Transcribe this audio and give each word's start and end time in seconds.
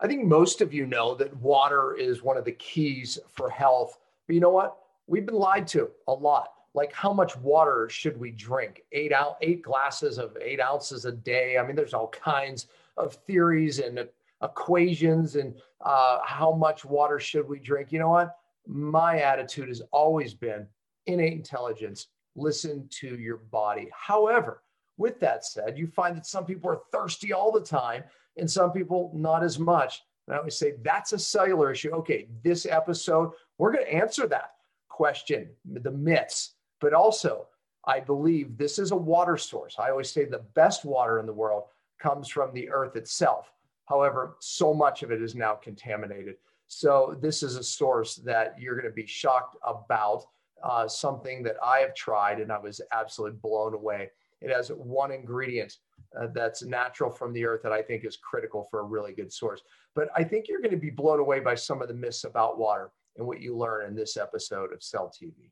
I 0.00 0.06
think 0.06 0.24
most 0.24 0.60
of 0.60 0.74
you 0.74 0.86
know 0.86 1.14
that 1.14 1.34
water 1.36 1.94
is 1.94 2.22
one 2.22 2.36
of 2.36 2.44
the 2.44 2.52
keys 2.52 3.18
for 3.32 3.48
health. 3.48 3.98
But 4.26 4.34
you 4.34 4.40
know 4.40 4.50
what? 4.50 4.76
We've 5.06 5.24
been 5.24 5.36
lied 5.36 5.66
to 5.68 5.90
a 6.08 6.12
lot. 6.12 6.48
Like, 6.74 6.92
how 6.92 7.12
much 7.12 7.36
water 7.38 7.88
should 7.88 8.18
we 8.18 8.30
drink? 8.30 8.82
Eight 8.92 9.12
out, 9.12 9.38
eight 9.40 9.62
glasses 9.62 10.18
of 10.18 10.36
eight 10.40 10.60
ounces 10.60 11.06
a 11.06 11.12
day. 11.12 11.56
I 11.56 11.66
mean, 11.66 11.74
there's 11.74 11.94
all 11.94 12.08
kinds 12.08 12.66
of 12.98 13.14
theories 13.26 13.78
and 13.78 14.06
equations 14.42 15.36
and 15.36 15.54
uh, 15.80 16.18
how 16.24 16.52
much 16.52 16.84
water 16.84 17.18
should 17.18 17.48
we 17.48 17.58
drink. 17.58 17.92
You 17.92 18.00
know 18.00 18.10
what? 18.10 18.36
My 18.66 19.20
attitude 19.20 19.68
has 19.68 19.80
always 19.92 20.34
been 20.34 20.66
innate 21.06 21.32
intelligence. 21.32 22.08
Listen 22.34 22.86
to 23.00 23.16
your 23.16 23.38
body. 23.38 23.88
However, 23.94 24.62
with 24.98 25.18
that 25.20 25.46
said, 25.46 25.78
you 25.78 25.86
find 25.86 26.16
that 26.16 26.26
some 26.26 26.44
people 26.44 26.70
are 26.70 26.80
thirsty 26.92 27.32
all 27.32 27.52
the 27.52 27.60
time 27.60 28.04
and 28.36 28.50
some 28.50 28.72
people 28.72 29.10
not 29.14 29.42
as 29.42 29.58
much. 29.58 30.02
And 30.26 30.34
I 30.34 30.38
always 30.38 30.56
say 30.56 30.74
that's 30.82 31.12
a 31.12 31.18
cellular 31.18 31.72
issue. 31.72 31.90
Okay, 31.90 32.28
this 32.42 32.66
episode, 32.66 33.32
we're 33.58 33.72
going 33.72 33.84
to 33.84 33.94
answer 33.94 34.26
that 34.28 34.54
question, 34.88 35.48
the 35.64 35.90
myths, 35.90 36.54
but 36.80 36.92
also 36.92 37.46
I 37.86 38.00
believe 38.00 38.56
this 38.56 38.78
is 38.78 38.90
a 38.90 38.96
water 38.96 39.36
source. 39.36 39.76
I 39.78 39.90
always 39.90 40.10
say 40.10 40.24
the 40.24 40.44
best 40.54 40.84
water 40.84 41.20
in 41.20 41.26
the 41.26 41.32
world 41.32 41.64
comes 42.00 42.28
from 42.28 42.52
the 42.52 42.68
earth 42.68 42.96
itself. 42.96 43.52
However, 43.84 44.36
so 44.40 44.74
much 44.74 45.02
of 45.02 45.12
it 45.12 45.22
is 45.22 45.36
now 45.36 45.54
contaminated. 45.54 46.34
So 46.66 47.16
this 47.20 47.44
is 47.44 47.56
a 47.56 47.62
source 47.62 48.16
that 48.16 48.56
you're 48.58 48.74
going 48.74 48.90
to 48.90 48.94
be 48.94 49.06
shocked 49.06 49.56
about, 49.64 50.24
uh, 50.64 50.88
something 50.88 51.44
that 51.44 51.56
I 51.64 51.78
have 51.78 51.94
tried 51.94 52.40
and 52.40 52.50
I 52.50 52.58
was 52.58 52.80
absolutely 52.90 53.38
blown 53.40 53.74
away. 53.74 54.10
It 54.40 54.50
has 54.50 54.70
one 54.70 55.12
ingredient 55.12 55.78
uh, 56.20 56.28
that's 56.32 56.62
natural 56.62 57.10
from 57.10 57.32
the 57.32 57.44
earth 57.44 57.62
that 57.62 57.72
I 57.72 57.82
think 57.82 58.04
is 58.04 58.16
critical 58.16 58.66
for 58.70 58.80
a 58.80 58.84
really 58.84 59.12
good 59.12 59.32
source. 59.32 59.62
But 59.94 60.08
I 60.16 60.24
think 60.24 60.48
you're 60.48 60.60
going 60.60 60.70
to 60.70 60.76
be 60.76 60.90
blown 60.90 61.20
away 61.20 61.40
by 61.40 61.54
some 61.54 61.82
of 61.82 61.88
the 61.88 61.94
myths 61.94 62.24
about 62.24 62.58
water 62.58 62.90
and 63.16 63.26
what 63.26 63.40
you 63.40 63.56
learn 63.56 63.86
in 63.86 63.94
this 63.94 64.16
episode 64.16 64.72
of 64.72 64.82
Cell 64.82 65.10
TV. 65.10 65.50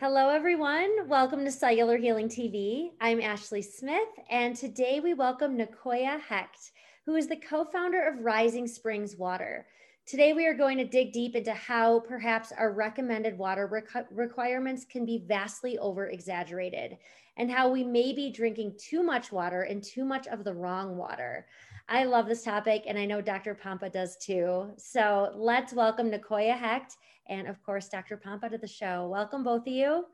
Hello, 0.00 0.30
everyone. 0.30 1.08
Welcome 1.08 1.44
to 1.44 1.52
Cellular 1.52 1.96
Healing 1.96 2.28
TV. 2.28 2.90
I'm 3.00 3.20
Ashley 3.20 3.62
Smith, 3.62 4.08
and 4.30 4.56
today 4.56 5.00
we 5.00 5.14
welcome 5.14 5.56
Nicoya 5.56 6.20
Hecht, 6.20 6.72
who 7.06 7.14
is 7.14 7.28
the 7.28 7.36
co 7.36 7.64
founder 7.64 8.06
of 8.06 8.24
Rising 8.24 8.66
Springs 8.66 9.16
Water. 9.16 9.66
Today, 10.04 10.32
we 10.32 10.46
are 10.46 10.54
going 10.54 10.78
to 10.78 10.84
dig 10.84 11.12
deep 11.12 11.36
into 11.36 11.52
how 11.52 12.00
perhaps 12.00 12.50
our 12.50 12.72
recommended 12.72 13.38
water 13.38 13.68
requ- 13.68 14.06
requirements 14.10 14.84
can 14.84 15.06
be 15.06 15.24
vastly 15.28 15.78
over 15.78 16.08
exaggerated 16.08 16.98
and 17.36 17.48
how 17.48 17.70
we 17.70 17.84
may 17.84 18.12
be 18.12 18.30
drinking 18.30 18.74
too 18.78 19.04
much 19.04 19.30
water 19.30 19.62
and 19.62 19.82
too 19.82 20.04
much 20.04 20.26
of 20.26 20.42
the 20.42 20.52
wrong 20.52 20.96
water. 20.96 21.46
I 21.88 22.02
love 22.04 22.26
this 22.26 22.42
topic, 22.42 22.82
and 22.88 22.98
I 22.98 23.06
know 23.06 23.20
Dr. 23.20 23.54
Pompa 23.54 23.92
does 23.92 24.16
too. 24.16 24.72
So 24.76 25.32
let's 25.36 25.72
welcome 25.72 26.10
Nicoya 26.10 26.58
Hecht 26.58 26.96
and, 27.28 27.46
of 27.46 27.62
course, 27.62 27.88
Dr. 27.88 28.16
Pompa 28.16 28.50
to 28.50 28.58
the 28.58 28.66
show. 28.66 29.08
Welcome, 29.08 29.44
both 29.44 29.62
of 29.62 29.72
you. 29.72 30.04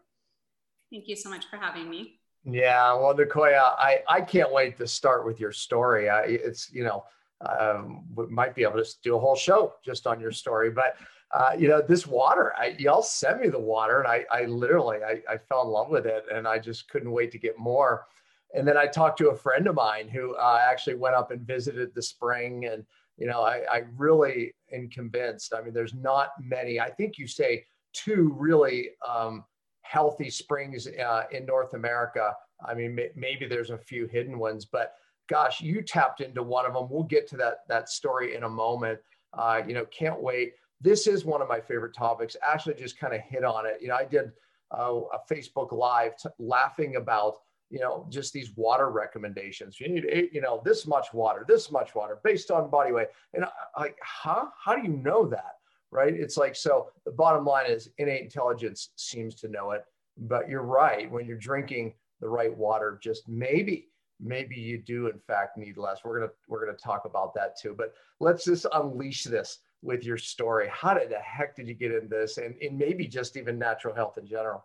Thank 0.93 1.09
you 1.09 1.17
so 1.17 1.31
much 1.31 1.47
for 1.47 1.57
having 1.57 1.89
me. 1.89 2.21
Yeah, 2.45 2.93
well, 2.95 3.15
Nicoya, 3.15 3.75
I, 3.79 4.03
I 4.07 4.21
can't 4.21 4.53
wait 4.53 4.77
to 4.79 4.87
start 4.87 5.25
with 5.25 5.41
your 5.41 5.53
story. 5.53 6.11
I, 6.11 6.25
it's, 6.25 6.71
you 6.71 6.85
know, 6.85 7.05
um, 7.41 8.05
we 8.15 8.27
might 8.27 8.55
be 8.55 8.63
able 8.63 8.83
to 8.83 8.95
do 9.03 9.17
a 9.17 9.21
whole 9.21 9.37
show 9.37 9.75
just 9.85 10.07
on 10.07 10.21
your 10.21 10.33
story. 10.33 10.71
But 10.71 10.97
uh, 11.31 11.51
you 11.59 11.69
know, 11.69 11.83
this 11.83 12.07
water, 12.07 12.55
I, 12.57 12.75
y'all 12.79 13.03
sent 13.03 13.41
me 13.41 13.49
the 13.49 13.61
water, 13.61 14.01
and 14.01 14.09
I, 14.09 14.25
I 14.31 14.47
literally, 14.47 14.99
I, 15.07 15.21
I 15.31 15.37
fell 15.37 15.63
in 15.63 15.69
love 15.69 15.91
with 15.91 16.07
it, 16.07 16.25
and 16.33 16.49
I 16.49 16.59
just 16.59 16.89
couldn't 16.89 17.11
wait 17.11 17.31
to 17.33 17.39
get 17.39 17.59
more. 17.59 18.07
And 18.55 18.67
then 18.67 18.79
I 18.79 18.87
talked 18.87 19.19
to 19.19 19.29
a 19.29 19.37
friend 19.37 19.67
of 19.67 19.75
mine 19.75 20.09
who 20.09 20.35
uh, 20.37 20.59
actually 20.63 20.95
went 20.95 21.15
up 21.15 21.31
and 21.31 21.47
visited 21.47 21.95
the 21.95 22.01
spring, 22.03 22.65
and 22.65 22.85
you 23.19 23.27
know, 23.27 23.43
I, 23.43 23.63
I 23.71 23.83
really 23.97 24.55
am 24.73 24.89
convinced. 24.89 25.53
I 25.53 25.61
mean, 25.61 25.75
there's 25.75 25.95
not 25.95 26.31
many. 26.41 26.81
I 26.81 26.91
think 26.91 27.19
you 27.19 27.27
say 27.27 27.65
two 27.93 28.35
really 28.39 28.91
um, 29.07 29.45
healthy 29.83 30.31
springs 30.31 30.87
uh, 30.87 31.25
in 31.33 31.45
North 31.45 31.75
America. 31.75 32.33
I 32.65 32.75
mean, 32.75 32.95
may, 32.95 33.11
maybe 33.17 33.47
there's 33.47 33.71
a 33.71 33.79
few 33.79 34.07
hidden 34.07 34.39
ones, 34.39 34.65
but 34.65 34.95
gosh, 35.29 35.61
you 35.61 35.83
tapped 35.83 36.21
into 36.21 36.43
one 36.43 36.67
of 36.67 36.75
them. 36.75 36.89
We'll 36.91 37.05
get 37.05 37.29
to 37.29 37.37
that 37.37 37.59
that 37.69 37.89
story 37.89 38.35
in 38.35 38.43
a 38.43 38.49
moment. 38.49 38.99
Uh, 39.33 39.63
you 39.67 39.75
know, 39.75 39.85
can't 39.87 40.21
wait. 40.21 40.55
This 40.81 41.07
is 41.07 41.25
one 41.25 41.43
of 41.43 41.49
my 41.49 41.61
favorite 41.61 41.95
topics. 41.95 42.37
Actually, 42.47 42.75
just 42.75 42.99
kind 42.99 43.15
of 43.15 43.21
hit 43.21 43.45
on 43.45 43.67
it. 43.67 43.79
You 43.81 43.89
know, 43.89 43.97
I 43.97 44.05
did 44.05 44.33
uh, 44.77 45.01
a 45.13 45.33
Facebook 45.33 45.73
Live 45.73 46.17
t- 46.17 46.29
laughing 46.39 46.97
about 46.97 47.35
you 47.71 47.81
know 47.81 48.07
just 48.09 48.33
these 48.33 48.57
water 48.57 48.91
recommendations. 48.91 49.79
You 49.79 49.89
need 49.89 50.07
eight, 50.11 50.33
you 50.33 50.41
know 50.41 50.63
this 50.65 50.87
much 50.87 51.13
water, 51.13 51.45
this 51.47 51.71
much 51.71 51.95
water 51.95 52.19
based 52.25 52.51
on 52.51 52.71
body 52.71 52.93
weight, 52.93 53.09
and 53.35 53.45
I, 53.45 53.51
like, 53.79 53.99
huh? 54.03 54.47
How 54.63 54.75
do 54.75 54.83
you 54.83 54.97
know 54.97 55.27
that? 55.27 55.57
Right? 55.91 56.15
It's 56.15 56.37
like 56.37 56.57
so. 56.57 56.91
The 57.05 57.13
bottom 57.13 57.45
line 57.45 57.71
is 57.71 57.91
innate 57.99 58.23
intelligence 58.23 58.91
seems 58.97 59.35
to 59.37 59.49
know 59.49 59.73
it, 59.73 59.85
but 60.17 60.49
you're 60.49 60.63
right. 60.63 61.11
When 61.11 61.27
you're 61.27 61.39
drinking 61.39 61.95
the 62.21 62.29
right 62.29 62.57
water, 62.57 62.99
just 63.03 63.29
maybe 63.29 63.89
maybe 64.21 64.57
you 64.57 64.79
do 64.79 65.07
in 65.07 65.19
fact 65.27 65.57
need 65.57 65.77
less. 65.77 66.01
We're 66.05 66.19
going 66.19 66.29
to 66.29 66.35
we're 66.49 66.65
going 66.65 66.77
to 66.77 66.83
talk 66.83 67.05
about 67.05 67.35
that 67.35 67.59
too. 67.61 67.75
But 67.77 67.93
let's 68.21 68.45
just 68.45 68.67
unleash 68.73 69.25
this 69.25 69.59
with 69.83 70.05
your 70.05 70.19
story. 70.19 70.69
How 70.73 70.95
did 70.95 71.11
the 71.11 71.19
heck 71.19 71.55
did 71.55 71.69
you 71.69 71.75
get 71.75 71.93
into 71.93 72.09
this 72.09 72.39
and, 72.39 72.55
and 72.61 72.77
maybe 72.77 73.07
just 73.07 73.37
even 73.37 73.59
natural 73.59 73.95
health 73.95 74.19
in 74.19 74.27
general? 74.27 74.65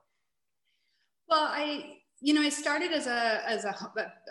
Well 1.27 1.47
i 1.49 1.97
you 2.21 2.33
know 2.33 2.41
i 2.41 2.49
started 2.49 2.91
as 2.91 3.07
a 3.07 3.41
as 3.49 3.65
a, 3.65 3.75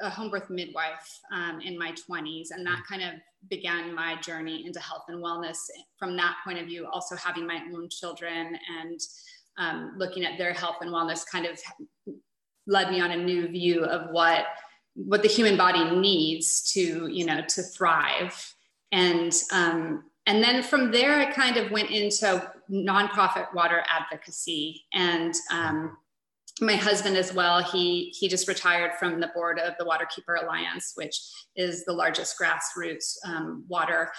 a 0.01 0.11
home 0.11 0.31
birth 0.31 0.51
midwife 0.51 1.21
um, 1.33 1.61
in 1.61 1.79
my 1.79 1.93
20s 1.93 2.49
and 2.51 2.67
that 2.67 2.83
kind 2.89 3.03
of 3.03 3.15
began 3.49 3.95
my 3.95 4.21
journey 4.21 4.65
into 4.67 4.81
health 4.81 5.05
and 5.09 5.23
wellness. 5.23 5.59
From 5.99 6.17
that 6.17 6.37
point 6.45 6.59
of 6.59 6.67
view 6.67 6.87
also 6.93 7.17
having 7.17 7.47
my 7.47 7.61
own 7.75 7.89
children 7.89 8.57
and 8.81 9.01
um, 9.59 9.95
looking 9.97 10.25
at 10.25 10.39
their 10.39 10.53
health 10.53 10.77
and 10.81 10.91
wellness 10.91 11.25
kind 11.31 11.47
of 11.47 11.59
led 12.67 12.91
me 12.91 13.01
on 13.01 13.11
a 13.11 13.17
new 13.17 13.49
view 13.49 13.85
of 13.85 14.11
what 14.11 14.47
what 14.95 15.23
the 15.23 15.29
human 15.29 15.57
body 15.57 15.85
needs 15.97 16.73
to 16.73 17.09
you 17.09 17.25
know 17.25 17.43
to 17.49 17.63
thrive. 17.63 18.55
And 18.91 19.33
um, 19.53 20.05
and 20.27 20.43
then 20.43 20.63
from 20.63 20.93
there 20.93 21.19
i 21.19 21.31
kind 21.33 21.57
of 21.57 21.71
went 21.71 21.91
into 21.91 22.51
nonprofit 22.71 23.53
water 23.55 23.83
advocacy. 23.89 24.85
And 24.93 25.35
um, 25.51 25.97
my 26.61 26.77
husband 26.77 27.17
as 27.17 27.33
well 27.33 27.63
he 27.63 28.15
he 28.19 28.29
just 28.29 28.47
retired 28.47 28.93
from 28.99 29.21
the 29.21 29.31
board 29.35 29.59
of 29.59 29.75
the 29.79 29.85
waterkeeper 29.85 30.43
alliance 30.43 30.93
which 30.97 31.19
is 31.57 31.85
the 31.85 31.93
largest 31.93 32.37
grassroots 32.39 33.17
um, 33.27 33.65
water 33.69 34.13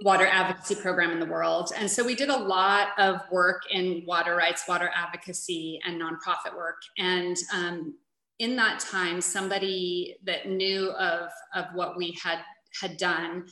water 0.00 0.26
advocacy 0.26 0.74
program 0.74 1.10
in 1.10 1.20
the 1.20 1.26
world. 1.26 1.72
And 1.76 1.90
so 1.90 2.04
we 2.04 2.14
did 2.14 2.28
a 2.28 2.36
lot 2.36 2.88
of 2.98 3.20
work 3.30 3.62
in 3.70 4.02
water 4.06 4.34
rights 4.34 4.64
water 4.66 4.90
advocacy 4.94 5.80
and 5.86 6.00
nonprofit 6.00 6.56
work. 6.56 6.82
And 6.98 7.36
um, 7.54 7.94
in 8.42 8.56
that 8.56 8.80
time, 8.80 9.20
somebody 9.20 10.16
that 10.24 10.48
knew 10.48 10.90
of, 10.98 11.30
of 11.54 11.66
what 11.74 11.96
we 11.96 12.18
had, 12.20 12.40
had 12.80 12.96
done 12.96 13.46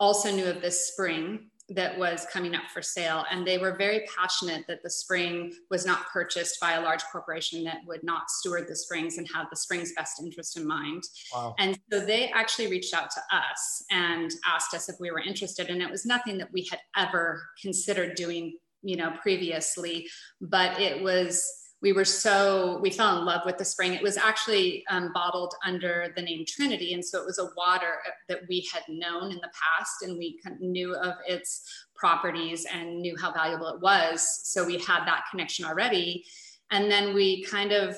also 0.00 0.32
knew 0.32 0.46
of 0.46 0.60
this 0.60 0.88
spring 0.88 1.48
that 1.68 1.96
was 1.96 2.26
coming 2.32 2.52
up 2.52 2.64
for 2.74 2.82
sale. 2.82 3.24
And 3.30 3.46
they 3.46 3.58
were 3.58 3.76
very 3.76 4.04
passionate 4.18 4.64
that 4.66 4.82
the 4.82 4.90
spring 4.90 5.52
was 5.70 5.86
not 5.86 6.08
purchased 6.12 6.58
by 6.60 6.72
a 6.72 6.80
large 6.80 7.04
corporation 7.04 7.62
that 7.64 7.78
would 7.86 8.02
not 8.02 8.30
steward 8.30 8.66
the 8.66 8.74
springs 8.74 9.16
and 9.16 9.28
have 9.32 9.46
the 9.48 9.56
spring's 9.56 9.92
best 9.94 10.20
interest 10.20 10.56
in 10.56 10.66
mind. 10.66 11.04
Wow. 11.32 11.54
And 11.60 11.78
so 11.92 12.04
they 12.04 12.28
actually 12.30 12.66
reached 12.66 12.94
out 12.94 13.12
to 13.12 13.20
us 13.34 13.84
and 13.92 14.28
asked 14.44 14.74
us 14.74 14.88
if 14.88 14.96
we 14.98 15.12
were 15.12 15.20
interested. 15.20 15.70
And 15.70 15.80
it 15.80 15.88
was 15.88 16.04
nothing 16.04 16.36
that 16.38 16.52
we 16.52 16.66
had 16.68 16.80
ever 16.96 17.40
considered 17.62 18.16
doing, 18.16 18.58
you 18.82 18.96
know, 18.96 19.12
previously, 19.22 20.08
but 20.40 20.80
it 20.80 21.00
was 21.00 21.61
we 21.82 21.92
were 21.92 22.04
so 22.04 22.78
we 22.80 22.90
fell 22.90 23.18
in 23.18 23.24
love 23.24 23.42
with 23.44 23.58
the 23.58 23.64
spring. 23.64 23.92
It 23.92 24.02
was 24.02 24.16
actually 24.16 24.84
um, 24.88 25.12
bottled 25.12 25.54
under 25.66 26.12
the 26.14 26.22
name 26.22 26.44
trinity 26.46 26.94
and 26.94 27.04
so 27.04 27.20
it 27.20 27.26
was 27.26 27.40
a 27.40 27.50
water 27.56 27.94
that 28.28 28.42
we 28.48 28.66
had 28.72 28.82
known 28.88 29.32
in 29.32 29.38
the 29.38 29.50
past 29.50 30.02
and 30.02 30.16
we 30.16 30.40
knew 30.60 30.94
of 30.94 31.14
its 31.26 31.86
properties 31.96 32.64
and 32.72 33.00
knew 33.00 33.16
how 33.20 33.32
valuable 33.32 33.66
it 33.68 33.80
was 33.80 34.40
so 34.44 34.64
we 34.64 34.78
had 34.78 35.04
that 35.04 35.24
connection 35.30 35.64
already. 35.64 36.24
And 36.70 36.90
then 36.90 37.14
we 37.14 37.42
kind 37.42 37.72
of 37.72 37.96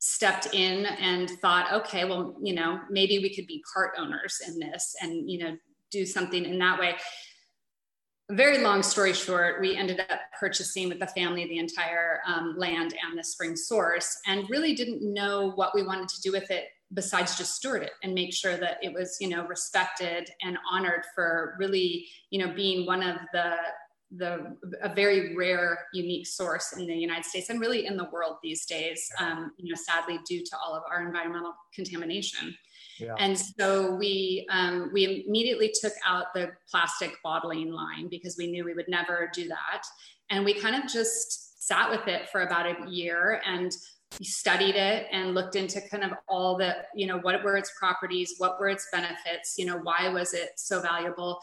stepped 0.00 0.54
in 0.54 0.86
and 0.86 1.30
thought 1.42 1.70
okay 1.72 2.06
well 2.06 2.34
you 2.42 2.54
know 2.54 2.80
maybe 2.88 3.18
we 3.18 3.34
could 3.34 3.46
be 3.46 3.62
part 3.74 3.92
owners 3.98 4.40
in 4.48 4.58
this 4.58 4.96
and 5.02 5.30
you 5.30 5.38
know 5.38 5.54
do 5.90 6.06
something 6.06 6.46
in 6.46 6.58
that 6.58 6.80
way 6.80 6.96
very 8.30 8.58
long 8.58 8.82
story 8.82 9.12
short, 9.12 9.60
we 9.60 9.76
ended 9.76 10.00
up 10.00 10.20
purchasing 10.38 10.88
with 10.88 10.98
the 10.98 11.06
family 11.08 11.46
the 11.46 11.58
entire 11.58 12.20
um, 12.26 12.54
land 12.56 12.94
and 13.04 13.18
the 13.18 13.24
spring 13.24 13.56
source 13.56 14.18
and 14.26 14.48
really 14.48 14.74
didn't 14.74 15.02
know 15.02 15.52
what 15.52 15.74
we 15.74 15.82
wanted 15.82 16.08
to 16.08 16.20
do 16.20 16.32
with 16.32 16.50
it 16.50 16.64
besides 16.92 17.36
just 17.36 17.54
steward 17.54 17.82
it 17.82 17.92
and 18.02 18.14
make 18.14 18.32
sure 18.34 18.56
that 18.56 18.78
it 18.82 18.92
was, 18.92 19.16
you 19.20 19.28
know, 19.28 19.46
respected 19.46 20.30
and 20.42 20.58
honored 20.70 21.04
for 21.14 21.54
really, 21.58 22.06
you 22.30 22.44
know, 22.44 22.52
being 22.52 22.86
one 22.86 23.02
of 23.02 23.16
the 23.32 23.56
the 24.16 24.56
a 24.82 24.92
very 24.92 25.36
rare, 25.36 25.86
unique 25.92 26.26
source 26.26 26.72
in 26.76 26.84
the 26.84 26.94
United 26.94 27.24
States 27.24 27.48
and 27.48 27.60
really 27.60 27.86
in 27.86 27.96
the 27.96 28.08
world 28.10 28.38
these 28.42 28.66
days. 28.66 29.08
Um, 29.20 29.52
you 29.56 29.72
know, 29.72 29.76
sadly, 29.76 30.18
due 30.26 30.42
to 30.44 30.56
all 30.58 30.74
of 30.74 30.82
our 30.90 31.06
environmental 31.06 31.54
contamination. 31.72 32.56
Yeah. 33.00 33.14
And 33.18 33.38
so 33.38 33.94
we 33.94 34.46
um, 34.50 34.90
we 34.92 35.24
immediately 35.26 35.72
took 35.80 35.92
out 36.06 36.26
the 36.34 36.50
plastic 36.70 37.12
bottling 37.22 37.72
line 37.72 38.08
because 38.08 38.36
we 38.38 38.50
knew 38.50 38.64
we 38.64 38.74
would 38.74 38.88
never 38.88 39.30
do 39.32 39.48
that, 39.48 39.82
and 40.30 40.44
we 40.44 40.54
kind 40.54 40.76
of 40.76 40.90
just 40.90 41.62
sat 41.66 41.90
with 41.90 42.08
it 42.08 42.28
for 42.30 42.42
about 42.42 42.66
a 42.66 42.90
year 42.90 43.40
and 43.46 43.72
studied 44.22 44.74
it 44.74 45.06
and 45.12 45.34
looked 45.34 45.54
into 45.54 45.80
kind 45.88 46.02
of 46.02 46.10
all 46.28 46.56
the 46.56 46.74
you 46.94 47.06
know 47.06 47.18
what 47.18 47.42
were 47.44 47.56
its 47.56 47.72
properties 47.78 48.34
what 48.38 48.58
were 48.58 48.68
its 48.68 48.88
benefits 48.92 49.54
you 49.56 49.64
know 49.64 49.78
why 49.84 50.08
was 50.08 50.34
it 50.34 50.50
so 50.56 50.80
valuable 50.80 51.38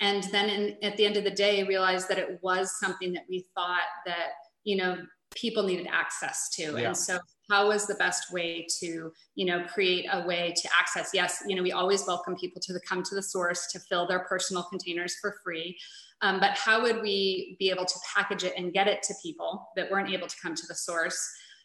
and 0.00 0.24
then 0.24 0.50
in, 0.50 0.76
at 0.82 0.96
the 0.96 1.06
end 1.06 1.16
of 1.16 1.24
the 1.24 1.30
day 1.30 1.64
realized 1.64 2.08
that 2.08 2.18
it 2.18 2.38
was 2.42 2.78
something 2.78 3.12
that 3.12 3.22
we 3.28 3.44
thought 3.54 3.88
that 4.04 4.32
you 4.64 4.76
know 4.76 4.98
people 5.34 5.62
needed 5.62 5.88
access 5.90 6.50
to 6.50 6.78
yeah. 6.78 6.88
and 6.88 6.96
so 6.96 7.18
how 7.50 7.68
was 7.68 7.86
the 7.86 7.94
best 7.96 8.32
way 8.32 8.66
to 8.78 9.12
you 9.34 9.46
know 9.46 9.64
create 9.64 10.06
a 10.12 10.26
way 10.26 10.54
to 10.56 10.68
access? 10.78 11.10
Yes 11.12 11.42
you 11.46 11.56
know 11.56 11.62
we 11.62 11.72
always 11.72 12.06
welcome 12.06 12.36
people 12.36 12.60
to 12.62 12.72
the, 12.72 12.80
come 12.80 13.02
to 13.02 13.14
the 13.14 13.22
source 13.22 13.66
to 13.72 13.80
fill 13.80 14.06
their 14.06 14.20
personal 14.20 14.62
containers 14.62 15.16
for 15.20 15.36
free. 15.44 15.76
Um, 16.22 16.38
but 16.38 16.50
how 16.50 16.82
would 16.82 17.00
we 17.02 17.56
be 17.58 17.70
able 17.70 17.86
to 17.86 17.94
package 18.14 18.44
it 18.44 18.52
and 18.56 18.72
get 18.72 18.86
it 18.86 19.02
to 19.04 19.14
people 19.22 19.68
that 19.76 19.90
weren't 19.90 20.10
able 20.10 20.28
to 20.28 20.36
come 20.42 20.54
to 20.54 20.66
the 20.68 20.74
source 20.74 21.18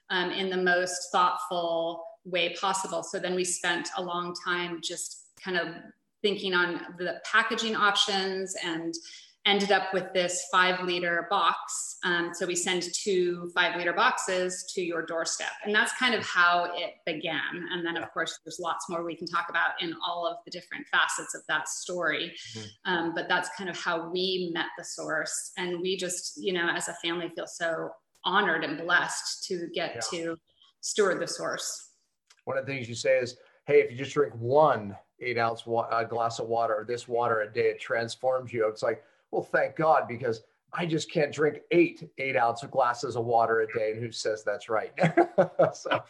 um, 0.10 0.32
in 0.32 0.50
the 0.50 0.58
most 0.58 1.10
thoughtful 1.12 2.06
way 2.24 2.56
possible? 2.60 3.04
So 3.04 3.20
then 3.20 3.36
we 3.36 3.44
spent 3.44 3.90
a 3.98 4.02
long 4.02 4.34
time 4.46 4.80
just 4.82 5.32
kind 5.44 5.58
of 5.58 5.68
thinking 6.22 6.54
on 6.54 6.82
the 6.98 7.22
packaging 7.30 7.76
options 7.76 8.56
and 8.64 8.94
ended 9.46 9.72
up 9.72 9.94
with 9.94 10.12
this 10.12 10.48
five 10.52 10.82
liter 10.84 11.28
box. 11.30 11.98
Um, 12.04 12.32
so 12.34 12.48
we 12.48 12.56
send 12.56 12.84
two 12.94 13.52
five 13.54 13.78
liter 13.78 13.94
boxes 13.94 14.66
to 14.74 14.82
your 14.82 15.06
doorstep. 15.06 15.52
And 15.64 15.74
that's 15.74 15.94
kind 16.00 16.16
of 16.16 16.26
how 16.26 16.72
it 16.74 16.96
began. 17.06 17.68
And 17.72 17.86
then, 17.86 17.96
of 17.96 18.12
course, 18.12 18.40
there's 18.44 18.60
lots 18.60 18.90
more 18.90 19.04
we 19.04 19.16
can 19.16 19.28
talk 19.28 19.48
about 19.50 19.82
in 19.82 19.94
all 20.06 20.26
of 20.28 20.38
the 20.46 20.52
different 20.52 20.88
facets 20.88 21.36
of 21.36 21.42
that 21.48 21.70
story. 21.70 22.34
Mm-hmm. 22.56 22.92
Um, 22.92 23.14
but 23.14 23.28
that's 23.30 23.50
kind 23.58 23.70
of 23.70 23.78
how 23.78 24.10
we 24.10 24.52
met 24.54 24.68
the 24.78 24.84
source. 24.84 25.52
And 25.58 25.80
we 25.80 25.96
just, 25.96 26.34
you 26.38 26.52
know, 26.52 26.68
as 26.70 26.88
a 26.88 26.94
family 26.96 27.30
feel 27.36 27.48
so 27.48 27.90
honored 28.24 28.64
and 28.64 28.80
blessed 28.80 29.46
to 29.48 29.68
get 29.76 29.96
yeah. 29.96 30.20
to 30.20 30.38
steward 30.82 31.22
the 31.22 31.28
source. 31.28 31.92
One 32.46 32.58
of 32.58 32.66
the 32.66 32.72
things 32.72 32.90
you 32.90 32.96
say 32.96 33.20
is, 33.20 33.38
hey, 33.68 33.82
if 33.82 33.92
you 33.92 33.98
just 33.98 34.14
drink 34.14 34.34
one 34.40 34.96
eight 35.20 35.38
ounce 35.38 35.66
wa- 35.66 35.88
uh, 35.92 36.04
glass 36.04 36.40
of 36.40 36.48
water 36.48 36.76
or 36.76 36.84
this 36.84 37.08
water 37.08 37.42
a 37.42 37.54
day, 37.54 37.68
it 37.68 37.80
transforms 37.80 38.52
you. 38.52 38.68
It's 38.68 38.84
like, 38.84 39.04
well, 39.36 39.44
thank 39.44 39.76
God, 39.76 40.08
because 40.08 40.44
I 40.78 40.86
just 40.86 41.12
can't 41.12 41.32
drink 41.32 41.60
eight 41.72 42.10
eight 42.18 42.36
ounce 42.36 42.64
glasses 42.64 43.16
of 43.16 43.26
water 43.26 43.62
a 43.62 43.68
day. 43.68 43.92
And 43.92 44.04
who 44.04 44.12
says 44.12 44.44
that's 44.44 44.70
right? 44.70 44.92
so. 45.74 46.02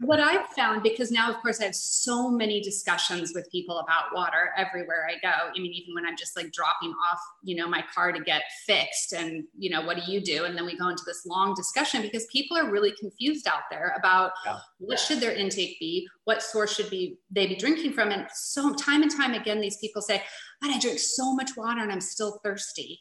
What 0.00 0.20
I've 0.20 0.46
found, 0.48 0.82
because 0.82 1.10
now, 1.10 1.30
of 1.30 1.36
course, 1.40 1.60
I 1.60 1.64
have 1.64 1.74
so 1.74 2.30
many 2.30 2.60
discussions 2.60 3.32
with 3.34 3.50
people 3.50 3.78
about 3.78 4.14
water 4.14 4.50
everywhere 4.56 5.08
I 5.08 5.14
go. 5.20 5.50
I 5.54 5.58
mean, 5.58 5.72
even 5.72 5.94
when 5.94 6.04
I'm 6.04 6.16
just 6.16 6.36
like 6.36 6.52
dropping 6.52 6.90
off, 6.90 7.20
you 7.42 7.56
know, 7.56 7.68
my 7.68 7.84
car 7.94 8.12
to 8.12 8.20
get 8.20 8.42
fixed, 8.66 9.12
and 9.12 9.44
you 9.58 9.70
know, 9.70 9.82
what 9.82 9.96
do 9.96 10.10
you 10.10 10.20
do? 10.20 10.44
And 10.44 10.56
then 10.56 10.66
we 10.66 10.76
go 10.76 10.88
into 10.88 11.04
this 11.06 11.24
long 11.26 11.54
discussion 11.54 12.02
because 12.02 12.26
people 12.26 12.56
are 12.56 12.70
really 12.70 12.92
confused 12.92 13.46
out 13.46 13.62
there 13.70 13.94
about 13.98 14.32
yeah. 14.44 14.58
what 14.78 14.98
should 14.98 15.20
their 15.20 15.32
intake 15.32 15.78
be, 15.80 16.06
what 16.24 16.42
source 16.42 16.74
should 16.74 16.90
be 16.90 17.18
they 17.30 17.46
be 17.46 17.56
drinking 17.56 17.92
from, 17.92 18.10
and 18.10 18.26
so 18.32 18.74
time 18.74 19.02
and 19.02 19.10
time 19.10 19.34
again, 19.34 19.60
these 19.60 19.78
people 19.78 20.02
say, 20.02 20.22
"But 20.60 20.70
"I 20.70 20.78
drink 20.78 20.98
so 20.98 21.34
much 21.34 21.56
water 21.56 21.80
and 21.80 21.90
I'm 21.92 22.00
still 22.00 22.40
thirsty." 22.44 23.00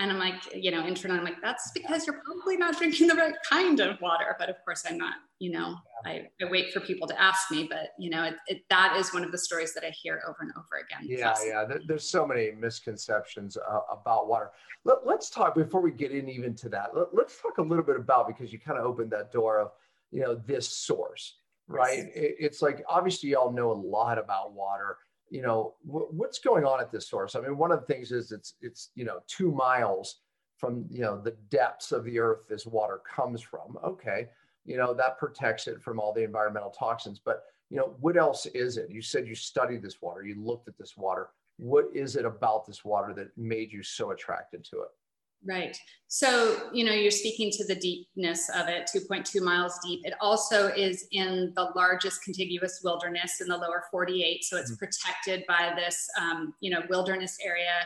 And 0.00 0.12
I'm 0.12 0.18
like, 0.18 0.54
you 0.54 0.70
know, 0.70 0.86
internally, 0.86 1.18
I'm 1.18 1.24
like, 1.24 1.42
that's 1.42 1.72
because 1.72 2.06
you're 2.06 2.22
probably 2.24 2.56
not 2.56 2.78
drinking 2.78 3.08
the 3.08 3.14
right 3.14 3.34
kind 3.48 3.80
of 3.80 4.00
water. 4.00 4.36
But 4.38 4.48
of 4.48 4.56
course, 4.64 4.84
I'm 4.88 4.96
not, 4.96 5.14
you 5.40 5.50
know, 5.50 5.74
I, 6.06 6.28
I 6.40 6.48
wait 6.48 6.72
for 6.72 6.78
people 6.78 7.08
to 7.08 7.20
ask 7.20 7.50
me. 7.50 7.66
But, 7.68 7.94
you 7.98 8.08
know, 8.08 8.22
it, 8.22 8.36
it, 8.46 8.62
that 8.70 8.96
is 8.96 9.12
one 9.12 9.24
of 9.24 9.32
the 9.32 9.38
stories 9.38 9.74
that 9.74 9.84
I 9.84 9.90
hear 9.90 10.22
over 10.28 10.38
and 10.40 10.52
over 10.52 10.84
again. 10.84 11.08
Yeah, 11.08 11.34
yeah. 11.44 11.64
There, 11.64 11.80
there's 11.84 12.08
so 12.08 12.24
many 12.24 12.52
misconceptions 12.52 13.56
uh, 13.56 13.80
about 13.90 14.28
water. 14.28 14.52
Let, 14.84 14.98
us 15.06 15.30
talk, 15.30 15.56
before 15.56 15.80
we 15.80 15.90
get 15.90 16.12
in 16.12 16.28
even 16.28 16.54
to 16.56 16.68
that, 16.68 16.96
let, 16.96 17.08
let's 17.12 17.42
talk 17.42 17.58
a 17.58 17.62
little 17.62 17.84
bit 17.84 17.96
about, 17.96 18.28
because 18.28 18.52
you 18.52 18.60
kind 18.60 18.78
of 18.78 18.86
opened 18.86 19.10
that 19.10 19.32
door 19.32 19.58
of, 19.58 19.72
you 20.12 20.20
know, 20.20 20.36
this 20.46 20.68
source, 20.68 21.34
right? 21.66 22.06
It, 22.14 22.36
it's 22.38 22.62
like, 22.62 22.84
obviously, 22.88 23.30
y'all 23.30 23.52
know 23.52 23.72
a 23.72 23.74
lot 23.74 24.16
about 24.16 24.52
water 24.52 24.96
you 25.30 25.42
know 25.42 25.74
what's 25.84 26.38
going 26.38 26.64
on 26.64 26.80
at 26.80 26.90
this 26.90 27.08
source? 27.08 27.34
I 27.34 27.40
mean 27.40 27.56
one 27.56 27.72
of 27.72 27.80
the 27.80 27.86
things 27.86 28.12
is 28.12 28.32
it's 28.32 28.54
it's 28.60 28.90
you 28.94 29.04
know 29.04 29.20
two 29.26 29.52
miles 29.52 30.20
from 30.56 30.86
you 30.90 31.02
know 31.02 31.20
the 31.20 31.36
depths 31.50 31.92
of 31.92 32.04
the 32.04 32.18
earth 32.18 32.48
this 32.48 32.66
water 32.66 33.00
comes 33.08 33.42
from. 33.42 33.76
Okay 33.84 34.28
you 34.64 34.76
know 34.76 34.92
that 34.92 35.18
protects 35.18 35.66
it 35.66 35.80
from 35.82 35.98
all 35.98 36.12
the 36.12 36.22
environmental 36.22 36.70
toxins 36.70 37.18
but 37.24 37.44
you 37.70 37.76
know 37.76 37.96
what 38.00 38.16
else 38.16 38.46
is 38.46 38.76
it? 38.76 38.90
You 38.90 39.02
said 39.02 39.26
you 39.26 39.34
studied 39.34 39.82
this 39.82 40.00
water 40.00 40.22
you 40.22 40.40
looked 40.40 40.68
at 40.68 40.78
this 40.78 40.96
water. 40.96 41.30
What 41.56 41.86
is 41.92 42.16
it 42.16 42.24
about 42.24 42.66
this 42.66 42.84
water 42.84 43.12
that 43.14 43.36
made 43.36 43.72
you 43.72 43.82
so 43.82 44.12
attracted 44.12 44.64
to 44.64 44.82
it 44.82 44.88
Right. 45.46 45.76
So, 46.08 46.70
you 46.72 46.84
know, 46.84 46.92
you're 46.92 47.10
speaking 47.10 47.50
to 47.52 47.64
the 47.66 47.76
deepness 47.76 48.48
of 48.50 48.66
it, 48.68 48.90
2.2 48.94 49.40
miles 49.40 49.78
deep. 49.84 50.00
It 50.04 50.14
also 50.20 50.68
is 50.68 51.06
in 51.12 51.52
the 51.54 51.70
largest 51.76 52.22
contiguous 52.24 52.80
wilderness 52.82 53.40
in 53.40 53.48
the 53.48 53.56
lower 53.56 53.84
48. 53.90 54.44
So 54.44 54.56
it's 54.56 54.72
mm-hmm. 54.72 54.78
protected 54.78 55.44
by 55.46 55.74
this, 55.76 56.08
um, 56.20 56.54
you 56.60 56.70
know, 56.70 56.82
wilderness 56.88 57.36
area. 57.44 57.84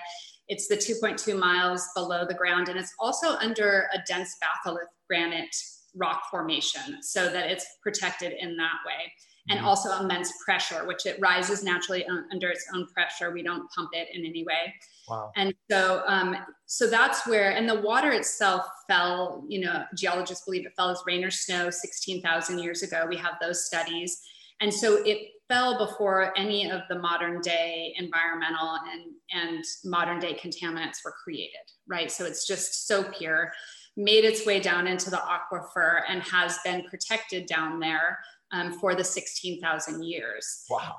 It's 0.48 0.66
the 0.66 0.76
2.2 0.76 1.38
miles 1.38 1.86
below 1.94 2.24
the 2.26 2.34
ground, 2.34 2.68
and 2.68 2.78
it's 2.78 2.94
also 2.98 3.36
under 3.36 3.88
a 3.94 3.98
dense 4.06 4.36
batholith 4.42 4.80
granite 5.08 5.54
rock 5.94 6.22
formation 6.30 7.02
so 7.02 7.28
that 7.28 7.50
it's 7.50 7.66
protected 7.82 8.32
in 8.40 8.56
that 8.56 8.78
way 8.86 9.12
and 9.48 9.58
mm-hmm. 9.58 9.68
also 9.68 9.98
immense 10.00 10.32
pressure, 10.44 10.86
which 10.86 11.04
it 11.04 11.18
rises 11.20 11.64
naturally 11.64 12.06
under 12.30 12.48
its 12.48 12.64
own 12.74 12.86
pressure. 12.86 13.32
We 13.32 13.42
don't 13.42 13.68
pump 13.70 13.90
it 13.92 14.08
in 14.14 14.24
any 14.24 14.44
way. 14.44 14.72
Wow. 15.08 15.32
And 15.36 15.52
so, 15.70 16.02
um, 16.06 16.36
so 16.66 16.88
that's 16.88 17.26
where, 17.26 17.50
and 17.50 17.68
the 17.68 17.80
water 17.80 18.12
itself 18.12 18.64
fell, 18.88 19.44
you 19.48 19.60
know, 19.60 19.84
geologists 19.96 20.44
believe 20.44 20.64
it 20.64 20.72
fell 20.76 20.90
as 20.90 21.02
rain 21.06 21.24
or 21.24 21.30
snow 21.30 21.70
16,000 21.70 22.58
years 22.60 22.82
ago. 22.82 23.04
We 23.08 23.16
have 23.16 23.34
those 23.40 23.66
studies. 23.66 24.20
And 24.60 24.72
so 24.72 25.02
it 25.04 25.28
fell 25.48 25.76
before 25.76 26.32
any 26.38 26.70
of 26.70 26.82
the 26.88 26.98
modern 26.98 27.40
day 27.40 27.94
environmental 27.98 28.78
and, 28.92 29.02
and 29.32 29.64
modern 29.84 30.20
day 30.20 30.34
contaminants 30.34 30.98
were 31.04 31.14
created, 31.22 31.66
right? 31.88 32.12
So 32.12 32.24
it's 32.24 32.46
just 32.46 32.86
so 32.86 33.02
pure, 33.02 33.50
made 33.96 34.24
its 34.24 34.46
way 34.46 34.60
down 34.60 34.86
into 34.86 35.10
the 35.10 35.18
aquifer 35.18 36.02
and 36.08 36.22
has 36.22 36.58
been 36.64 36.84
protected 36.88 37.46
down 37.46 37.80
there 37.80 38.18
um, 38.52 38.72
for 38.72 38.94
the 38.94 39.04
16,000 39.04 40.04
years. 40.04 40.64
Wow. 40.70 40.96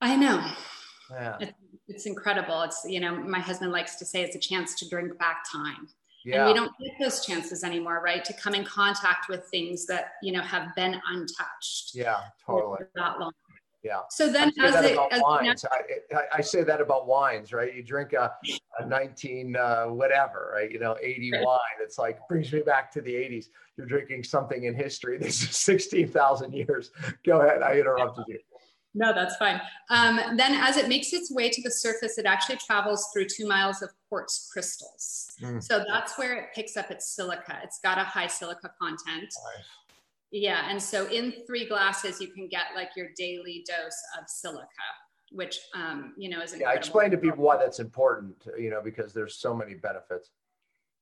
I 0.00 0.16
know. 0.16 0.44
Yeah. 1.10 1.36
It's, 1.40 1.52
it's 1.88 2.06
incredible. 2.06 2.62
It's, 2.62 2.84
you 2.86 3.00
know, 3.00 3.14
my 3.14 3.40
husband 3.40 3.72
likes 3.72 3.96
to 3.96 4.04
say 4.04 4.22
it's 4.22 4.36
a 4.36 4.40
chance 4.40 4.74
to 4.76 4.88
drink 4.88 5.18
back 5.18 5.44
time. 5.50 5.88
Yeah. 6.24 6.38
And 6.38 6.46
we 6.46 6.54
don't 6.54 6.72
get 6.82 6.92
those 6.98 7.24
chances 7.24 7.64
anymore, 7.64 8.00
right? 8.02 8.24
To 8.24 8.32
come 8.32 8.54
in 8.54 8.64
contact 8.64 9.28
with 9.28 9.44
things 9.50 9.84
that, 9.86 10.12
you 10.22 10.32
know, 10.32 10.40
have 10.40 10.74
been 10.74 11.00
untouched. 11.06 11.94
Yeah, 11.94 12.20
totally. 12.46 12.84
that 12.94 13.20
long. 13.20 13.32
Yeah. 13.84 14.00
So 14.08 14.32
then, 14.32 14.50
as 14.60 14.74
it, 14.82 14.98
as 15.12 15.20
wines. 15.20 15.64
I, 15.70 16.22
I, 16.38 16.40
say 16.40 16.64
that 16.64 16.80
about 16.80 17.06
wines, 17.06 17.52
right? 17.52 17.74
You 17.74 17.82
drink 17.82 18.14
a, 18.14 18.32
a 18.78 18.86
19 18.86 19.56
uh, 19.56 19.84
whatever, 19.88 20.52
right? 20.54 20.70
You 20.70 20.78
know, 20.78 20.96
80 21.02 21.32
right. 21.32 21.44
wine. 21.44 21.58
It's 21.82 21.98
like 21.98 22.18
brings 22.26 22.50
me 22.50 22.60
back 22.60 22.90
to 22.92 23.02
the 23.02 23.12
80s. 23.12 23.48
You're 23.76 23.86
drinking 23.86 24.24
something 24.24 24.64
in 24.64 24.74
history. 24.74 25.18
This 25.18 25.42
is 25.42 25.56
16,000 25.58 26.54
years. 26.54 26.92
Go 27.26 27.42
ahead. 27.42 27.62
I 27.62 27.78
interrupted 27.78 28.24
you. 28.26 28.38
No, 28.94 29.12
that's 29.12 29.36
fine. 29.36 29.60
Um, 29.90 30.36
then, 30.36 30.54
as 30.54 30.76
it 30.76 30.88
makes 30.88 31.12
its 31.12 31.30
way 31.30 31.50
to 31.50 31.62
the 31.62 31.70
surface, 31.70 32.16
it 32.16 32.26
actually 32.26 32.56
travels 32.56 33.08
through 33.12 33.26
two 33.26 33.46
miles 33.46 33.82
of 33.82 33.90
quartz 34.08 34.48
crystals. 34.52 35.26
Mm. 35.42 35.62
So 35.62 35.84
that's 35.86 36.16
where 36.16 36.38
it 36.38 36.46
picks 36.54 36.76
up 36.76 36.90
its 36.90 37.14
silica. 37.14 37.58
It's 37.64 37.80
got 37.80 37.98
a 37.98 38.04
high 38.04 38.28
silica 38.28 38.72
content. 38.80 39.22
Nice. 39.22 39.64
Yeah, 40.34 40.68
and 40.68 40.82
so 40.82 41.06
in 41.06 41.32
three 41.46 41.64
glasses, 41.64 42.20
you 42.20 42.26
can 42.26 42.48
get 42.48 42.64
like 42.74 42.90
your 42.96 43.06
daily 43.16 43.64
dose 43.68 44.02
of 44.18 44.28
silica, 44.28 44.66
which 45.30 45.60
um, 45.76 46.12
you 46.16 46.28
know 46.28 46.42
is 46.42 46.52
incredible. 46.52 46.74
Yeah, 46.74 46.78
explain 46.78 47.10
to 47.12 47.16
people 47.16 47.44
why 47.44 47.56
that's 47.56 47.78
important. 47.78 48.34
You 48.58 48.70
know, 48.70 48.80
because 48.82 49.14
there's 49.14 49.36
so 49.36 49.54
many 49.54 49.74
benefits. 49.74 50.30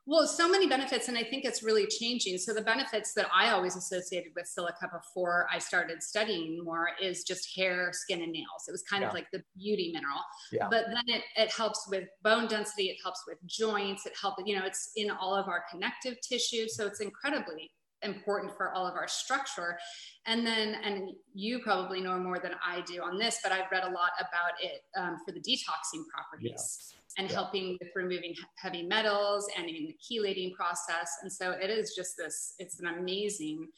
Well, 0.05 0.27
so 0.27 0.51
many 0.51 0.69
benefits, 0.69 1.09
and 1.09 1.17
I 1.17 1.23
think 1.23 1.47
it's 1.47 1.63
really 1.63 1.87
changing. 1.87 2.37
So 2.37 2.53
the 2.53 2.61
benefits 2.61 3.15
that 3.15 3.27
I 3.35 3.53
always 3.53 3.75
associated 3.75 4.33
with 4.37 4.47
silica 4.49 4.91
before 4.93 5.47
I 5.51 5.59
started 5.59 6.03
studying 6.03 6.63
more 6.63 6.89
is 7.01 7.25
just 7.25 7.57
hair, 7.57 7.91
skin, 7.93 8.21
and 8.21 8.33
nails. 8.33 8.65
It 8.69 8.73
was 8.73 8.83
kind 8.83 9.01
yeah. 9.01 9.09
of 9.09 9.15
like 9.15 9.29
the 9.33 9.43
beauty 9.57 9.93
mineral. 9.95 10.21
Yeah. 10.51 10.67
But 10.69 10.87
then 10.89 11.05
it, 11.07 11.23
it 11.37 11.53
helps 11.53 11.87
with 11.89 12.05
bone 12.23 12.49
density, 12.49 12.89
it 12.89 12.99
helps 13.03 13.23
with 13.29 13.39
joints, 13.47 14.05
it 14.05 14.13
helps, 14.21 14.43
you 14.45 14.59
know, 14.59 14.67
it's 14.67 14.91
in 14.97 15.09
all 15.09 15.37
of 15.37 15.47
our 15.47 15.63
connective 15.71 16.17
tissue. 16.21 16.67
So 16.67 16.85
it's 16.85 17.01
incredibly 17.01 17.71
important 18.03 18.57
for 18.57 18.73
all 18.73 18.87
of 18.87 18.95
our 18.95 19.09
structure. 19.09 19.79
And 20.27 20.47
then, 20.47 20.77
and 20.83 21.11
you 21.35 21.61
probably 21.61 22.01
know 22.01 22.19
more 22.19 22.39
than 22.39 22.53
I 22.65 22.83
do 22.83 23.03
on 23.03 23.19
this, 23.19 23.39
but 23.43 23.53
I've 23.53 23.71
read 23.71 23.85
a 23.85 23.91
lot 23.91 24.11
about 24.21 24.53
it 24.63 24.85
um, 24.97 25.19
for 25.25 25.33
the 25.33 25.41
detoxing 25.41 26.05
properties 26.13 26.95
yeah. 26.95 27.23
and 27.23 27.29
yeah. 27.29 27.35
helping 27.35 27.79
with 27.81 27.91
removing 27.95 28.35
heavy 28.57 28.83
metals 28.83 29.49
and 29.57 29.69
in 29.69 29.87
the 29.87 29.97
chelating 30.01 30.53
process. 30.55 31.11
And 31.23 31.33
so 31.33 31.53
it 31.53 31.71
is 31.71 31.95
just 31.95 32.17
this, 32.17 32.55
it's 32.59 32.81
an 32.81 32.87
amazing 32.87 33.69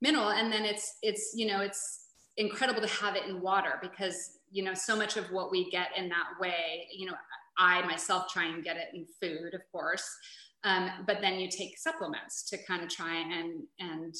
mineral. 0.00 0.30
And 0.30 0.52
then 0.52 0.64
it's, 0.64 0.96
it's, 1.02 1.32
you 1.34 1.46
know, 1.46 1.60
it's 1.60 2.06
incredible 2.36 2.82
to 2.82 2.88
have 2.88 3.16
it 3.16 3.24
in 3.26 3.40
water 3.40 3.78
because, 3.80 4.38
you 4.50 4.62
know, 4.62 4.74
so 4.74 4.94
much 4.94 5.16
of 5.16 5.24
what 5.32 5.50
we 5.50 5.70
get 5.70 5.88
in 5.96 6.08
that 6.10 6.38
way, 6.40 6.86
you 6.94 7.06
know, 7.06 7.14
I 7.58 7.80
myself 7.86 8.30
try 8.30 8.44
and 8.46 8.62
get 8.62 8.76
it 8.76 8.88
in 8.94 9.06
food, 9.20 9.54
of 9.54 9.62
course. 9.72 10.06
Um, 10.64 10.90
but 11.06 11.18
then 11.20 11.38
you 11.38 11.48
take 11.48 11.78
supplements 11.78 12.48
to 12.50 12.58
kind 12.64 12.82
of 12.82 12.88
try 12.88 13.16
and 13.18 13.62
and 13.78 14.14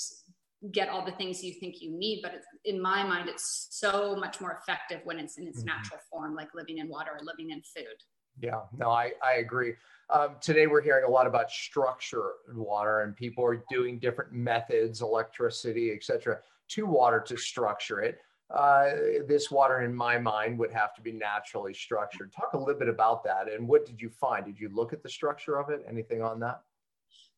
get 0.73 0.89
all 0.89 1.05
the 1.05 1.13
things 1.13 1.45
you 1.45 1.53
think 1.55 1.81
you 1.81 1.91
need. 1.91 2.21
But 2.23 2.43
in 2.65 2.81
my 2.81 3.03
mind, 3.03 3.29
it's 3.29 3.69
so 3.71 4.17
much 4.17 4.41
more 4.41 4.59
effective 4.61 5.01
when 5.05 5.19
it's 5.19 5.39
in 5.39 5.47
its 5.47 5.59
mm-hmm. 5.59 5.69
natural 5.69 6.01
form, 6.11 6.35
like 6.35 6.49
living 6.55 6.79
in 6.79 6.89
water 6.89 7.13
or 7.13 7.25
living 7.25 7.51
in 7.51 7.63
food. 7.63 7.97
Yeah, 8.39 8.61
no, 8.77 8.91
I, 8.91 9.13
I 9.25 9.37
agree. 9.39 9.75
Um, 10.11 10.37
today 10.41 10.67
we're 10.67 10.83
hearing 10.83 11.05
a 11.05 11.11
lot 11.11 11.27
about 11.27 11.51
structure 11.51 12.33
in 12.51 12.57
water, 12.57 13.01
and 13.01 13.17
people 13.17 13.45
are 13.45 13.65
doing 13.71 13.99
different 13.99 14.33
methods, 14.33 15.01
electricity, 15.01 15.93
etc., 15.93 16.39
to 16.69 16.87
water 16.87 17.21
to 17.21 17.37
structure 17.37 18.01
it 18.01 18.19
uh, 18.51 18.91
this 19.27 19.51
water, 19.51 19.83
in 19.83 19.95
my 19.95 20.19
mind, 20.19 20.59
would 20.59 20.73
have 20.73 20.95
to 20.95 21.03
be 21.03 21.13
naturally 21.13 21.75
structured. 21.75 22.33
Talk 22.33 22.53
a 22.55 22.59
little 22.59 22.79
bit 22.79 22.89
about 22.89 23.25
that. 23.25 23.51
And 23.53 23.67
what 23.67 23.87
did 23.87 24.01
you 24.01 24.09
find? 24.09 24.45
Did 24.45 24.61
you 24.61 24.69
look 24.69 24.93
at 24.93 25.03
the 25.03 25.09
structure 25.09 25.59
of 25.59 25.71
it? 25.71 25.85
Anything 25.89 26.23
on 26.23 26.39
that? 26.41 26.63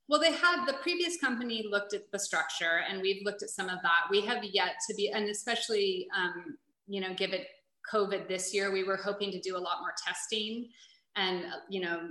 Well, 0.08 0.20
they 0.20 0.32
had 0.32 0.64
the 0.66 0.74
previous 0.74 1.18
company 1.18 1.66
looked 1.70 1.92
at 1.92 2.10
the 2.12 2.18
structure, 2.18 2.82
and 2.88 3.02
we've 3.02 3.22
looked 3.24 3.42
at 3.42 3.50
some 3.50 3.68
of 3.68 3.78
that. 3.82 4.08
We 4.10 4.22
have 4.22 4.42
yet 4.44 4.76
to 4.88 4.94
be, 4.94 5.10
and 5.10 5.28
especially, 5.28 6.08
um, 6.16 6.56
you 6.86 7.00
know, 7.00 7.14
give 7.14 7.32
it 7.32 7.46
COVID 7.92 8.28
this 8.28 8.54
year, 8.54 8.70
we 8.70 8.84
were 8.84 8.96
hoping 8.96 9.30
to 9.32 9.40
do 9.40 9.56
a 9.56 9.58
lot 9.58 9.80
more 9.80 9.92
testing 10.06 10.68
and, 11.16 11.44
you 11.68 11.80
know, 11.80 12.10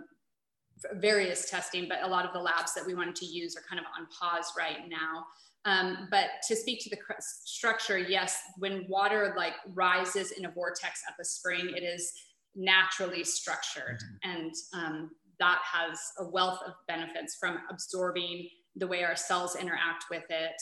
various 0.93 1.49
testing, 1.49 1.87
but 1.87 2.03
a 2.03 2.07
lot 2.07 2.25
of 2.25 2.33
the 2.33 2.39
labs 2.39 2.73
that 2.75 2.85
we 2.85 2.93
wanted 2.93 3.15
to 3.15 3.25
use 3.25 3.55
are 3.55 3.63
kind 3.67 3.79
of 3.79 3.85
on 3.97 4.07
pause 4.07 4.53
right 4.57 4.87
now. 4.87 5.25
Um, 5.65 6.07
but 6.11 6.27
to 6.47 6.55
speak 6.55 6.81
to 6.83 6.89
the 6.89 6.97
structure, 7.19 7.97
yes, 7.97 8.39
when 8.57 8.85
water 8.87 9.33
like 9.35 9.53
rises 9.73 10.31
in 10.31 10.45
a 10.45 10.51
vortex 10.51 11.01
at 11.07 11.15
the 11.17 11.25
spring, 11.25 11.73
it 11.75 11.83
is 11.83 12.11
naturally 12.55 13.23
structured. 13.23 14.01
Mm-hmm. 14.01 14.31
And 14.31 14.53
um, 14.73 15.11
that 15.39 15.59
has 15.71 15.99
a 16.19 16.27
wealth 16.29 16.59
of 16.65 16.73
benefits 16.87 17.37
from 17.39 17.59
absorbing 17.69 18.47
the 18.75 18.87
way 18.87 19.03
our 19.03 19.15
cells 19.15 19.55
interact 19.55 20.05
with 20.09 20.23
it. 20.29 20.61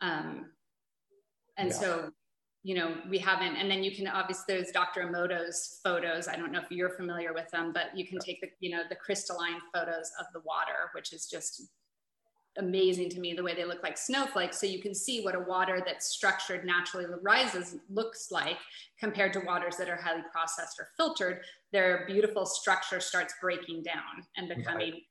Um, 0.00 0.46
and 1.56 1.68
yeah. 1.68 1.74
so, 1.74 2.10
you 2.62 2.74
know, 2.74 2.96
we 3.10 3.18
haven't, 3.18 3.56
and 3.56 3.70
then 3.70 3.82
you 3.82 3.94
can 3.94 4.06
obviously, 4.06 4.44
there's 4.48 4.70
Dr. 4.70 5.02
Emoto's 5.02 5.80
photos. 5.82 6.28
I 6.28 6.36
don't 6.36 6.52
know 6.52 6.60
if 6.60 6.70
you're 6.70 6.90
familiar 6.90 7.32
with 7.32 7.50
them, 7.50 7.72
but 7.72 7.96
you 7.96 8.06
can 8.06 8.18
take 8.18 8.40
the, 8.40 8.48
you 8.60 8.74
know, 8.74 8.82
the 8.88 8.96
crystalline 8.96 9.60
photos 9.74 10.10
of 10.18 10.26
the 10.32 10.40
water, 10.40 10.90
which 10.94 11.12
is 11.12 11.26
just 11.26 11.62
amazing 12.58 13.08
to 13.10 13.20
me 13.20 13.34
the 13.34 13.42
way 13.42 13.54
they 13.54 13.64
look 13.64 13.82
like 13.82 13.96
snowflakes. 13.96 14.60
So 14.60 14.66
you 14.66 14.80
can 14.80 14.94
see 14.94 15.22
what 15.22 15.34
a 15.34 15.40
water 15.40 15.82
that's 15.84 16.08
structured 16.08 16.64
naturally 16.64 17.06
rises 17.22 17.76
looks 17.88 18.30
like 18.30 18.58
compared 18.98 19.32
to 19.34 19.40
waters 19.40 19.76
that 19.76 19.88
are 19.88 19.96
highly 19.96 20.22
processed 20.30 20.78
or 20.78 20.88
filtered. 20.96 21.42
Their 21.72 22.04
beautiful 22.06 22.44
structure 22.44 23.00
starts 23.00 23.34
breaking 23.40 23.82
down 23.82 24.26
and 24.36 24.48
becoming 24.48 24.92
right. 24.92 25.02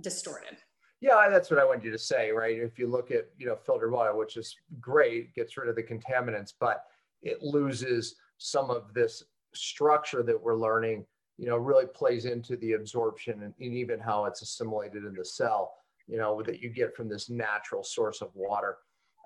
distorted. 0.00 0.56
Yeah 1.00 1.28
that's 1.28 1.50
what 1.50 1.60
i 1.60 1.64
wanted 1.64 1.84
you 1.84 1.90
to 1.92 1.98
say 1.98 2.30
right? 2.30 2.58
If 2.58 2.78
you 2.78 2.88
look 2.88 3.10
at 3.10 3.26
you 3.38 3.46
know 3.46 3.56
filtered 3.56 3.92
water 3.92 4.16
which 4.16 4.36
is 4.36 4.54
great 4.80 5.34
gets 5.34 5.56
rid 5.56 5.68
of 5.68 5.76
the 5.76 5.82
contaminants 5.82 6.52
but 6.58 6.84
it 7.22 7.42
loses 7.42 8.16
some 8.38 8.70
of 8.70 8.94
this 8.94 9.22
structure 9.54 10.22
that 10.22 10.40
we're 10.40 10.56
learning 10.56 11.04
you 11.38 11.46
know 11.46 11.56
really 11.56 11.86
plays 11.86 12.24
into 12.24 12.56
the 12.56 12.72
absorption 12.72 13.42
and, 13.42 13.54
and 13.60 13.74
even 13.74 14.00
how 14.00 14.24
it's 14.24 14.42
assimilated 14.42 15.04
in 15.04 15.14
the 15.14 15.24
cell 15.24 15.74
you 16.06 16.16
know, 16.16 16.42
that 16.42 16.60
you 16.60 16.70
get 16.70 16.94
from 16.94 17.08
this 17.08 17.28
natural 17.30 17.82
source 17.82 18.20
of 18.22 18.30
water. 18.34 18.78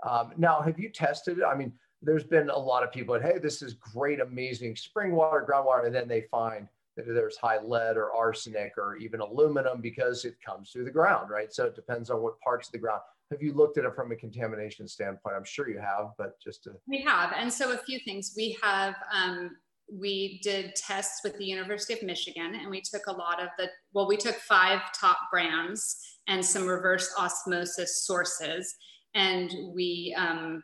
Um, 0.09 0.33
now, 0.37 0.61
have 0.61 0.79
you 0.79 0.89
tested 0.89 1.39
it? 1.39 1.45
I 1.45 1.55
mean, 1.55 1.73
there's 2.03 2.25
been 2.25 2.49
a 2.49 2.59
lot 2.59 2.83
of 2.83 2.93
people 2.93 3.15
that, 3.15 3.23
hey, 3.23 3.39
this 3.39 3.63
is 3.63 3.75
great, 3.75 4.21
amazing 4.21 4.77
spring 4.77 5.13
water, 5.13 5.47
groundwater, 5.49 5.87
and 5.87 5.95
then 5.95 6.09
they 6.09 6.23
find 6.31 6.67
that 6.97 7.05
there's 7.07 7.37
high 7.37 7.61
lead 7.63 7.97
or 7.97 8.13
arsenic 8.13 8.73
or 8.79 8.97
even 8.97 9.21
aluminum 9.21 9.81
because 9.81 10.25
it 10.25 10.37
comes 10.45 10.71
through 10.71 10.85
the 10.85 10.91
ground, 10.91 11.31
right? 11.31 11.53
So 11.53 11.67
it 11.67 11.75
depends 11.75 12.11
on 12.11 12.23
what 12.23 12.41
parts 12.41 12.69
of 12.69 12.73
the 12.73 12.79
ground. 12.79 13.03
Have 13.31 13.43
you 13.43 13.53
looked 13.53 13.79
at 13.79 13.85
it 13.85 13.95
from 13.95 14.11
a 14.11 14.17
contamination 14.17 14.89
standpoint? 14.89 15.37
I'm 15.37 15.45
sure 15.45 15.69
you 15.69 15.79
have, 15.79 16.09
but 16.19 16.41
just 16.41 16.65
to. 16.65 16.73
We 16.89 17.01
have. 17.03 17.33
And 17.37 17.53
so 17.53 17.73
a 17.73 17.79
few 17.79 18.01
things. 18.01 18.35
We 18.37 18.59
have 18.63 18.97
um, 19.13 19.57
we 19.93 20.41
did 20.43 20.75
tests 20.77 21.21
with 21.25 21.37
the 21.39 21.45
University 21.45 21.95
of 21.95 22.03
Michigan 22.03 22.55
and 22.55 22.71
we 22.71 22.81
took 22.81 23.07
a 23.07 23.13
lot 23.13 23.43
of 23.43 23.49
the, 23.59 23.69
well, 23.93 24.07
we 24.07 24.17
took 24.17 24.37
five 24.37 24.81
top 24.99 25.19
brands 25.31 25.97
and 26.29 26.45
some 26.45 26.67
reverse 26.67 27.13
osmosis 27.19 28.05
sources 28.05 28.75
and 29.15 29.53
we 29.75 30.15
um, 30.17 30.63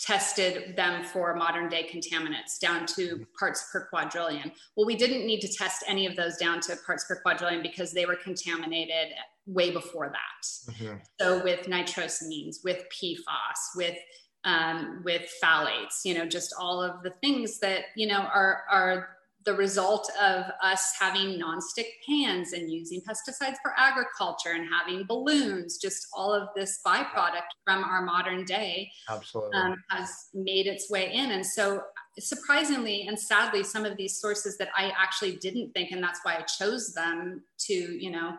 tested 0.00 0.76
them 0.76 1.04
for 1.04 1.34
modern 1.34 1.68
day 1.68 1.88
contaminants 1.92 2.58
down 2.60 2.86
to 2.86 3.26
parts 3.38 3.68
per 3.72 3.88
quadrillion. 3.88 4.52
Well, 4.76 4.86
we 4.86 4.94
didn't 4.94 5.26
need 5.26 5.40
to 5.40 5.48
test 5.48 5.84
any 5.88 6.06
of 6.06 6.14
those 6.14 6.36
down 6.36 6.60
to 6.62 6.76
parts 6.86 7.04
per 7.06 7.20
quadrillion 7.20 7.62
because 7.62 7.92
they 7.92 8.06
were 8.06 8.16
contaminated 8.16 9.08
way 9.46 9.70
before 9.70 10.12
that. 10.12 10.72
Mm-hmm. 10.72 10.96
So 11.20 11.42
with 11.42 11.66
nitrosamines, 11.66 12.56
with 12.62 12.84
PFAS, 12.92 13.76
with 13.76 13.96
um, 14.44 15.02
with 15.04 15.30
phthalates, 15.42 16.04
you 16.04 16.14
know, 16.14 16.26
just 16.26 16.54
all 16.58 16.82
of 16.82 17.02
the 17.02 17.10
things 17.22 17.58
that, 17.60 17.84
you 17.96 18.06
know, 18.06 18.20
are, 18.20 18.62
are 18.70 19.08
the 19.44 19.54
result 19.54 20.10
of 20.20 20.44
us 20.62 20.92
having 21.00 21.40
nonstick 21.40 21.86
pans 22.06 22.52
and 22.52 22.70
using 22.70 23.00
pesticides 23.00 23.56
for 23.62 23.72
agriculture 23.78 24.52
and 24.52 24.68
having 24.68 25.06
balloons, 25.06 25.78
just 25.78 26.06
all 26.12 26.34
of 26.34 26.48
this 26.54 26.80
byproduct 26.86 27.48
from 27.64 27.82
our 27.82 28.02
modern 28.02 28.44
day 28.44 28.90
Absolutely. 29.08 29.56
Um, 29.56 29.76
has 29.88 30.10
made 30.34 30.66
its 30.66 30.90
way 30.90 31.12
in. 31.12 31.30
And 31.30 31.46
so 31.46 31.82
surprisingly 32.18 33.06
and 33.06 33.18
sadly, 33.18 33.62
some 33.62 33.84
of 33.84 33.96
these 33.96 34.20
sources 34.20 34.58
that 34.58 34.68
I 34.76 34.92
actually 34.98 35.36
didn't 35.36 35.72
think, 35.72 35.92
and 35.92 36.02
that's 36.02 36.20
why 36.24 36.36
I 36.36 36.42
chose 36.42 36.92
them 36.92 37.42
to, 37.60 37.74
you 37.74 38.10
know, 38.10 38.36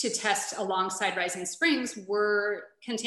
to 0.00 0.08
test 0.08 0.54
alongside 0.56 1.14
Rising 1.14 1.44
Springs 1.44 1.98
were 2.08 2.64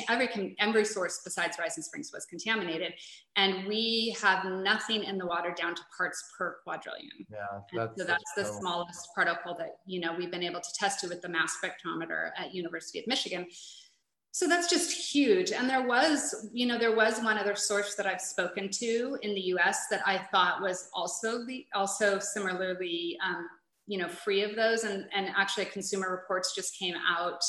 every 0.08 0.56
every 0.60 0.86
source 0.86 1.22
besides 1.24 1.58
Rising 1.58 1.84
Springs 1.84 2.12
was 2.14 2.26
contaminated, 2.26 2.94
and 3.36 3.68
we 3.68 4.16
have 4.22 4.46
nothing 4.46 5.04
in 5.04 5.18
the 5.18 5.26
water 5.26 5.56
down 5.58 5.74
to 5.74 5.82
parts 5.98 6.24
per 6.38 6.58
quadrillion. 6.64 7.10
Yeah, 7.32 7.38
that's, 7.74 7.98
so 7.98 8.06
that's, 8.06 8.34
the 8.38 8.46
smallest 8.46 9.10
particle 9.16 9.56
that 9.58 9.78
you 9.88 10.02
know 10.02 10.14
we've 10.16 10.30
been 10.30 10.44
able 10.44 10.62
to 10.62 10.74
test 10.78 11.04
it 11.04 11.10
with 11.10 11.22
the 11.22 11.30
mass 11.30 11.58
spectrometer 11.64 12.30
at 12.38 12.54
University 12.54 13.00
of 13.00 13.08
Michigan. 13.08 13.48
So 14.32 14.48
that's 14.48 14.68
just 14.68 15.14
huge. 15.14 15.52
And 15.52 15.70
there 15.70 15.86
was, 15.86 16.50
you 16.52 16.66
know, 16.66 16.80
there 16.80 16.96
was 16.96 17.20
one 17.20 17.38
other 17.38 17.56
source 17.56 17.94
that 17.96 18.08
I've 18.08 18.22
spoken 18.22 18.68
to 18.72 19.18
in 19.22 19.36
the 19.36 19.42
U.S. 19.42 19.86
that 19.92 20.02
I 20.08 20.18
thought 20.32 20.60
was 20.60 20.90
also 20.92 21.46
the 21.46 21.68
also 21.76 22.18
similarly 22.18 23.16
um, 23.24 23.48
you 23.88 23.98
know 23.98 24.08
free 24.08 24.44
of 24.44 24.56
those. 24.56 24.84
And 24.84 25.06
and 25.14 25.30
actually 25.36 25.66
consumer 25.66 26.10
reports 26.12 26.54
just 26.56 26.78
came 26.78 26.96
out 26.96 27.42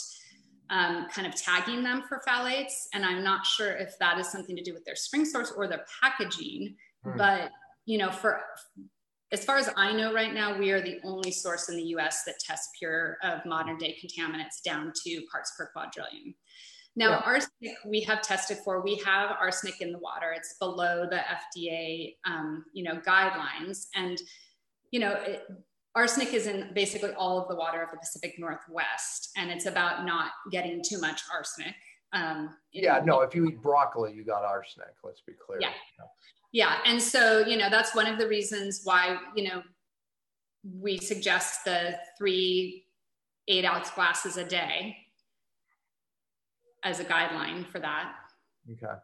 um, 0.71 1.07
kind 1.11 1.27
of 1.27 1.35
tagging 1.35 1.83
them 1.83 2.03
for 2.09 2.23
phthalates. 2.27 2.87
And 2.93 3.05
i'm 3.05 3.23
not 3.23 3.47
sure 3.47 3.73
if 3.73 3.99
that 3.99 4.19
is 4.19 4.31
something 4.31 4.57
to 4.57 4.63
do 4.63 4.73
with 4.73 4.85
their 4.85 4.97
spring 4.97 5.25
source 5.25 5.53
or 5.55 5.69
their 5.69 5.85
packaging 6.01 6.75
hmm. 7.05 7.17
but 7.17 7.51
you 7.85 7.99
know 7.99 8.11
for 8.11 8.41
as 9.33 9.45
far 9.45 9.59
as 9.59 9.69
i 9.77 9.93
know 9.93 10.13
right 10.13 10.33
now 10.33 10.59
we 10.59 10.71
are 10.71 10.81
the 10.81 10.99
only 11.05 11.31
source 11.31 11.69
in 11.69 11.77
the 11.77 11.85
us 11.85 12.23
that 12.25 12.37
tests 12.41 12.71
pure 12.79 13.19
of 13.23 13.45
modern 13.45 13.77
day 13.77 13.97
contaminants 14.03 14.63
down 14.65 14.93
to 15.05 15.23
parts 15.31 15.53
per 15.57 15.71
quadrillion. 15.73 16.35
Now 16.97 17.11
yeah. 17.11 17.23
arsenic 17.25 17.77
we 17.85 18.01
have 18.03 18.23
tested 18.23 18.59
for. 18.65 18.81
We 18.81 18.97
have 19.05 19.33
arsenic 19.41 19.81
in 19.81 19.91
the 19.91 19.99
water. 19.99 20.33
It's 20.33 20.55
below 20.61 21.07
the 21.11 21.21
fda 21.59 22.15
um, 22.25 22.65
you 22.73 22.85
know 22.85 23.01
guidelines. 23.01 23.87
And 23.97 24.17
you 24.93 25.01
know 25.01 25.13
it, 25.13 25.43
arsenic 25.95 26.35
is 26.35 26.47
in 26.47 26.71
basically 26.75 27.13
all 27.13 27.41
of 27.41 27.49
the 27.49 27.55
water 27.55 27.83
of 27.83 27.91
the 27.91 27.99
Pacific 27.99 28.35
Northwest, 28.39 29.31
and 29.37 29.51
it's 29.51 29.67
about 29.67 30.05
not 30.05 30.31
getting 30.51 30.83
too 30.83 31.01
much 31.01 31.23
arsenic. 31.33 31.75
Um, 32.13 32.57
yeah, 32.73 33.01
no, 33.05 33.21
if 33.23 33.35
you 33.35 33.47
eat 33.47 33.61
broccoli, 33.63 34.13
you 34.13 34.25
got 34.25 34.45
arsenic. 34.45 34.95
Let's 35.03 35.23
be 35.23 35.33
clear. 35.45 35.59
Yeah. 35.61 35.73
yeah. 36.53 36.77
And 36.87 37.03
so, 37.03 37.41
you 37.41 37.57
know, 37.57 37.69
that's 37.69 37.95
one 37.95 38.07
of 38.07 38.19
the 38.19 38.29
reasons 38.29 38.83
why, 38.85 39.19
you 39.35 39.49
know, 39.49 39.63
we 40.81 40.99
suggest 40.99 41.65
the 41.65 41.99
three 42.17 42.85
eight 43.49 43.65
ounce 43.65 43.91
glasses 43.91 44.37
a 44.37 44.45
day 44.45 44.97
as 46.85 47.01
a 47.01 47.05
guideline 47.05 47.67
for 47.67 47.81
that. 47.81 48.13
Okay 48.71 48.95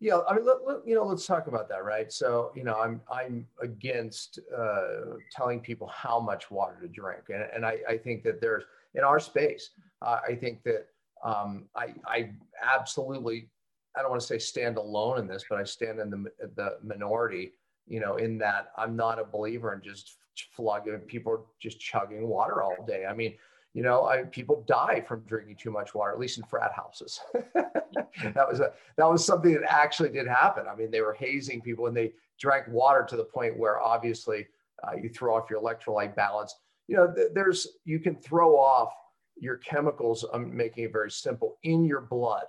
yeah, 0.00 0.20
I 0.28 0.34
mean, 0.34 0.44
let, 0.44 0.56
let, 0.66 0.86
you 0.86 0.94
know, 0.94 1.04
let's 1.04 1.26
talk 1.26 1.46
about 1.46 1.68
that, 1.68 1.84
right? 1.84 2.12
So, 2.12 2.52
you 2.54 2.64
know, 2.64 2.78
I'm 2.80 3.00
I'm 3.10 3.46
against 3.62 4.38
uh, 4.56 5.16
telling 5.30 5.60
people 5.60 5.86
how 5.88 6.20
much 6.20 6.50
water 6.50 6.78
to 6.82 6.88
drink, 6.88 7.24
and, 7.28 7.46
and 7.54 7.64
I, 7.64 7.78
I 7.88 7.96
think 7.96 8.22
that 8.24 8.40
there's 8.40 8.64
in 8.94 9.02
our 9.02 9.18
space, 9.18 9.70
uh, 10.02 10.18
I 10.26 10.34
think 10.34 10.62
that 10.64 10.86
um, 11.24 11.64
I, 11.74 11.94
I 12.06 12.30
absolutely, 12.62 13.48
I 13.96 14.02
don't 14.02 14.10
want 14.10 14.20
to 14.20 14.26
say 14.26 14.38
stand 14.38 14.76
alone 14.76 15.18
in 15.18 15.26
this, 15.26 15.44
but 15.48 15.58
I 15.58 15.64
stand 15.64 15.98
in 16.00 16.10
the, 16.10 16.30
the 16.56 16.76
minority, 16.82 17.52
you 17.86 18.00
know, 18.00 18.16
in 18.16 18.38
that 18.38 18.68
I'm 18.76 18.94
not 18.94 19.18
a 19.18 19.24
believer 19.24 19.72
in 19.72 19.82
just 19.82 20.16
flogging 20.54 20.98
people 21.00 21.46
just 21.60 21.80
chugging 21.80 22.26
water 22.28 22.62
all 22.62 22.84
day. 22.86 23.06
I 23.06 23.14
mean, 23.14 23.34
you 23.74 23.82
know, 23.82 24.04
I, 24.04 24.22
people 24.22 24.64
die 24.68 25.04
from 25.06 25.20
drinking 25.26 25.56
too 25.56 25.72
much 25.72 25.94
water, 25.94 26.12
at 26.12 26.18
least 26.18 26.38
in 26.38 26.44
frat 26.44 26.72
houses. 26.72 27.20
that 27.54 28.48
was 28.48 28.60
a 28.60 28.72
that 28.96 29.10
was 29.10 29.26
something 29.26 29.52
that 29.52 29.64
actually 29.68 30.10
did 30.10 30.28
happen. 30.28 30.66
I 30.70 30.76
mean, 30.76 30.92
they 30.92 31.00
were 31.00 31.12
hazing 31.12 31.60
people 31.60 31.86
and 31.86 31.96
they 31.96 32.12
drank 32.38 32.68
water 32.68 33.04
to 33.08 33.16
the 33.16 33.24
point 33.24 33.58
where 33.58 33.80
obviously 33.80 34.46
uh, 34.86 34.92
you 34.94 35.08
throw 35.08 35.36
off 35.36 35.50
your 35.50 35.60
electrolyte 35.60 36.14
balance. 36.14 36.54
You 36.86 36.96
know, 36.96 37.12
th- 37.12 37.30
there's 37.34 37.66
you 37.84 37.98
can 37.98 38.14
throw 38.14 38.56
off 38.56 38.92
your 39.36 39.56
chemicals. 39.56 40.24
I'm 40.32 40.56
making 40.56 40.84
it 40.84 40.92
very 40.92 41.10
simple 41.10 41.58
in 41.64 41.84
your 41.84 42.02
blood 42.02 42.44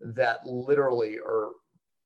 that 0.00 0.46
literally 0.46 1.18
are 1.18 1.48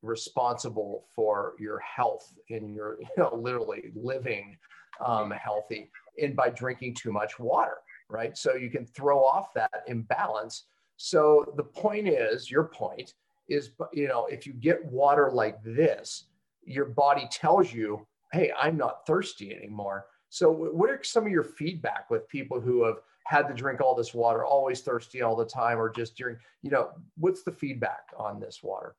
responsible 0.01 1.05
for 1.15 1.55
your 1.59 1.79
health 1.81 2.33
in 2.49 2.73
your 2.75 2.97
you 3.01 3.09
know 3.19 3.35
literally 3.35 3.93
living 3.95 4.57
um, 5.05 5.31
healthy 5.31 5.91
and 6.21 6.35
by 6.35 6.49
drinking 6.49 6.95
too 6.95 7.13
much 7.13 7.39
water 7.39 7.77
right? 8.13 8.37
So 8.37 8.55
you 8.55 8.71
can 8.71 8.87
throw 8.87 9.25
off 9.25 9.53
that 9.55 9.83
imbalance. 9.87 10.65
So 10.97 11.53
the 11.57 11.65
point 11.65 12.07
is 12.07 12.51
your 12.51 12.65
point 12.65 13.15
is 13.49 13.71
you 13.93 14.09
know 14.09 14.27
if 14.27 14.47
you 14.47 14.53
get 14.53 14.85
water 14.85 15.31
like 15.33 15.63
this 15.65 16.25
your 16.65 16.85
body 16.85 17.27
tells 17.31 17.73
you 17.73 18.07
hey 18.33 18.53
i'm 18.59 18.77
not 18.77 19.07
thirsty 19.07 19.55
anymore. 19.55 20.07
So 20.31 20.51
what 20.51 20.89
are 20.89 21.01
some 21.03 21.27
of 21.27 21.33
your 21.33 21.45
feedback 21.45 22.09
with 22.09 22.27
people 22.29 22.59
who 22.61 22.85
have 22.85 22.97
had 23.25 23.47
to 23.49 23.55
drink 23.55 23.81
all 23.81 23.95
this 23.95 24.15
water 24.15 24.45
always 24.45 24.81
thirsty 24.81 25.23
all 25.23 25.37
the 25.37 25.45
time 25.45 25.79
or 25.79 25.91
just 25.91 26.17
during 26.17 26.37
you 26.63 26.71
know 26.71 26.91
what's 27.19 27.43
the 27.43 27.53
feedback 27.53 28.05
on 28.17 28.41
this 28.41 28.63
water? 28.63 28.95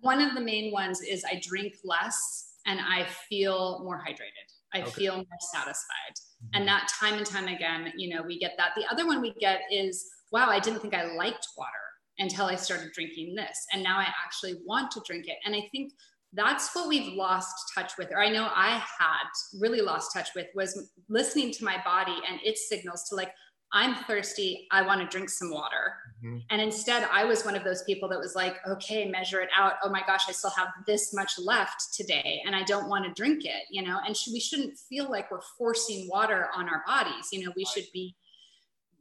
One 0.00 0.20
of 0.20 0.34
the 0.34 0.40
main 0.40 0.72
ones 0.72 1.00
is 1.00 1.24
I 1.24 1.40
drink 1.42 1.76
less 1.84 2.54
and 2.66 2.80
I 2.80 3.06
feel 3.28 3.80
more 3.84 3.98
hydrated. 3.98 4.51
I 4.74 4.82
okay. 4.82 4.90
feel 4.90 5.16
more 5.16 5.24
satisfied. 5.52 6.14
Mm-hmm. 6.14 6.48
And 6.54 6.68
that 6.68 6.88
time 7.00 7.14
and 7.14 7.26
time 7.26 7.48
again, 7.48 7.92
you 7.96 8.14
know, 8.14 8.22
we 8.22 8.38
get 8.38 8.52
that. 8.58 8.70
The 8.76 8.86
other 8.90 9.06
one 9.06 9.20
we 9.20 9.32
get 9.34 9.60
is, 9.70 10.06
wow, 10.32 10.48
I 10.48 10.60
didn't 10.60 10.80
think 10.80 10.94
I 10.94 11.14
liked 11.14 11.46
water 11.56 11.70
until 12.18 12.46
I 12.46 12.56
started 12.56 12.92
drinking 12.92 13.34
this. 13.34 13.66
And 13.72 13.82
now 13.82 13.98
I 13.98 14.06
actually 14.24 14.56
want 14.66 14.90
to 14.92 15.02
drink 15.06 15.26
it. 15.28 15.36
And 15.44 15.54
I 15.54 15.68
think 15.72 15.92
that's 16.32 16.74
what 16.74 16.88
we've 16.88 17.12
lost 17.12 17.54
touch 17.74 17.92
with, 17.98 18.10
or 18.10 18.22
I 18.22 18.30
know 18.30 18.48
I 18.54 18.82
had 18.98 19.28
really 19.60 19.82
lost 19.82 20.14
touch 20.14 20.30
with, 20.34 20.46
was 20.54 20.90
listening 21.08 21.52
to 21.52 21.64
my 21.64 21.76
body 21.84 22.16
and 22.28 22.40
its 22.42 22.68
signals 22.68 23.04
to 23.08 23.16
like, 23.16 23.30
I'm 23.72 23.94
thirsty. 24.04 24.68
I 24.70 24.82
want 24.82 25.00
to 25.00 25.06
drink 25.06 25.30
some 25.30 25.50
water. 25.50 25.94
Mm-hmm. 26.22 26.38
And 26.50 26.60
instead, 26.60 27.08
I 27.10 27.24
was 27.24 27.44
one 27.44 27.56
of 27.56 27.64
those 27.64 27.82
people 27.84 28.08
that 28.10 28.18
was 28.18 28.34
like, 28.34 28.56
okay, 28.68 29.08
measure 29.08 29.40
it 29.40 29.48
out. 29.56 29.74
Oh 29.82 29.88
my 29.88 30.02
gosh, 30.06 30.24
I 30.28 30.32
still 30.32 30.50
have 30.50 30.68
this 30.86 31.14
much 31.14 31.38
left 31.38 31.94
today 31.94 32.42
and 32.44 32.54
I 32.54 32.64
don't 32.64 32.88
want 32.88 33.04
to 33.06 33.12
drink 33.12 33.44
it, 33.44 33.64
you 33.70 33.82
know? 33.82 33.98
And 34.06 34.16
sh- 34.16 34.28
we 34.32 34.40
shouldn't 34.40 34.78
feel 34.78 35.10
like 35.10 35.30
we're 35.30 35.40
forcing 35.58 36.08
water 36.08 36.48
on 36.54 36.68
our 36.68 36.82
bodies. 36.86 37.28
You 37.32 37.44
know, 37.44 37.52
we 37.56 37.64
should 37.64 37.86
be 37.94 38.14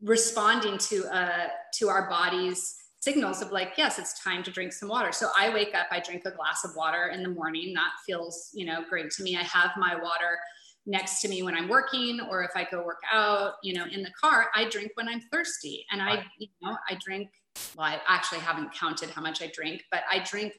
responding 0.02 0.78
to, 0.78 1.06
uh, 1.14 1.48
to 1.80 1.90
our 1.90 2.10
bodies 2.10 2.78
signals 3.02 3.42
of 3.42 3.52
like 3.52 3.74
yes 3.78 3.98
it's 3.98 4.24
time 4.24 4.44
to 4.44 4.52
drink 4.52 4.72
some 4.72 4.88
water 4.88 5.12
so 5.12 5.30
i 5.36 5.52
wake 5.52 5.74
up 5.74 5.88
i 5.90 6.00
drink 6.00 6.22
a 6.26 6.32
glass 6.32 6.64
of 6.64 6.76
water 6.76 7.08
in 7.08 7.24
the 7.24 7.30
morning 7.30 7.74
that 7.74 7.90
feels 8.06 8.52
you 8.54 8.64
know 8.64 8.84
great 8.90 9.10
to 9.10 9.24
me 9.24 9.36
i 9.36 9.42
have 9.42 9.72
my 9.76 9.96
water 9.96 10.38
next 10.86 11.22
to 11.22 11.28
me 11.28 11.44
when 11.44 11.56
I'm 11.56 11.68
working 11.68 12.20
or 12.30 12.44
if 12.44 12.52
I 12.56 12.68
go 12.70 12.84
work 12.84 13.02
out, 13.12 13.54
you 13.64 13.74
know, 13.74 13.86
in 13.92 14.02
the 14.02 14.12
car, 14.20 14.48
I 14.56 14.68
drink 14.70 14.92
when 14.96 15.08
I'm 15.08 15.22
thirsty. 15.32 15.86
And 15.92 16.02
I, 16.02 16.24
you 16.40 16.48
know, 16.62 16.76
I 16.90 16.98
drink, 17.06 17.30
well, 17.76 17.88
I 17.88 18.00
actually 18.08 18.40
haven't 18.40 18.74
counted 18.74 19.10
how 19.10 19.22
much 19.22 19.42
I 19.42 19.52
drink, 19.54 19.84
but 19.92 20.04
I 20.10 20.20
drink 20.20 20.54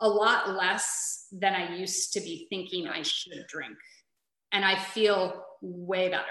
a 0.00 0.08
lot 0.08 0.54
less 0.54 1.26
than 1.32 1.54
I 1.54 1.74
used 1.74 2.12
to 2.12 2.20
be 2.20 2.46
thinking 2.48 2.86
I 2.86 3.02
should 3.02 3.44
drink. 3.48 3.76
And 4.52 4.64
I 4.64 4.78
feel 4.78 5.42
way 5.60 6.08
better. 6.08 6.22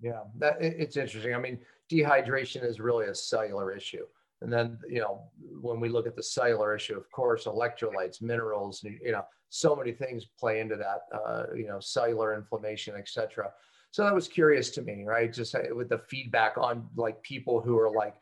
Yeah, 0.00 0.22
that 0.38 0.56
it's 0.60 0.96
interesting. 0.96 1.34
I 1.34 1.38
mean, 1.38 1.58
dehydration 1.90 2.64
is 2.64 2.80
really 2.80 3.06
a 3.06 3.14
cellular 3.14 3.72
issue. 3.72 4.04
And 4.42 4.52
then, 4.52 4.78
you 4.88 5.00
know, 5.00 5.22
when 5.60 5.80
we 5.80 5.88
look 5.88 6.06
at 6.06 6.14
the 6.14 6.22
cellular 6.22 6.76
issue, 6.76 6.96
of 6.96 7.10
course, 7.10 7.46
electrolytes, 7.46 8.22
minerals, 8.22 8.84
you 8.84 9.10
know, 9.10 9.24
so 9.50 9.74
many 9.74 9.92
things 9.92 10.26
play 10.38 10.60
into 10.60 10.76
that, 10.76 11.00
uh, 11.16 11.44
you 11.54 11.66
know, 11.66 11.80
cellular 11.80 12.34
inflammation, 12.34 12.94
etc. 12.96 13.50
So 13.90 14.04
that 14.04 14.14
was 14.14 14.28
curious 14.28 14.70
to 14.70 14.82
me, 14.82 15.04
right? 15.04 15.32
Just 15.32 15.54
uh, 15.54 15.60
with 15.74 15.88
the 15.88 15.98
feedback 15.98 16.58
on 16.58 16.88
like 16.96 17.22
people 17.22 17.60
who 17.60 17.78
are 17.78 17.90
like 17.90 18.14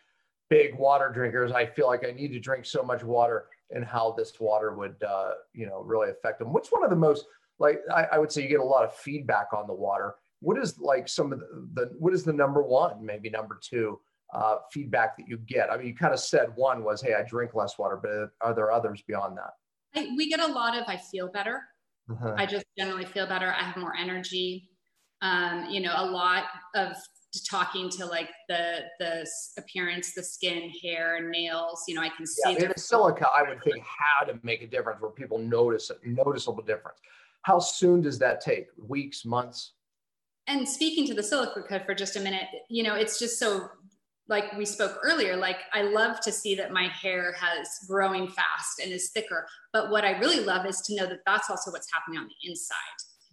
big 0.49 0.77
water 0.77 1.11
drinkers, 1.13 1.53
I 1.53 1.67
feel 1.67 1.87
like 1.87 2.05
I 2.07 2.13
need 2.13 2.33
to 2.33 2.41
drink 2.41 2.65
so 2.65 2.83
much 2.83 3.03
water 3.03 3.47
and 3.71 3.85
how 3.85 4.15
this 4.17 4.33
water 4.39 4.75
would, 4.75 5.03
uh, 5.03 5.33
you 5.53 5.67
know, 5.67 5.83
really 5.83 6.11
affect 6.11 6.39
them. 6.39 6.53
What's 6.53 6.71
one 6.71 6.85
of 6.85 6.91
the 6.91 6.97
most, 6.97 7.27
like, 7.59 7.81
I, 7.93 8.05
I 8.13 8.19
would 8.19 8.31
say 8.31 8.43
you 8.43 8.49
get 8.49 8.61
a 8.61 8.65
lot 8.65 8.85
of 8.85 8.95
feedback 8.95 9.49
on 9.53 9.67
the 9.67 9.75
water. 9.75 10.15
What 10.41 10.59
is 10.59 10.79
like 10.79 11.09
some 11.09 11.33
of 11.33 11.41
the, 11.41 11.69
the 11.75 11.91
what 11.99 12.13
is 12.13 12.23
the 12.23 12.33
number 12.33 12.63
one, 12.63 13.05
maybe 13.05 13.31
number 13.31 13.59
two 13.61 13.99
uh, 14.33 14.59
feedback 14.71 15.17
that 15.17 15.27
you 15.27 15.39
get? 15.39 15.71
I 15.71 15.79
mean, 15.79 15.89
you 15.89 15.95
kind 15.95 16.15
of 16.15 16.21
said 16.21 16.49
one 16.55 16.85
was, 16.85 17.01
hey, 17.01 17.15
I 17.15 17.23
drink 17.23 17.55
less 17.55 17.79
water, 17.79 17.99
but 18.01 18.47
are 18.47 18.55
there 18.55 18.71
others 18.71 19.03
beyond 19.03 19.37
that? 19.39 19.55
I, 19.97 20.09
we 20.17 20.29
get 20.29 20.41
a 20.41 20.47
lot 20.47 20.77
of 20.77 20.85
I 20.87 20.97
feel 20.97 21.29
better. 21.29 21.63
Uh-huh. 22.11 22.35
I 22.37 22.47
just 22.47 22.65
generally 22.79 23.05
feel 23.05 23.27
better. 23.27 23.53
I 23.53 23.63
have 23.65 23.77
more 23.77 23.95
energy. 23.97 24.69
Um, 25.23 25.67
you 25.71 25.81
know, 25.81 25.93
a 25.97 26.07
lot 26.07 26.45
of 26.75 26.97
talking 27.51 27.91
to 27.91 28.07
like 28.07 28.31
the 28.49 28.81
the 28.99 29.27
appearance, 29.59 30.15
the 30.15 30.23
skin, 30.23 30.71
hair, 30.83 31.29
nails. 31.29 31.85
You 31.89 31.95
know, 31.95 32.03
I 32.03 32.11
can 32.11 32.27
see. 32.27 32.57
Yeah, 32.59 32.73
the 32.75 32.81
silica, 32.81 33.27
I 33.35 33.43
would 33.43 33.63
think, 33.65 33.83
had 33.85 34.33
to 34.33 34.39
make 34.43 34.63
a 34.63 34.67
difference 34.67 35.01
where 35.01 35.11
people 35.11 35.39
notice 35.39 35.91
a 35.91 35.97
noticeable 36.09 36.63
difference. 36.63 36.99
How 37.43 37.59
soon 37.59 38.03
does 38.03 38.19
that 38.19 38.41
take? 38.41 38.67
Weeks, 38.77 39.25
months? 39.25 39.73
And 40.49 40.69
speaking 40.69 41.07
to 41.07 41.15
the 41.15 41.23
silica 41.23 41.63
code 41.63 41.83
for 41.85 41.95
just 41.95 42.17
a 42.17 42.21
minute, 42.21 42.47
you 42.69 42.85
know, 42.85 42.95
it's 42.95 43.19
just 43.19 43.39
so 43.39 43.69
like 44.29 44.53
we 44.57 44.65
spoke 44.65 44.99
earlier, 45.03 45.37
like 45.37 45.59
I 45.73 45.83
love 45.83 46.21
to 46.21 46.33
see 46.33 46.55
that 46.57 46.73
my 46.73 46.89
hair 46.89 47.35
has 47.39 47.69
growing 47.87 48.29
fast 48.29 48.81
and 48.83 48.93
is 48.93 49.11
thicker. 49.11 49.47
But 49.73 49.91
what 49.91 50.05
I 50.05 50.19
really 50.19 50.41
love 50.41 50.67
is 50.67 50.81
to 50.83 50.97
know 50.97 51.07
that 51.07 51.21
that's 51.27 51.49
also 51.49 51.71
what's 51.71 51.89
happening 51.93 52.19
on 52.19 52.27
the 52.27 52.51
inside. 52.51 52.77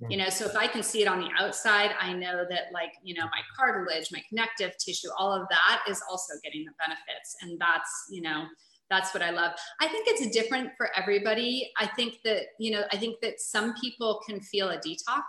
Mm-hmm. 0.01 0.11
You 0.11 0.17
know, 0.19 0.29
so 0.29 0.45
if 0.45 0.55
I 0.55 0.67
can 0.67 0.83
see 0.83 1.01
it 1.01 1.07
on 1.07 1.19
the 1.19 1.29
outside, 1.39 1.91
I 1.99 2.13
know 2.13 2.45
that 2.49 2.65
like, 2.73 2.93
you 3.03 3.15
know, 3.15 3.23
my 3.25 3.41
cartilage, 3.57 4.11
my 4.11 4.21
connective 4.29 4.77
tissue, 4.77 5.09
all 5.17 5.33
of 5.33 5.47
that 5.49 5.81
is 5.89 6.01
also 6.09 6.33
getting 6.43 6.63
the 6.63 6.73
benefits. 6.79 7.35
And 7.41 7.59
that's, 7.59 8.05
you 8.11 8.21
know, 8.21 8.45
that's 8.89 9.13
what 9.13 9.23
I 9.23 9.31
love. 9.31 9.53
I 9.81 9.87
think 9.87 10.07
it's 10.07 10.27
different 10.35 10.71
for 10.77 10.89
everybody. 10.95 11.71
I 11.77 11.87
think 11.87 12.19
that, 12.25 12.43
you 12.59 12.71
know, 12.71 12.83
I 12.91 12.97
think 12.97 13.19
that 13.21 13.39
some 13.39 13.73
people 13.81 14.21
can 14.27 14.41
feel 14.41 14.69
a 14.69 14.77
detox 14.77 15.23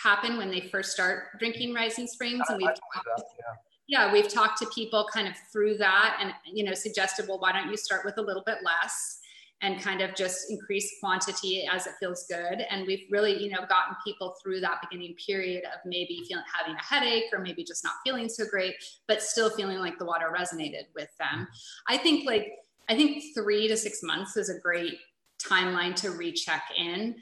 happen 0.00 0.36
when 0.36 0.50
they 0.50 0.60
first 0.60 0.92
start 0.92 1.38
drinking 1.40 1.74
rising 1.74 2.06
springs 2.06 2.42
and 2.48 2.58
we've 2.58 2.68
talked, 2.68 3.06
yeah 3.38 3.54
yeah 3.88 4.12
we've 4.12 4.28
talked 4.28 4.58
to 4.58 4.66
people 4.74 5.06
kind 5.12 5.28
of 5.28 5.34
through 5.52 5.76
that 5.76 6.18
and 6.20 6.32
you 6.44 6.64
know 6.64 6.74
suggested 6.74 7.26
well 7.28 7.38
why 7.38 7.52
don't 7.52 7.70
you 7.70 7.76
start 7.76 8.04
with 8.04 8.18
a 8.18 8.22
little 8.22 8.42
bit 8.44 8.58
less 8.64 9.20
and 9.62 9.80
kind 9.80 10.02
of 10.02 10.14
just 10.14 10.50
increase 10.50 10.96
quantity 11.00 11.66
as 11.66 11.86
it 11.86 11.94
feels 11.98 12.26
good? 12.28 12.66
And 12.70 12.86
we've 12.86 13.06
really 13.10 13.42
you 13.42 13.50
know 13.50 13.60
gotten 13.68 13.96
people 14.04 14.36
through 14.42 14.60
that 14.60 14.80
beginning 14.82 15.14
period 15.14 15.64
of 15.64 15.80
maybe 15.84 16.22
feeling 16.28 16.44
having 16.52 16.74
a 16.74 16.82
headache 16.82 17.24
or 17.32 17.38
maybe 17.38 17.64
just 17.64 17.82
not 17.82 17.94
feeling 18.04 18.28
so 18.28 18.44
great 18.50 18.74
but 19.08 19.22
still 19.22 19.50
feeling 19.50 19.78
like 19.78 19.98
the 19.98 20.04
water 20.04 20.32
resonated 20.36 20.84
with 20.94 21.08
them. 21.18 21.48
I 21.88 21.96
think 21.96 22.26
like 22.26 22.52
i 22.88 22.94
think 22.94 23.22
three 23.34 23.66
to 23.68 23.76
six 23.76 24.02
months 24.02 24.36
is 24.36 24.48
a 24.48 24.60
great 24.60 24.98
timeline 25.42 25.94
to 25.94 26.10
recheck 26.10 26.62
in 26.78 27.16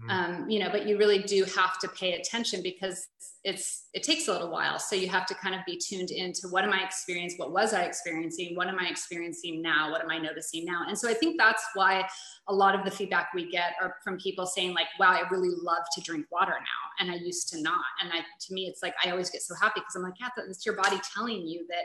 mm-hmm. 0.00 0.10
um, 0.10 0.50
you 0.50 0.58
know 0.58 0.70
but 0.70 0.86
you 0.86 0.98
really 0.98 1.22
do 1.22 1.44
have 1.44 1.78
to 1.78 1.88
pay 1.88 2.14
attention 2.14 2.62
because 2.62 3.08
it's 3.42 3.86
it 3.94 4.02
takes 4.02 4.28
a 4.28 4.32
little 4.32 4.50
while. 4.50 4.78
So 4.78 4.94
you 4.94 5.08
have 5.08 5.26
to 5.26 5.34
kind 5.34 5.54
of 5.54 5.62
be 5.66 5.76
tuned 5.76 6.10
into 6.10 6.46
what 6.48 6.62
am 6.62 6.72
i 6.72 6.84
experiencing 6.84 7.38
what 7.38 7.52
was 7.52 7.72
i 7.72 7.82
experiencing? 7.82 8.54
What 8.54 8.68
am 8.68 8.78
i 8.78 8.86
experiencing 8.86 9.62
now? 9.62 9.90
What 9.90 10.02
am 10.02 10.10
i 10.10 10.18
noticing 10.18 10.64
now? 10.66 10.82
And 10.86 10.98
so 10.98 11.08
i 11.08 11.14
think 11.14 11.38
that's 11.38 11.64
why 11.74 12.06
a 12.48 12.54
lot 12.54 12.74
of 12.74 12.84
the 12.84 12.90
feedback 12.90 13.28
we 13.34 13.50
get 13.50 13.72
are 13.80 13.96
from 14.04 14.18
people 14.18 14.46
saying 14.46 14.74
like 14.74 14.88
wow 14.98 15.10
i 15.10 15.28
really 15.30 15.54
love 15.62 15.84
to 15.94 16.00
drink 16.02 16.26
water 16.30 16.52
now 16.52 16.82
and 16.98 17.10
i 17.10 17.14
used 17.14 17.48
to 17.50 17.62
not. 17.62 17.84
And 18.02 18.12
i 18.12 18.18
to 18.18 18.54
me 18.54 18.66
it's 18.66 18.82
like 18.82 18.94
i 19.04 19.10
always 19.10 19.30
get 19.30 19.42
so 19.42 19.54
happy 19.54 19.80
because 19.80 19.96
i'm 19.96 20.02
like 20.02 20.20
yeah 20.20 20.28
that's 20.36 20.66
your 20.66 20.76
body 20.76 21.00
telling 21.14 21.46
you 21.46 21.66
that 21.68 21.84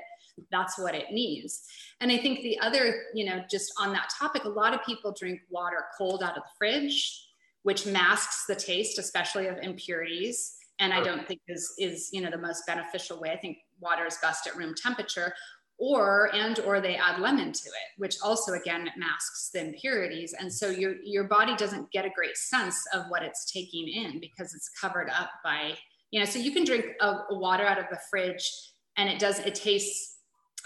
that's 0.51 0.77
what 0.77 0.93
it 0.93 1.05
needs. 1.11 1.63
And 2.01 2.11
i 2.11 2.17
think 2.17 2.41
the 2.41 2.59
other 2.59 3.03
you 3.13 3.25
know 3.25 3.41
just 3.49 3.71
on 3.79 3.93
that 3.93 4.09
topic 4.19 4.43
a 4.43 4.49
lot 4.49 4.73
of 4.73 4.83
people 4.83 5.15
drink 5.17 5.39
water 5.49 5.85
cold 5.97 6.21
out 6.21 6.37
of 6.37 6.43
the 6.43 6.49
fridge 6.57 7.24
which 7.65 7.85
masks 7.85 8.45
the 8.47 8.55
taste 8.55 8.99
especially 8.99 9.47
of 9.47 9.57
impurities 9.61 10.55
and 10.79 10.93
I 10.93 11.01
don't 11.01 11.27
think 11.27 11.41
is 11.47 11.73
is 11.79 12.09
you 12.11 12.21
know 12.21 12.29
the 12.29 12.37
most 12.37 12.65
beneficial 12.67 13.19
way. 13.19 13.31
I 13.31 13.37
think 13.37 13.57
water 13.79 14.05
is 14.05 14.17
best 14.21 14.47
at 14.47 14.55
room 14.55 14.73
temperature, 14.75 15.33
or 15.77 16.33
and 16.33 16.59
or 16.59 16.81
they 16.81 16.95
add 16.95 17.19
lemon 17.19 17.53
to 17.53 17.67
it, 17.67 17.89
which 17.97 18.17
also 18.23 18.53
again 18.53 18.89
masks 18.97 19.49
the 19.53 19.61
impurities, 19.61 20.33
and 20.37 20.51
so 20.51 20.69
your 20.69 20.95
your 21.03 21.25
body 21.25 21.55
doesn't 21.55 21.91
get 21.91 22.05
a 22.05 22.09
great 22.09 22.37
sense 22.37 22.77
of 22.93 23.05
what 23.07 23.23
it's 23.23 23.51
taking 23.51 23.87
in 23.87 24.19
because 24.19 24.53
it's 24.53 24.69
covered 24.69 25.09
up 25.09 25.29
by 25.43 25.75
you 26.11 26.19
know. 26.19 26.25
So 26.25 26.39
you 26.39 26.51
can 26.51 26.65
drink 26.65 26.85
a, 26.99 27.07
a 27.29 27.39
water 27.39 27.65
out 27.65 27.79
of 27.79 27.85
the 27.89 27.99
fridge, 28.09 28.51
and 28.97 29.09
it 29.09 29.17
does 29.17 29.39
it 29.39 29.55
tastes 29.55 30.15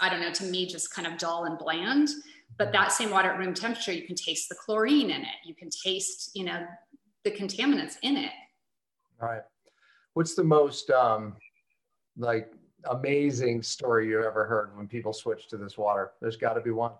I 0.00 0.08
don't 0.08 0.20
know, 0.20 0.32
to 0.32 0.44
me, 0.44 0.66
just 0.66 0.94
kind 0.94 1.06
of 1.06 1.18
dull 1.18 1.44
and 1.44 1.58
bland. 1.58 2.08
But 2.58 2.72
that 2.72 2.92
same 2.92 3.10
water 3.10 3.30
at 3.30 3.38
room 3.38 3.54
temperature, 3.54 3.92
you 3.92 4.02
can 4.02 4.16
taste 4.16 4.48
the 4.48 4.54
chlorine 4.54 5.10
in 5.10 5.22
it. 5.22 5.36
You 5.44 5.54
can 5.54 5.70
taste, 5.70 6.30
you 6.34 6.44
know, 6.44 6.66
the 7.24 7.30
contaminants 7.30 7.96
in 8.02 8.16
it. 8.16 8.32
All 9.20 9.28
right. 9.28 9.42
What's 10.14 10.34
the 10.34 10.44
most 10.44 10.90
um, 10.90 11.36
like 12.16 12.52
amazing 12.90 13.62
story 13.62 14.08
you 14.08 14.22
ever 14.22 14.46
heard 14.46 14.76
when 14.76 14.88
people 14.88 15.12
switch 15.12 15.48
to 15.48 15.56
this 15.56 15.78
water? 15.78 16.12
There's 16.20 16.36
got 16.36 16.54
to 16.54 16.60
be 16.60 16.70
one. 16.70 16.92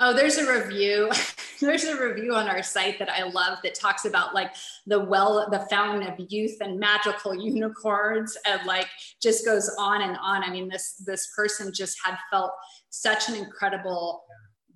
Oh, 0.00 0.12
there's 0.12 0.38
a 0.38 0.60
review. 0.60 1.10
there's 1.60 1.84
a 1.84 1.96
review 1.96 2.34
on 2.34 2.48
our 2.48 2.62
site 2.62 2.98
that 2.98 3.08
I 3.08 3.22
love 3.28 3.58
that 3.62 3.74
talks 3.74 4.04
about 4.04 4.34
like 4.34 4.52
the 4.86 4.98
well, 4.98 5.48
the 5.50 5.60
fountain 5.70 6.08
of 6.08 6.14
youth 6.30 6.56
and 6.60 6.80
magical 6.80 7.34
unicorns, 7.34 8.36
and 8.44 8.66
like 8.66 8.88
just 9.22 9.44
goes 9.44 9.70
on 9.78 10.02
and 10.02 10.16
on. 10.20 10.42
I 10.42 10.50
mean, 10.50 10.68
this 10.68 10.94
this 11.06 11.28
person 11.36 11.72
just 11.72 11.96
had 12.04 12.16
felt 12.30 12.52
such 12.90 13.28
an 13.28 13.36
incredible 13.36 14.24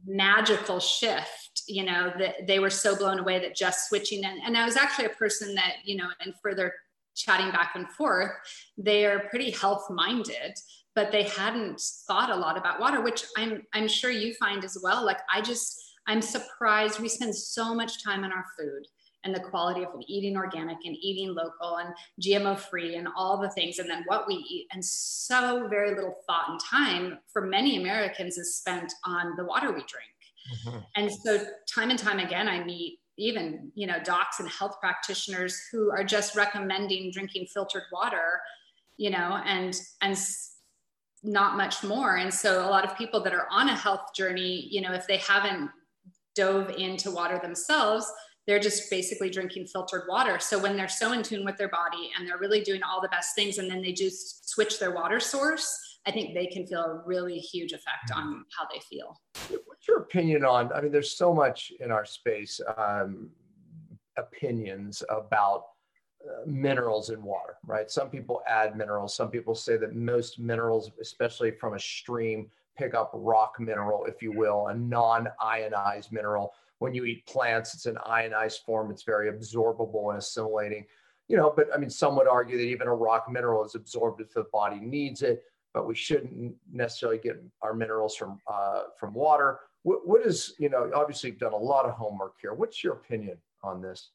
magical 0.09 0.81
shift 0.81 1.62
you 1.66 1.85
know 1.85 2.11
that 2.18 2.47
they 2.47 2.59
were 2.59 2.71
so 2.71 2.97
blown 2.97 3.18
away 3.18 3.38
that 3.38 3.55
just 3.55 3.88
switching 3.88 4.25
and, 4.25 4.40
and 4.42 4.57
i 4.57 4.64
was 4.64 4.77
actually 4.77 5.05
a 5.05 5.11
person 5.11 5.55
that 5.55 5.75
you 5.85 5.97
know 5.97 6.09
and 6.21 6.33
further 6.42 6.73
chatting 7.14 7.51
back 7.51 7.73
and 7.75 7.87
forth 7.90 8.31
they 8.79 9.05
are 9.05 9.29
pretty 9.29 9.51
health 9.51 9.85
minded 9.90 10.55
but 10.94 11.12
they 11.12 11.25
hadn't 11.25 11.79
thought 12.07 12.31
a 12.31 12.35
lot 12.35 12.57
about 12.57 12.81
water 12.81 13.03
which 13.03 13.23
i'm 13.37 13.62
i'm 13.75 13.87
sure 13.87 14.11
you 14.11 14.33
find 14.35 14.64
as 14.64 14.79
well. 14.83 15.05
Like 15.05 15.18
i 15.33 15.42
just 15.42 15.79
i'm 16.07 16.23
surprised 16.23 17.01
we 17.01 17.09
spend 17.09 17.35
so 17.35 17.75
much 17.75 18.03
time 18.03 18.25
on 18.25 18.33
our 18.33 18.47
food 18.59 18.87
and 19.24 19.35
the 19.35 19.40
quality 19.40 19.83
of 19.83 19.88
eating 20.07 20.37
organic 20.37 20.78
and 20.85 20.96
eating 21.00 21.35
local 21.35 21.76
and 21.76 21.94
GMO 22.22 22.59
free 22.59 22.96
and 22.96 23.09
all 23.16 23.40
the 23.40 23.50
things, 23.50 23.78
and 23.78 23.90
then 23.90 24.04
what 24.07 24.26
we 24.26 24.35
eat. 24.35 24.66
And 24.72 24.85
so 24.85 25.66
very 25.68 25.94
little 25.94 26.16
thought 26.26 26.48
and 26.48 26.61
time 26.61 27.18
for 27.33 27.42
many 27.42 27.76
Americans 27.76 28.38
is 28.38 28.57
spent 28.57 28.92
on 29.04 29.35
the 29.37 29.44
water 29.44 29.68
we 29.68 29.85
drink. 29.87 30.66
Mm-hmm. 30.66 30.78
And 30.96 31.12
so 31.12 31.44
time 31.72 31.90
and 31.90 31.98
time 31.98 32.18
again, 32.18 32.48
I 32.48 32.62
meet 32.62 33.00
even 33.20 33.72
you 33.74 33.87
know 33.87 33.98
docs 34.04 34.38
and 34.38 34.48
health 34.48 34.76
practitioners 34.81 35.61
who 35.72 35.90
are 35.90 36.04
just 36.04 36.37
recommending 36.37 37.11
drinking 37.11 37.46
filtered 37.52 37.83
water, 37.92 38.40
you 38.96 39.11
know, 39.11 39.40
and 39.44 39.78
and 40.00 40.16
not 41.22 41.57
much 41.57 41.83
more. 41.83 42.16
And 42.16 42.33
so 42.33 42.64
a 42.64 42.70
lot 42.70 42.85
of 42.85 42.96
people 42.96 43.20
that 43.24 43.35
are 43.35 43.48
on 43.50 43.68
a 43.68 43.76
health 43.76 44.14
journey, 44.14 44.68
you 44.70 44.81
know, 44.81 44.92
if 44.92 45.07
they 45.07 45.16
haven't 45.18 45.70
dove 46.35 46.70
into 46.70 47.11
water 47.11 47.40
themselves, 47.42 48.11
they're 48.49 48.59
just 48.59 48.89
basically 48.89 49.29
drinking 49.29 49.67
filtered 49.67 50.05
water. 50.09 50.39
So 50.41 50.59
when 50.59 50.75
they're 50.75 50.89
so 50.89 51.13
in 51.13 51.23
tune 51.23 51.45
with 51.45 51.59
their 51.59 51.69
body 51.69 52.11
and 52.19 52.27
they're 52.27 52.39
really 52.39 52.63
doing 52.63 52.81
all 52.83 53.03
the 53.03 53.09
best 53.09 53.35
things, 53.35 53.59
and 53.59 53.71
then 53.71 53.83
they 53.83 53.93
just 53.93 54.49
switch 54.49 54.81
their 54.81 54.91
water 54.91 55.21
source, 55.21 56.01
I 56.07 56.13
think 56.13 56.33
they 56.33 56.47
can 56.47 56.67
feel 56.67 56.81
a 56.81 57.03
really 57.05 57.39
huge 57.39 57.73
effect 57.73 58.11
on 58.15 58.47
how 58.59 58.67
they 58.73 58.81
feel. 58.81 59.21
What's 59.67 59.87
your 59.87 59.99
opinion 59.99 60.47
on? 60.47 60.73
I 60.73 60.81
mean, 60.81 60.91
there's 60.91 61.15
so 61.15 61.35
much 61.35 61.73
in 61.81 61.91
our 61.91 62.07
space 62.07 62.59
um, 62.79 63.29
opinions 64.17 65.03
about 65.11 65.65
uh, 66.27 66.45
minerals 66.47 67.11
in 67.11 67.23
water, 67.23 67.59
right? 67.67 67.91
Some 67.91 68.09
people 68.09 68.41
add 68.49 68.79
minerals. 68.79 69.15
Some 69.15 69.31
people 69.31 69.55
say 69.55 69.77
that 69.77 69.95
most 69.95 70.39
minerals, 70.39 70.91
especially 70.99 71.51
from 71.51 71.75
a 71.75 71.79
stream, 71.79 72.49
pick 72.79 72.95
up 72.95 73.11
rock 73.13 73.57
mineral, 73.59 74.07
if 74.07 74.23
you 74.23 74.33
will, 74.33 74.69
a 74.69 74.75
non 74.75 75.29
ionized 75.39 76.13
mineral 76.13 76.55
when 76.79 76.95
you 76.95 77.05
eat 77.05 77.27
plants, 77.27 77.75
it's 77.75 77.87
an 77.87 77.99
ionized 78.07 78.61
form. 78.64 78.91
It's 78.91 79.03
very 79.03 79.31
absorbable 79.33 80.11
and 80.11 80.19
assimilating. 80.19 80.85
You 81.29 81.37
know, 81.37 81.53
but 81.55 81.69
I 81.75 81.79
mean, 81.79 81.91
some 81.91 82.17
would 82.17 82.29
argue 82.29 82.57
that 82.57 82.64
even 82.64 82.88
a 82.88 82.95
rock 82.95 83.27
mineral 83.31 83.64
is 83.64 83.75
absorbed 83.75 84.21
if 84.21 84.33
the 84.33 84.45
body 84.53 84.81
needs 84.81 85.23
it, 85.23 85.43
but 85.75 85.87
we 85.87 85.95
shouldn't 85.95 86.55
necessarily 86.73 87.19
get 87.19 87.43
our 87.61 87.75
minerals 87.75 88.17
from 88.17 88.41
uh, 88.47 88.85
from 88.99 89.12
water. 89.12 89.61
What, 89.83 90.07
what 90.09 90.27
is, 90.27 90.55
you 90.59 90.69
know, 90.69 90.91
obviously 90.95 91.31
you've 91.31 91.38
done 91.38 91.53
a 91.53 91.57
lot 91.57 91.85
of 91.85 91.93
homework 91.93 92.35
here. 92.41 92.55
What's 92.55 92.83
your 92.83 92.95
opinion 92.95 93.38
on 93.62 93.83
this? 93.83 94.11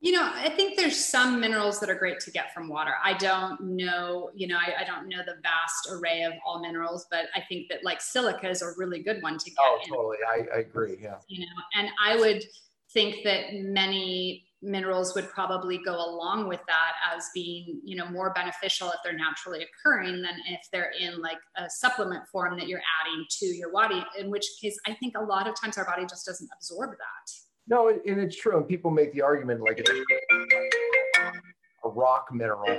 You 0.00 0.12
know, 0.12 0.30
I 0.32 0.48
think 0.48 0.76
there's 0.76 0.96
some 1.04 1.40
minerals 1.40 1.80
that 1.80 1.90
are 1.90 1.94
great 1.96 2.20
to 2.20 2.30
get 2.30 2.54
from 2.54 2.68
water. 2.68 2.92
I 3.02 3.14
don't 3.14 3.60
know, 3.60 4.30
you 4.32 4.46
know, 4.46 4.56
I, 4.56 4.82
I, 4.82 4.84
don't 4.84 5.08
know 5.08 5.18
the 5.26 5.34
vast 5.42 5.88
array 5.90 6.22
of 6.22 6.34
all 6.46 6.62
minerals, 6.62 7.06
but 7.10 7.26
I 7.34 7.40
think 7.48 7.66
that 7.68 7.82
like 7.82 8.00
silica 8.00 8.48
is 8.48 8.62
a 8.62 8.70
really 8.76 9.02
good 9.02 9.20
one 9.22 9.38
to 9.38 9.50
get. 9.50 9.56
Oh, 9.60 9.80
totally. 9.88 10.18
I, 10.28 10.56
I 10.56 10.60
agree. 10.60 10.98
Yeah. 11.02 11.16
You 11.26 11.40
know, 11.40 11.62
and 11.74 11.88
I 12.04 12.14
would 12.14 12.44
think 12.92 13.24
that 13.24 13.54
many 13.54 14.46
minerals 14.62 15.14
would 15.14 15.28
probably 15.30 15.78
go 15.84 15.94
along 15.94 16.48
with 16.48 16.60
that 16.66 16.92
as 17.14 17.28
being, 17.34 17.80
you 17.84 17.96
know, 17.96 18.08
more 18.08 18.32
beneficial 18.32 18.88
if 18.88 18.96
they're 19.04 19.16
naturally 19.16 19.64
occurring 19.64 20.22
than 20.22 20.36
if 20.48 20.60
they're 20.72 20.92
in 20.98 21.20
like 21.20 21.38
a 21.56 21.68
supplement 21.70 22.26
form 22.28 22.56
that 22.58 22.66
you're 22.66 22.82
adding 23.00 23.24
to 23.30 23.46
your 23.46 23.72
body, 23.72 24.04
in 24.18 24.30
which 24.30 24.46
case 24.60 24.76
I 24.86 24.94
think 24.94 25.16
a 25.16 25.22
lot 25.22 25.48
of 25.48 25.54
times 25.60 25.78
our 25.78 25.84
body 25.84 26.06
just 26.06 26.26
doesn't 26.26 26.48
absorb 26.56 26.90
that. 26.90 27.32
No, 27.68 27.88
and 27.88 28.20
it's 28.20 28.36
true. 28.36 28.56
And 28.56 28.66
people 28.66 28.90
make 28.90 29.12
the 29.12 29.22
argument 29.22 29.60
like 29.60 29.86
a 31.84 31.88
rock 31.88 32.28
mineral 32.32 32.78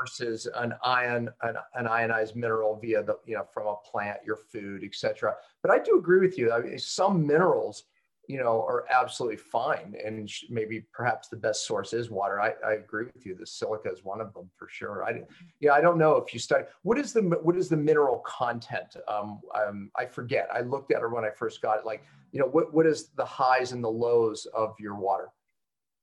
versus 0.00 0.48
an 0.56 0.74
ion, 0.82 1.28
an, 1.42 1.56
an, 1.74 1.86
ionized 1.86 2.34
mineral 2.34 2.78
via 2.80 3.02
the, 3.02 3.18
you 3.26 3.36
know, 3.36 3.44
from 3.52 3.66
a 3.66 3.76
plant, 3.88 4.18
your 4.24 4.36
food, 4.36 4.82
etc. 4.82 5.34
But 5.62 5.70
I 5.70 5.78
do 5.78 5.98
agree 5.98 6.20
with 6.20 6.38
you. 6.38 6.52
I 6.52 6.60
mean, 6.60 6.78
some 6.78 7.26
minerals, 7.26 7.84
you 8.28 8.38
know, 8.38 8.62
are 8.62 8.84
absolutely 8.90 9.36
fine, 9.36 9.94
and 10.04 10.30
maybe 10.48 10.86
perhaps 10.92 11.28
the 11.28 11.36
best 11.36 11.66
source 11.66 11.92
is 11.92 12.10
water. 12.10 12.40
I, 12.40 12.52
I 12.64 12.74
agree 12.74 13.06
with 13.12 13.26
you. 13.26 13.34
The 13.34 13.46
silica 13.46 13.90
is 13.90 14.04
one 14.04 14.20
of 14.20 14.32
them 14.32 14.48
for 14.56 14.68
sure. 14.70 15.04
I, 15.04 15.22
yeah, 15.60 15.72
I 15.72 15.80
don't 15.80 15.98
know 15.98 16.16
if 16.16 16.32
you 16.32 16.38
study 16.38 16.64
what 16.82 16.98
is 16.98 17.12
the 17.12 17.22
what 17.42 17.56
is 17.56 17.68
the 17.68 17.76
mineral 17.76 18.18
content. 18.26 18.96
Um, 19.08 19.40
um, 19.54 19.90
I 19.96 20.06
forget. 20.06 20.48
I 20.52 20.60
looked 20.60 20.92
at 20.92 21.02
it 21.02 21.10
when 21.10 21.24
I 21.24 21.30
first 21.30 21.60
got 21.62 21.78
it. 21.78 21.84
Like 21.84 22.04
you 22.32 22.40
know, 22.40 22.46
what, 22.46 22.72
what 22.72 22.86
is 22.86 23.08
the 23.16 23.24
highs 23.24 23.72
and 23.72 23.82
the 23.82 23.90
lows 23.90 24.46
of 24.54 24.74
your 24.78 24.94
water? 24.94 25.28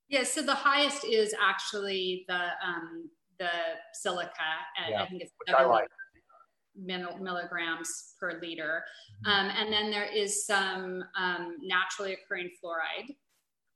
Yeah, 0.08 0.24
so 0.24 0.42
the 0.42 0.54
highest 0.54 1.04
is 1.04 1.34
actually 1.40 2.24
the 2.28 2.48
um, 2.64 3.08
the 3.38 3.48
silica. 3.92 4.30
Yeah, 4.88 5.02
I 5.02 5.08
think 5.08 5.22
it's 5.22 5.32
I 5.56 5.64
like. 5.64 5.88
Milligrams 6.76 8.14
per 8.18 8.38
liter. 8.40 8.84
Um, 9.26 9.50
and 9.56 9.72
then 9.72 9.90
there 9.90 10.10
is 10.12 10.46
some 10.46 11.04
um, 11.18 11.56
naturally 11.62 12.14
occurring 12.14 12.50
fluoride 12.62 13.14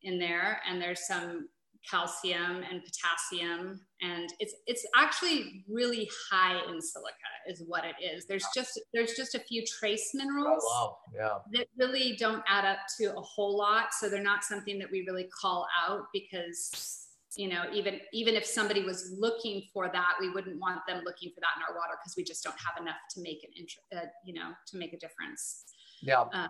in 0.02 0.18
there, 0.18 0.60
and 0.68 0.80
there's 0.80 1.06
some 1.06 1.48
calcium 1.88 2.62
and 2.70 2.82
potassium 2.82 3.80
and 4.00 4.32
it's 4.38 4.54
it's 4.66 4.86
actually 4.96 5.64
really 5.68 6.08
high 6.30 6.58
in 6.70 6.80
silica 6.80 7.14
is 7.46 7.62
what 7.66 7.84
it 7.84 7.94
is 8.02 8.24
there's 8.26 8.46
just 8.54 8.80
there's 8.94 9.12
just 9.12 9.34
a 9.34 9.38
few 9.40 9.62
trace 9.66 10.12
minerals 10.14 10.64
oh, 10.66 10.96
wow. 11.14 11.42
yeah. 11.52 11.58
that 11.58 11.66
really 11.78 12.16
don't 12.18 12.42
add 12.48 12.64
up 12.64 12.78
to 12.98 13.14
a 13.14 13.20
whole 13.20 13.56
lot 13.56 13.92
so 13.92 14.08
they're 14.08 14.22
not 14.22 14.44
something 14.44 14.78
that 14.78 14.90
we 14.90 15.04
really 15.06 15.28
call 15.40 15.66
out 15.86 16.04
because 16.12 17.03
you 17.36 17.48
know 17.48 17.64
even 17.72 18.00
even 18.12 18.34
if 18.34 18.44
somebody 18.44 18.82
was 18.82 19.14
looking 19.18 19.62
for 19.72 19.88
that 19.88 20.14
we 20.20 20.30
wouldn't 20.30 20.58
want 20.60 20.80
them 20.86 21.02
looking 21.04 21.30
for 21.34 21.40
that 21.40 21.50
in 21.56 21.62
our 21.68 21.74
water 21.74 21.98
because 22.00 22.14
we 22.16 22.22
just 22.22 22.42
don't 22.44 22.56
have 22.58 22.80
enough 22.80 22.96
to 23.10 23.20
make 23.20 23.42
an 23.44 23.50
int- 23.56 23.72
uh, 23.96 24.06
you 24.24 24.34
know 24.34 24.52
to 24.66 24.76
make 24.76 24.92
a 24.92 24.98
difference 24.98 25.64
yeah 26.02 26.22
uh, 26.32 26.48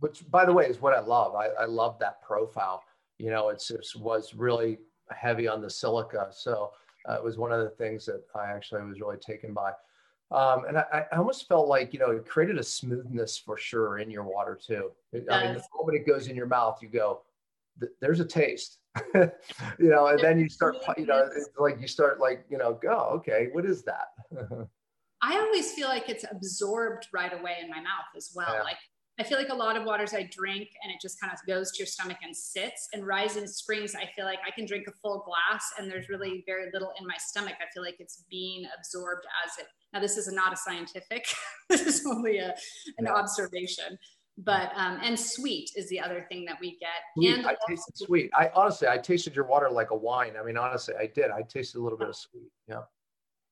which 0.00 0.28
by 0.30 0.44
the 0.44 0.52
way 0.52 0.66
is 0.66 0.80
what 0.80 0.94
i 0.94 1.00
love 1.00 1.34
i, 1.34 1.48
I 1.60 1.64
love 1.64 1.98
that 2.00 2.20
profile 2.22 2.82
you 3.18 3.30
know, 3.30 3.48
it's, 3.48 3.70
it 3.70 3.84
was 3.96 4.34
really 4.34 4.78
heavy 5.10 5.48
on 5.48 5.60
the 5.60 5.70
silica. 5.70 6.28
So 6.30 6.70
uh, 7.08 7.14
it 7.14 7.24
was 7.24 7.36
one 7.36 7.52
of 7.52 7.60
the 7.60 7.70
things 7.70 8.06
that 8.06 8.22
I 8.34 8.46
actually 8.46 8.82
was 8.82 9.00
really 9.00 9.16
taken 9.16 9.52
by. 9.52 9.72
Um, 10.30 10.64
and 10.68 10.78
I, 10.78 11.06
I, 11.10 11.16
almost 11.16 11.48
felt 11.48 11.68
like, 11.68 11.94
you 11.94 11.98
know, 11.98 12.10
it 12.10 12.28
created 12.28 12.58
a 12.58 12.62
smoothness 12.62 13.38
for 13.38 13.56
sure 13.56 13.98
in 13.98 14.10
your 14.10 14.24
water 14.24 14.58
too. 14.62 14.90
It, 15.12 15.24
I 15.30 15.44
mean, 15.44 15.54
the 15.54 15.62
moment 15.74 15.96
it 15.96 16.06
goes 16.06 16.28
in 16.28 16.36
your 16.36 16.46
mouth, 16.46 16.80
you 16.82 16.88
go, 16.88 17.22
there's 18.00 18.20
a 18.20 18.24
taste, 18.24 18.78
you 19.14 19.30
know, 19.78 20.06
and 20.06 20.20
then 20.20 20.38
you 20.38 20.48
start, 20.48 20.76
you 20.96 21.06
know, 21.06 21.28
it's 21.34 21.50
like 21.58 21.80
you 21.80 21.88
start 21.88 22.20
like, 22.20 22.44
you 22.50 22.58
know, 22.58 22.78
go, 22.80 23.10
okay, 23.16 23.48
what 23.52 23.64
is 23.64 23.84
that? 23.84 24.08
I 25.22 25.36
always 25.38 25.72
feel 25.72 25.88
like 25.88 26.08
it's 26.08 26.24
absorbed 26.30 27.08
right 27.12 27.32
away 27.32 27.56
in 27.62 27.68
my 27.68 27.80
mouth 27.80 28.06
as 28.16 28.30
well. 28.34 28.54
Yeah. 28.54 28.62
Like 28.62 28.76
I 29.20 29.24
feel 29.24 29.36
like 29.36 29.48
a 29.48 29.54
lot 29.54 29.76
of 29.76 29.84
waters 29.84 30.14
I 30.14 30.28
drink 30.30 30.68
and 30.82 30.92
it 30.92 31.00
just 31.02 31.20
kind 31.20 31.32
of 31.32 31.38
goes 31.44 31.72
to 31.72 31.78
your 31.78 31.88
stomach 31.88 32.18
and 32.22 32.34
sits. 32.34 32.88
And 32.92 33.04
Rising 33.04 33.48
Springs, 33.48 33.96
I 33.96 34.08
feel 34.14 34.24
like 34.24 34.38
I 34.46 34.52
can 34.52 34.64
drink 34.64 34.86
a 34.86 34.92
full 35.02 35.24
glass 35.26 35.72
and 35.76 35.90
there's 35.90 36.08
really 36.08 36.44
very 36.46 36.66
little 36.72 36.92
in 37.00 37.06
my 37.06 37.16
stomach. 37.18 37.54
I 37.60 37.64
feel 37.74 37.82
like 37.82 37.96
it's 37.98 38.22
being 38.30 38.64
absorbed 38.78 39.26
as 39.44 39.58
it. 39.58 39.66
Now, 39.92 39.98
this 39.98 40.16
is 40.16 40.32
not 40.32 40.52
a 40.52 40.56
scientific, 40.56 41.26
this 41.68 41.82
is 41.82 42.06
only 42.06 42.38
a, 42.38 42.54
an 42.98 43.06
yeah. 43.06 43.14
observation. 43.14 43.98
But, 44.38 44.70
um, 44.76 45.00
and 45.02 45.18
sweet 45.18 45.70
is 45.74 45.88
the 45.88 46.00
other 46.00 46.24
thing 46.28 46.44
that 46.44 46.58
we 46.60 46.78
get. 46.78 46.90
Sweet. 47.16 47.34
And 47.34 47.46
I 47.46 47.56
tasted 47.68 47.98
sweet. 47.98 48.30
I 48.38 48.50
honestly, 48.54 48.86
I 48.86 48.96
tasted 48.96 49.34
your 49.34 49.46
water 49.46 49.68
like 49.68 49.90
a 49.90 49.96
wine. 49.96 50.34
I 50.40 50.44
mean, 50.44 50.56
honestly, 50.56 50.94
I 50.98 51.06
did. 51.06 51.30
I 51.30 51.42
tasted 51.42 51.78
a 51.78 51.82
little 51.82 51.98
bit 51.98 52.08
of 52.08 52.16
sweet. 52.16 52.50
Yeah. 52.68 52.82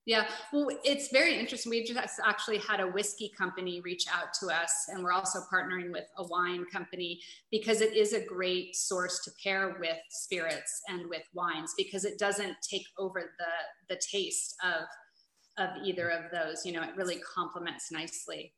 Yeah, 0.07 0.29
well, 0.53 0.69
it's 0.85 1.09
very 1.09 1.37
interesting. 1.37 1.71
We 1.71 1.83
just 1.83 2.21
actually 2.25 2.59
had 2.59 2.79
a 2.79 2.87
whiskey 2.87 3.29
company 3.37 3.81
reach 3.81 4.07
out 4.09 4.33
to 4.41 4.55
us, 4.55 4.87
and 4.89 5.03
we're 5.03 5.11
also 5.11 5.41
partnering 5.53 5.91
with 5.91 6.05
a 6.17 6.25
wine 6.29 6.65
company 6.73 7.21
because 7.51 7.81
it 7.81 7.97
is 7.97 8.13
a 8.13 8.25
great 8.25 8.77
source 8.77 9.25
to 9.25 9.33
pair 9.43 9.77
with 9.81 9.99
spirits 10.11 10.83
and 10.87 11.11
with 11.11 11.25
wines 11.35 11.75
because 11.77 12.05
it 12.05 12.21
doesn't 12.21 12.55
take 12.63 12.87
over 12.97 13.33
the 13.37 13.95
the 13.95 14.01
taste 14.01 14.55
of 14.63 14.87
of 15.59 15.71
either 15.85 16.09
of 16.09 16.31
those. 16.31 16.65
You 16.65 16.71
know, 16.71 16.83
it 16.83 16.95
really 16.97 17.19
complements 17.35 17.91
nicely. 17.91 18.53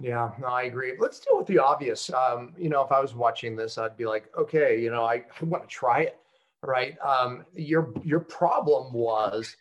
Yeah, 0.00 0.30
no, 0.40 0.46
I 0.46 0.62
agree. 0.62 0.94
Let's 0.98 1.18
deal 1.18 1.38
with 1.38 1.46
the 1.46 1.58
obvious. 1.58 2.10
Um, 2.10 2.54
you 2.56 2.68
know, 2.68 2.82
if 2.82 2.92
I 2.92 3.00
was 3.00 3.14
watching 3.14 3.56
this, 3.56 3.78
I'd 3.78 3.96
be 3.96 4.06
like, 4.06 4.30
okay, 4.38 4.80
you 4.80 4.90
know, 4.90 5.04
I, 5.04 5.24
I 5.40 5.44
want 5.44 5.64
to 5.64 5.68
try 5.68 6.02
it, 6.02 6.18
right? 6.62 6.96
Um, 7.00 7.44
your 7.54 7.92
your 8.04 8.20
problem 8.20 8.92
was 8.92 9.56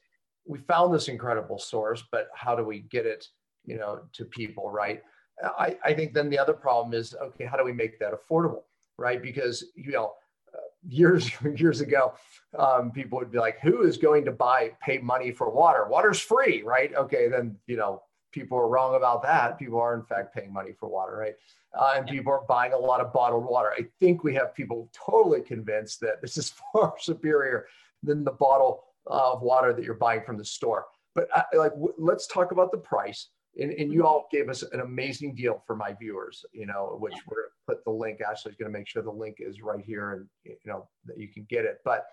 we 0.46 0.60
found 0.60 0.94
this 0.94 1.08
incredible 1.08 1.58
source, 1.58 2.04
but 2.12 2.30
how 2.36 2.56
do 2.56 2.64
we 2.64 2.82
get 2.82 3.06
it, 3.06 3.28
you 3.66 3.78
know, 3.78 4.02
to 4.14 4.26
people, 4.26 4.70
right? 4.70 5.02
I, 5.44 5.78
I 5.84 5.94
think 5.94 6.14
then 6.14 6.30
the 6.30 6.40
other 6.40 6.54
problem 6.54 6.94
is, 6.94 7.16
okay, 7.16 7.46
how 7.46 7.58
do 7.58 7.64
we 7.64 7.74
make 7.74 8.00
that 8.00 8.14
affordable, 8.14 8.64
right? 8.98 9.22
Because 9.22 9.64
you 9.76 9.92
know, 9.92 10.14
uh, 10.54 10.60
years 10.88 11.32
years 11.56 11.82
ago, 11.82 12.14
um, 12.60 12.92
people 12.92 13.18
would 13.18 13.32
be 13.32 13.40
like, 13.40 13.60
who 13.62 13.82
is 13.82 13.98
going 13.98 14.24
to 14.26 14.32
buy 14.32 14.72
pay 14.84 15.00
money 15.00 15.32
for 15.32 15.50
water? 15.50 15.88
Water's 15.90 16.20
free, 16.20 16.62
right? 16.62 16.94
Okay, 16.94 17.28
then 17.28 17.58
you 17.66 17.76
know 17.78 18.04
people 18.38 18.58
are 18.58 18.68
wrong 18.68 18.96
about 18.96 19.24
that. 19.24 19.58
People 19.58 19.80
are 19.80 19.96
in 19.96 20.04
fact 20.04 20.36
paying 20.36 20.54
money 20.54 20.72
for 20.80 20.88
water, 20.88 21.18
right? 21.18 21.34
Uh, 21.78 21.94
and 21.98 22.08
people 22.08 22.32
are 22.32 22.44
buying 22.48 22.74
a 22.74 22.78
lot 22.78 23.02
of 23.02 23.12
bottled 23.12 23.46
water. 23.46 23.72
I 23.76 23.86
think 24.00 24.24
we 24.24 24.34
have 24.36 24.54
people 24.54 24.90
totally 24.94 25.42
convinced 25.42 26.00
that 26.02 26.22
this 26.22 26.38
is 26.38 26.54
far 26.74 26.94
superior 27.00 27.66
than 28.04 28.24
the 28.24 28.32
bottle 28.32 28.84
of 29.08 29.42
water 29.42 29.74
that 29.74 29.84
you're 29.84 29.96
buying 29.96 30.22
from 30.24 30.38
the 30.38 30.46
store. 30.46 30.86
But 31.16 31.28
I, 31.36 31.40
uh, 31.40 31.60
like, 31.60 31.72
w- 31.72 31.94
let's 31.98 32.28
talk 32.28 32.52
about 32.52 32.72
the 32.72 32.78
price. 32.78 33.30
And, 33.60 33.72
and 33.72 33.92
you 33.92 34.06
all 34.06 34.28
gave 34.32 34.50
us 34.50 34.62
an 34.62 34.82
amazing 34.82 35.34
deal 35.34 35.64
for 35.66 35.76
my 35.76 35.94
viewers, 35.94 36.46
you 36.54 36.68
know, 36.68 36.96
which 37.00 37.16
we're 37.26 37.48
put 37.68 37.84
the 37.86 37.92
link. 37.92 38.20
Ashley's 38.22 38.56
going 38.56 38.72
to 38.72 38.78
make 38.78 38.88
sure 38.88 39.02
the 39.02 39.10
link 39.10 39.38
is 39.40 39.64
right 39.64 39.84
here 39.84 40.14
and, 40.14 40.28
you 40.46 40.56
know, 40.66 40.88
that 41.06 41.18
you 41.18 41.28
can 41.28 41.44
get 41.50 41.66
it. 41.66 41.80
But 41.84 42.06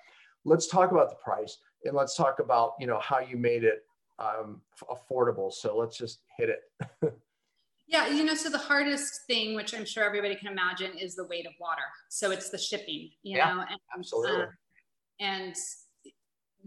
let's 0.47 0.69
talk 0.69 0.91
about 0.91 1.11
the 1.11 1.17
price 1.17 1.59
and 1.85 1.95
let's 1.95 2.17
talk 2.17 2.39
about, 2.39 2.73
you 2.81 2.87
know, 2.87 2.99
how 2.99 3.19
you 3.19 3.37
made 3.37 3.63
it 3.63 3.85
um, 4.19 4.61
affordable. 4.89 5.53
So 5.53 5.77
let's 5.77 5.97
just 5.97 6.21
hit 6.39 6.49
it. 6.51 6.93
yeah, 7.87 8.09
you 8.09 8.25
know, 8.25 8.35
so 8.35 8.51
the 8.51 8.59
hardest 8.59 9.21
thing, 9.27 9.55
which 9.55 9.75
I'm 9.75 9.85
sure 9.85 10.05
everybody 10.05 10.37
can 10.37 10.49
imagine, 10.49 10.93
is 10.99 11.15
the 11.15 11.27
weight 11.27 11.47
of 11.47 11.53
water. 11.61 11.83
So 12.09 12.31
it's 12.31 12.51
the 12.51 12.59
shipping, 12.59 13.11
you 13.23 13.39
yeah, 13.39 13.53
know, 13.53 13.61
and, 13.61 13.81
absolutely. 13.97 14.43
Uh, 14.43 14.47
and 15.21 15.55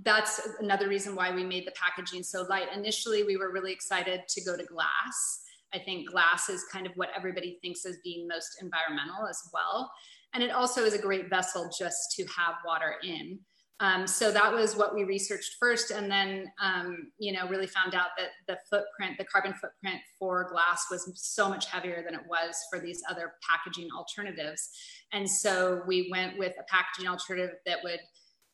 that's 0.04 0.48
another 0.60 0.88
reason 0.88 1.16
why 1.16 1.34
we 1.34 1.44
made 1.44 1.66
the 1.66 1.72
packaging 1.72 2.24
so 2.24 2.44
light. 2.44 2.68
Initially, 2.74 3.24
we 3.24 3.38
were 3.38 3.52
really 3.52 3.74
excited 3.74 4.22
to 4.30 4.44
go 4.44 4.56
to 4.56 4.64
glass. 4.64 5.42
I 5.74 5.80
think 5.80 6.10
glass 6.10 6.50
is 6.50 6.64
kind 6.72 6.86
of 6.86 6.94
what 6.96 7.10
everybody 7.16 7.58
thinks 7.62 7.86
as 7.86 7.98
being 8.04 8.28
most 8.28 8.62
environmental 8.62 9.28
as 9.28 9.42
well. 9.54 9.92
And 10.34 10.44
it 10.44 10.52
also 10.52 10.84
is 10.84 10.94
a 10.94 11.02
great 11.02 11.30
vessel 11.30 11.70
just 11.78 12.12
to 12.16 12.24
have 12.26 12.56
water 12.66 12.96
in. 13.04 13.40
Um, 13.80 14.08
so 14.08 14.32
that 14.32 14.52
was 14.52 14.76
what 14.76 14.96
we 14.96 15.04
researched 15.04 15.58
first, 15.60 15.92
and 15.92 16.10
then 16.10 16.48
um, 16.62 17.12
you 17.20 17.32
know 17.32 17.48
really 17.48 17.68
found 17.68 17.94
out 17.94 18.08
that 18.18 18.30
the 18.48 18.58
footprint, 18.70 19.18
the 19.20 19.26
carbon 19.26 19.54
footprint 19.54 20.02
for 20.18 20.50
glass 20.50 20.86
was 20.90 21.12
so 21.16 21.48
much 21.48 21.68
heavier 21.68 22.02
than 22.04 22.16
it 22.16 22.26
was 22.28 22.56
for 22.72 22.80
these 22.80 23.04
other 23.10 23.34
packaging 23.48 23.90
alternatives. 23.96 24.70
And 25.14 25.30
so 25.30 25.84
we 25.86 26.10
went 26.12 26.40
with 26.40 26.54
a 26.60 26.64
packaging 26.68 27.08
alternative 27.08 27.56
that 27.68 27.80
would 27.84 28.00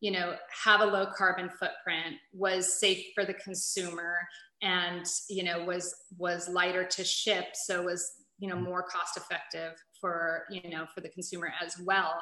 you 0.02 0.12
know 0.12 0.36
have 0.64 0.82
a 0.82 0.86
low 0.86 1.08
carbon 1.18 1.50
footprint, 1.50 2.16
was 2.34 2.78
safe 2.80 3.06
for 3.16 3.24
the 3.24 3.36
consumer, 3.36 4.18
and 4.62 5.06
you 5.30 5.44
know 5.44 5.64
was 5.64 5.96
was 6.18 6.50
lighter 6.50 6.84
to 6.84 7.04
ship, 7.06 7.46
so 7.54 7.84
was 7.84 8.12
you 8.40 8.50
know 8.50 8.60
more 8.60 8.84
cost 8.84 9.16
effective 9.16 9.72
for 10.02 10.44
you 10.50 10.70
know 10.70 10.86
for 10.94 11.00
the 11.00 11.08
consumer 11.08 11.54
as 11.64 11.80
well 11.86 12.22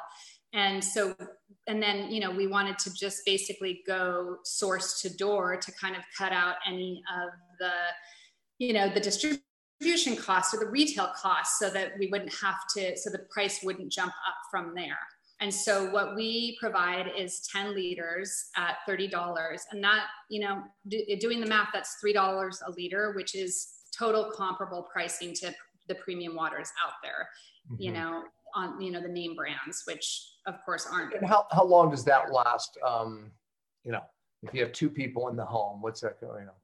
and 0.52 0.82
so 0.82 1.14
and 1.66 1.82
then 1.82 2.10
you 2.10 2.20
know 2.20 2.30
we 2.30 2.46
wanted 2.46 2.78
to 2.78 2.92
just 2.92 3.24
basically 3.24 3.82
go 3.86 4.36
source 4.44 5.00
to 5.00 5.14
door 5.16 5.56
to 5.56 5.72
kind 5.72 5.96
of 5.96 6.02
cut 6.16 6.32
out 6.32 6.56
any 6.66 7.02
of 7.22 7.30
the 7.58 7.72
you 8.58 8.72
know 8.72 8.88
the 8.92 9.00
distribution 9.00 10.16
costs 10.16 10.54
or 10.54 10.60
the 10.60 10.70
retail 10.70 11.10
costs 11.16 11.58
so 11.58 11.70
that 11.70 11.92
we 11.98 12.08
wouldn't 12.08 12.32
have 12.34 12.58
to 12.74 12.96
so 12.96 13.10
the 13.10 13.26
price 13.30 13.60
wouldn't 13.62 13.90
jump 13.90 14.12
up 14.26 14.36
from 14.50 14.74
there 14.74 14.98
and 15.40 15.52
so 15.52 15.90
what 15.90 16.14
we 16.14 16.56
provide 16.60 17.10
is 17.18 17.48
10 17.52 17.74
liters 17.74 18.50
at 18.56 18.76
$30 18.88 19.58
and 19.72 19.82
that 19.82 20.04
you 20.28 20.40
know 20.40 20.62
do, 20.88 21.00
doing 21.20 21.40
the 21.40 21.46
math 21.46 21.68
that's 21.72 21.96
$3 22.04 22.54
a 22.66 22.70
liter 22.72 23.12
which 23.14 23.34
is 23.34 23.68
total 23.96 24.30
comparable 24.34 24.88
pricing 24.92 25.34
to 25.34 25.52
the 25.88 25.94
premium 25.96 26.34
waters 26.34 26.70
out 26.84 26.94
there 27.02 27.28
mm-hmm. 27.70 27.82
you 27.82 27.92
know 27.92 28.22
on 28.54 28.80
you 28.80 28.90
know 28.90 29.00
the 29.00 29.08
name 29.08 29.34
brands, 29.34 29.82
which 29.86 30.28
of 30.46 30.62
course 30.64 30.86
aren't. 30.90 31.14
And 31.14 31.26
how 31.26 31.46
how 31.50 31.64
long 31.64 31.90
does 31.90 32.04
that 32.04 32.32
last? 32.32 32.78
Um, 32.86 33.30
you 33.84 33.92
know, 33.92 34.02
if 34.42 34.54
you 34.54 34.62
have 34.62 34.72
two 34.72 34.90
people 34.90 35.28
in 35.28 35.36
the 35.36 35.44
home, 35.44 35.82
what's 35.82 36.00
that 36.00 36.20
going 36.20 36.48
on? 36.48 36.54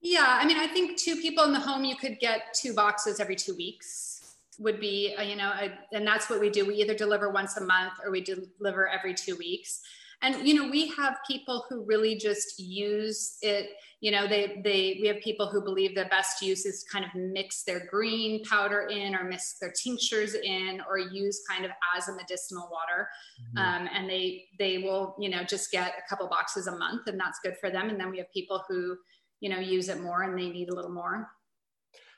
Yeah, 0.00 0.38
I 0.40 0.44
mean, 0.44 0.58
I 0.58 0.66
think 0.66 0.98
two 0.98 1.16
people 1.16 1.44
in 1.44 1.52
the 1.52 1.60
home, 1.60 1.84
you 1.84 1.96
could 1.96 2.18
get 2.18 2.52
two 2.54 2.74
boxes 2.74 3.20
every 3.20 3.36
two 3.36 3.54
weeks 3.54 4.34
would 4.58 4.80
be, 4.80 5.14
uh, 5.18 5.22
you 5.22 5.36
know, 5.36 5.52
a, 5.60 5.72
and 5.92 6.06
that's 6.06 6.28
what 6.28 6.40
we 6.40 6.50
do. 6.50 6.66
We 6.66 6.74
either 6.76 6.94
deliver 6.94 7.30
once 7.30 7.56
a 7.56 7.64
month 7.64 7.94
or 8.04 8.10
we 8.10 8.20
deliver 8.20 8.88
every 8.88 9.14
two 9.14 9.36
weeks. 9.36 9.80
And 10.22 10.46
you 10.46 10.54
know, 10.54 10.68
we 10.68 10.88
have 10.96 11.18
people 11.28 11.64
who 11.68 11.84
really 11.84 12.16
just 12.16 12.58
use 12.58 13.36
it 13.42 13.70
you 14.02 14.10
know 14.10 14.26
they 14.26 14.60
they 14.64 14.98
we 15.00 15.06
have 15.06 15.20
people 15.20 15.46
who 15.46 15.62
believe 15.62 15.94
the 15.94 16.06
best 16.06 16.42
use 16.42 16.66
is 16.66 16.84
kind 16.92 17.04
of 17.04 17.10
mix 17.14 17.62
their 17.62 17.86
green 17.86 18.42
powder 18.44 18.88
in 18.88 19.14
or 19.14 19.22
mix 19.22 19.58
their 19.60 19.72
tinctures 19.72 20.34
in 20.34 20.82
or 20.88 20.98
use 20.98 21.44
kind 21.48 21.64
of 21.64 21.70
as 21.96 22.08
a 22.08 22.16
medicinal 22.16 22.68
water. 22.70 23.08
Mm-hmm. 23.40 23.58
um, 23.58 23.88
and 23.94 24.10
they 24.10 24.46
they 24.58 24.78
will 24.78 25.14
you 25.20 25.30
know 25.30 25.44
just 25.44 25.70
get 25.70 25.94
a 25.96 26.08
couple 26.08 26.26
boxes 26.28 26.66
a 26.66 26.76
month 26.76 27.06
and 27.06 27.18
that's 27.18 27.38
good 27.44 27.56
for 27.60 27.70
them. 27.70 27.88
And 27.90 27.98
then 27.98 28.10
we 28.10 28.18
have 28.18 28.30
people 28.32 28.64
who 28.68 28.96
you 29.38 29.48
know 29.48 29.60
use 29.60 29.88
it 29.88 30.00
more 30.00 30.24
and 30.24 30.36
they 30.36 30.48
need 30.48 30.68
a 30.68 30.74
little 30.74 30.92
more. 30.92 31.30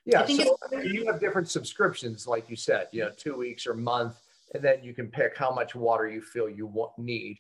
Yeah 0.07 0.27
so 0.27 0.79
you 0.83 1.07
have 1.07 1.21
different 1.21 1.49
subscriptions 1.51 2.27
like 2.27 2.49
you 2.51 2.57
said 2.57 2.89
you 2.93 3.05
know 3.05 3.11
two 3.17 3.37
weeks 3.37 3.67
or 3.67 3.75
month 3.75 4.17
and 4.55 4.63
then 4.63 4.83
you 4.83 4.93
can 4.93 5.09
pick 5.09 5.37
how 5.37 5.51
much 5.51 5.75
water 5.75 6.09
you 6.09 6.21
feel 6.21 6.49
you 6.49 6.67
want, 6.67 6.93
need 6.99 7.39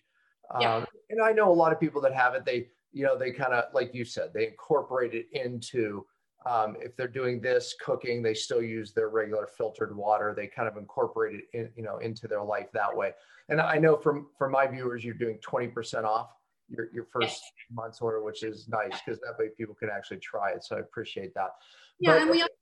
yeah. 0.61 0.77
Um, 0.77 0.87
and 1.11 1.21
i 1.23 1.33
know 1.33 1.51
a 1.51 1.55
lot 1.55 1.73
of 1.73 1.81
people 1.81 2.01
that 2.03 2.15
have 2.15 2.35
it 2.35 2.45
they 2.45 2.69
you 2.95 3.05
know, 3.05 3.19
they 3.19 3.33
kind 3.33 3.53
of, 3.53 3.65
like 3.75 3.93
you 3.93 4.05
said, 4.05 4.31
they 4.33 4.47
incorporate 4.47 5.15
it 5.15 5.27
into, 5.33 6.07
um, 6.47 6.77
if 6.81 6.97
they're 6.97 7.09
doing 7.09 7.41
this 7.41 7.75
cooking, 7.85 8.23
they 8.23 8.35
still 8.35 8.63
use 8.63 8.93
their 8.93 9.09
regular 9.09 9.49
filtered 9.59 9.95
water. 9.95 10.33
They 10.35 10.47
kind 10.47 10.69
of 10.69 10.77
incorporate 10.77 11.35
it 11.35 11.45
in, 11.59 11.71
you 11.77 11.83
know, 11.83 11.99
into 11.99 12.29
their 12.29 12.43
life 12.43 12.69
that 12.73 12.97
way. 12.97 13.13
And 13.49 13.61
I 13.61 13.79
know 13.79 13.97
from, 13.97 14.29
from 14.39 14.53
my 14.53 14.67
viewers, 14.67 15.05
you're 15.05 15.15
doing 15.15 15.39
20% 15.39 16.05
off 16.05 16.31
your, 16.69 16.89
your 16.95 17.07
first 17.13 17.43
month's 17.73 18.01
order, 18.01 18.23
which 18.23 18.45
is 18.45 18.69
nice 18.69 18.93
because 19.05 19.21
that 19.21 19.37
way 19.39 19.49
people 19.57 19.75
can 19.75 19.91
actually 19.91 20.19
try 20.19 20.53
it. 20.53 20.63
So 20.63 20.77
I 20.77 20.81
appreciate 20.81 21.35
that. 21.35 21.51
Yeah. 21.99 22.13
But, 22.13 22.23
and 22.23 22.31
we 22.31 22.43
also 22.43 22.55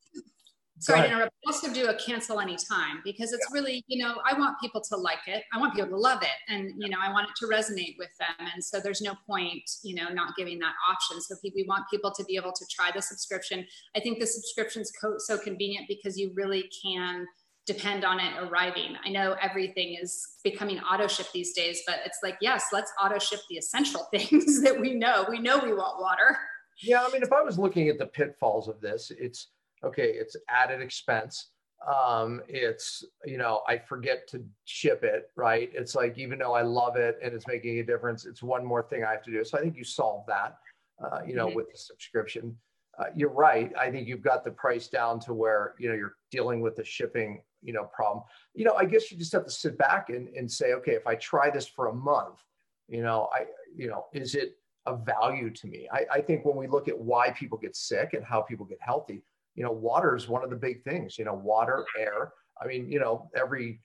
sorry 0.78 1.02
to 1.02 1.06
interrupt 1.06 1.32
also 1.46 1.72
do 1.72 1.88
a 1.88 1.94
cancel 1.94 2.40
anytime 2.40 3.00
because 3.04 3.32
it's 3.32 3.46
yeah. 3.50 3.60
really 3.60 3.84
you 3.86 4.02
know 4.02 4.20
i 4.28 4.38
want 4.38 4.58
people 4.60 4.80
to 4.80 4.96
like 4.96 5.26
it. 5.26 5.44
I 5.52 5.58
want 5.58 5.74
people 5.74 5.90
to 5.90 5.96
love 5.96 6.22
it 6.22 6.52
and 6.52 6.72
you 6.78 6.88
know 6.88 6.98
i 7.00 7.12
want 7.12 7.28
it 7.28 7.36
to 7.36 7.46
resonate 7.46 7.96
with 7.98 8.10
them 8.18 8.48
and 8.54 8.62
so 8.62 8.80
there's 8.80 9.02
no 9.02 9.14
point 9.26 9.62
you 9.82 9.94
know 9.94 10.08
not 10.12 10.34
giving 10.36 10.58
that 10.60 10.74
option. 10.88 11.20
So 11.20 11.36
we 11.42 11.64
want 11.68 11.84
people 11.90 12.12
to 12.12 12.24
be 12.24 12.36
able 12.36 12.52
to 12.52 12.64
try 12.70 12.90
the 12.94 13.02
subscription. 13.02 13.66
I 13.96 14.00
think 14.00 14.18
the 14.18 14.26
subscription's 14.26 14.90
co- 15.00 15.18
so 15.18 15.38
convenient 15.38 15.86
because 15.88 16.18
you 16.18 16.32
really 16.34 16.70
can 16.84 17.26
depend 17.66 18.04
on 18.04 18.18
it 18.18 18.32
arriving. 18.40 18.96
I 19.04 19.10
know 19.10 19.36
everything 19.40 19.96
is 20.00 20.36
becoming 20.42 20.80
auto 20.80 21.06
ship 21.06 21.26
these 21.32 21.52
days 21.52 21.82
but 21.86 21.96
it's 22.04 22.18
like 22.22 22.36
yes 22.40 22.66
let's 22.72 22.92
auto 23.02 23.18
ship 23.18 23.40
the 23.50 23.56
essential 23.56 24.08
things 24.14 24.62
that 24.62 24.80
we 24.80 24.94
know. 24.94 25.26
We 25.28 25.38
know 25.38 25.58
we 25.58 25.74
want 25.74 26.00
water. 26.00 26.38
Yeah 26.82 27.04
i 27.06 27.12
mean 27.12 27.22
if 27.22 27.32
i 27.32 27.42
was 27.42 27.58
looking 27.58 27.88
at 27.88 27.98
the 27.98 28.06
pitfalls 28.06 28.66
of 28.66 28.80
this 28.80 29.12
it's 29.16 29.48
okay, 29.84 30.10
it's 30.10 30.36
added 30.48 30.80
expense. 30.80 31.50
Um, 31.86 32.42
it's, 32.48 33.04
you 33.24 33.38
know, 33.38 33.62
I 33.66 33.78
forget 33.78 34.28
to 34.28 34.44
ship 34.64 35.02
it, 35.02 35.30
right? 35.36 35.70
It's 35.74 35.94
like, 35.94 36.16
even 36.16 36.38
though 36.38 36.54
I 36.54 36.62
love 36.62 36.96
it 36.96 37.18
and 37.22 37.34
it's 37.34 37.46
making 37.48 37.78
a 37.80 37.82
difference, 37.82 38.24
it's 38.24 38.42
one 38.42 38.64
more 38.64 38.82
thing 38.82 39.04
I 39.04 39.10
have 39.12 39.22
to 39.24 39.32
do. 39.32 39.44
So 39.44 39.58
I 39.58 39.62
think 39.62 39.76
you 39.76 39.84
solve 39.84 40.24
that, 40.28 40.58
uh, 41.04 41.20
you 41.26 41.34
know, 41.34 41.46
mm-hmm. 41.46 41.56
with 41.56 41.72
the 41.72 41.78
subscription. 41.78 42.56
Uh, 42.98 43.06
you're 43.16 43.32
right. 43.32 43.72
I 43.76 43.90
think 43.90 44.06
you've 44.06 44.22
got 44.22 44.44
the 44.44 44.50
price 44.50 44.86
down 44.86 45.18
to 45.20 45.34
where, 45.34 45.74
you 45.78 45.88
know, 45.88 45.94
you're 45.94 46.14
dealing 46.30 46.60
with 46.60 46.76
the 46.76 46.84
shipping, 46.84 47.42
you 47.62 47.72
know, 47.72 47.84
problem. 47.84 48.22
You 48.54 48.64
know, 48.64 48.74
I 48.74 48.84
guess 48.84 49.10
you 49.10 49.16
just 49.16 49.32
have 49.32 49.44
to 49.44 49.50
sit 49.50 49.76
back 49.78 50.10
and, 50.10 50.28
and 50.28 50.50
say, 50.50 50.74
okay, 50.74 50.92
if 50.92 51.06
I 51.06 51.16
try 51.16 51.50
this 51.50 51.66
for 51.66 51.88
a 51.88 51.94
month, 51.94 52.44
you 52.88 53.02
know, 53.02 53.28
I, 53.32 53.46
you 53.74 53.88
know, 53.88 54.06
is 54.12 54.34
it, 54.34 54.56
a 54.86 54.96
value 54.96 55.50
to 55.50 55.66
me. 55.66 55.88
I, 55.92 56.04
I, 56.14 56.20
think 56.20 56.44
when 56.44 56.56
we 56.56 56.66
look 56.66 56.88
at 56.88 56.98
why 56.98 57.30
people 57.30 57.56
get 57.56 57.76
sick 57.76 58.14
and 58.14 58.24
how 58.24 58.42
people 58.42 58.66
get 58.66 58.78
healthy, 58.80 59.22
you 59.54 59.62
know, 59.62 59.72
water 59.72 60.16
is 60.16 60.28
one 60.28 60.42
of 60.42 60.50
the 60.50 60.56
big 60.56 60.82
things, 60.82 61.18
you 61.18 61.24
know, 61.24 61.34
water, 61.34 61.84
air. 61.98 62.32
I 62.62 62.66
mean, 62.66 62.90
you 62.90 63.00
know, 63.00 63.30
every 63.34 63.80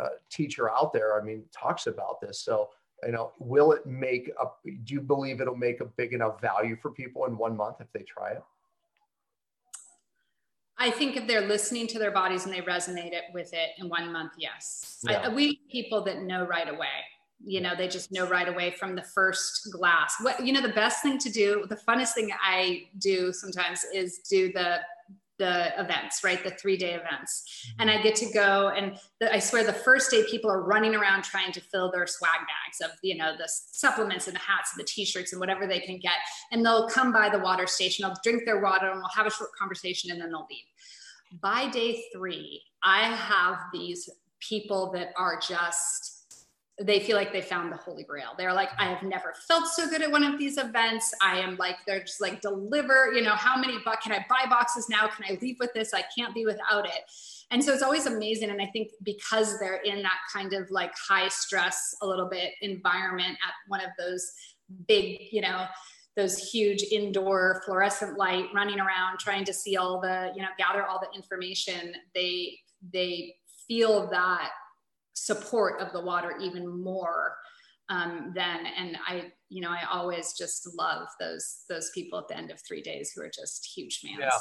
uh, 0.00 0.08
teacher 0.30 0.70
out 0.70 0.92
there, 0.92 1.20
I 1.20 1.24
mean, 1.24 1.44
talks 1.52 1.86
about 1.86 2.20
this. 2.20 2.40
So, 2.40 2.70
you 3.04 3.12
know, 3.12 3.32
will 3.38 3.72
it 3.72 3.86
make 3.86 4.30
a, 4.40 4.46
do 4.84 4.94
you 4.94 5.00
believe 5.00 5.40
it'll 5.40 5.56
make 5.56 5.80
a 5.80 5.86
big 5.86 6.12
enough 6.12 6.40
value 6.40 6.76
for 6.76 6.90
people 6.90 7.24
in 7.26 7.36
one 7.36 7.56
month 7.56 7.76
if 7.80 7.90
they 7.92 8.02
try 8.02 8.32
it? 8.32 8.42
I 10.76 10.90
think 10.90 11.16
if 11.16 11.26
they're 11.26 11.46
listening 11.46 11.86
to 11.88 11.98
their 11.98 12.10
bodies 12.10 12.46
and 12.46 12.54
they 12.54 12.62
resonate 12.62 13.12
it 13.12 13.24
with 13.34 13.52
it 13.52 13.70
in 13.78 13.88
one 13.88 14.10
month, 14.12 14.32
yes. 14.38 14.98
Yeah. 15.06 15.20
I, 15.26 15.28
we 15.28 15.60
people 15.70 16.02
that 16.04 16.22
know 16.22 16.46
right 16.46 16.68
away. 16.68 16.88
You 17.44 17.60
know 17.60 17.74
they 17.76 17.88
just 17.88 18.12
know 18.12 18.26
right 18.28 18.48
away 18.48 18.70
from 18.70 18.94
the 18.94 19.02
first 19.02 19.68
glass. 19.72 20.14
What 20.20 20.44
you 20.44 20.52
know 20.52 20.60
the 20.60 20.68
best 20.74 21.02
thing 21.02 21.18
to 21.18 21.30
do 21.30 21.66
the 21.68 21.76
funnest 21.76 22.12
thing 22.14 22.30
i 22.42 22.84
do 22.98 23.32
sometimes 23.32 23.84
is 23.94 24.18
do 24.28 24.52
the 24.52 24.80
the 25.38 25.72
events 25.80 26.22
right? 26.22 26.44
The 26.44 26.50
three 26.50 26.76
day 26.76 26.92
events. 26.92 27.66
And 27.78 27.88
mm-hmm. 27.88 27.98
i 27.98 28.02
get 28.02 28.14
to 28.16 28.30
go 28.32 28.68
and 28.76 28.98
the, 29.20 29.32
i 29.34 29.38
swear 29.38 29.64
the 29.64 29.72
first 29.72 30.10
day 30.10 30.22
people 30.30 30.50
are 30.50 30.62
running 30.62 30.94
around 30.94 31.24
trying 31.24 31.50
to 31.52 31.60
fill 31.60 31.90
their 31.90 32.06
swag 32.06 32.40
bags 32.40 32.80
of 32.82 32.96
you 33.02 33.16
know 33.16 33.34
the 33.36 33.48
supplements 33.48 34.26
and 34.26 34.36
the 34.36 34.40
hats 34.40 34.72
and 34.74 34.80
the 34.80 34.86
t-shirts 34.86 35.32
and 35.32 35.40
whatever 35.40 35.66
they 35.66 35.80
can 35.80 35.98
get. 35.98 36.18
And 36.52 36.64
they'll 36.64 36.88
come 36.88 37.12
by 37.12 37.30
the 37.30 37.38
water 37.38 37.66
station 37.66 38.04
they'll 38.06 38.16
drink 38.22 38.44
their 38.44 38.60
water 38.60 38.90
and 38.90 38.98
we'll 38.98 39.08
have 39.08 39.26
a 39.26 39.30
short 39.30 39.50
conversation 39.58 40.10
and 40.10 40.20
then 40.20 40.30
they'll 40.30 40.46
leave. 40.50 41.40
By 41.40 41.70
day 41.70 42.04
three 42.12 42.62
i 42.84 43.04
have 43.04 43.56
these 43.72 44.10
people 44.40 44.90
that 44.92 45.08
are 45.16 45.40
just 45.40 46.19
they 46.80 46.98
feel 47.00 47.16
like 47.16 47.32
they 47.32 47.42
found 47.42 47.70
the 47.70 47.76
holy 47.76 48.04
grail. 48.04 48.30
They're 48.38 48.54
like, 48.54 48.70
I 48.78 48.86
have 48.86 49.02
never 49.02 49.34
felt 49.46 49.66
so 49.66 49.88
good 49.88 50.00
at 50.00 50.10
one 50.10 50.24
of 50.24 50.38
these 50.38 50.56
events. 50.56 51.12
I 51.20 51.38
am 51.38 51.56
like, 51.56 51.76
they're 51.86 52.00
just 52.00 52.22
like, 52.22 52.40
deliver, 52.40 53.12
you 53.12 53.20
know, 53.20 53.34
how 53.34 53.60
many 53.60 53.78
bucks 53.84 54.04
can 54.04 54.12
I 54.12 54.24
buy 54.30 54.48
boxes 54.48 54.88
now? 54.88 55.08
Can 55.08 55.26
I 55.28 55.38
leave 55.42 55.56
with 55.60 55.74
this? 55.74 55.92
I 55.92 56.02
can't 56.16 56.34
be 56.34 56.46
without 56.46 56.86
it. 56.86 57.02
And 57.50 57.62
so 57.62 57.74
it's 57.74 57.82
always 57.82 58.06
amazing. 58.06 58.48
And 58.48 58.62
I 58.62 58.66
think 58.66 58.92
because 59.02 59.58
they're 59.58 59.82
in 59.82 60.02
that 60.02 60.18
kind 60.32 60.54
of 60.54 60.70
like 60.70 60.92
high 60.96 61.28
stress, 61.28 61.94
a 62.00 62.06
little 62.06 62.28
bit 62.28 62.52
environment 62.62 63.36
at 63.46 63.52
one 63.68 63.80
of 63.80 63.90
those 63.98 64.32
big, 64.88 65.20
you 65.30 65.42
know, 65.42 65.66
those 66.16 66.38
huge 66.50 66.82
indoor 66.90 67.60
fluorescent 67.66 68.16
light 68.16 68.46
running 68.54 68.80
around 68.80 69.18
trying 69.18 69.44
to 69.44 69.52
see 69.52 69.76
all 69.76 70.00
the, 70.00 70.32
you 70.34 70.40
know, 70.40 70.48
gather 70.58 70.84
all 70.86 70.98
the 70.98 71.14
information, 71.14 71.92
they, 72.14 72.58
they 72.92 73.34
feel 73.68 74.08
that 74.10 74.50
support 75.14 75.80
of 75.80 75.92
the 75.92 76.00
water 76.00 76.36
even 76.40 76.82
more 76.82 77.36
um, 77.88 78.32
then. 78.34 78.66
And 78.76 78.96
I, 79.06 79.32
you 79.48 79.60
know, 79.60 79.70
I 79.70 79.84
always 79.90 80.32
just 80.32 80.68
love 80.76 81.08
those 81.18 81.64
those 81.68 81.90
people 81.90 82.18
at 82.18 82.28
the 82.28 82.36
end 82.36 82.50
of 82.50 82.60
three 82.60 82.82
days 82.82 83.12
who 83.12 83.22
are 83.22 83.30
just 83.30 83.66
huge 83.66 84.00
fans. 84.00 84.18
Yeah. 84.20 84.38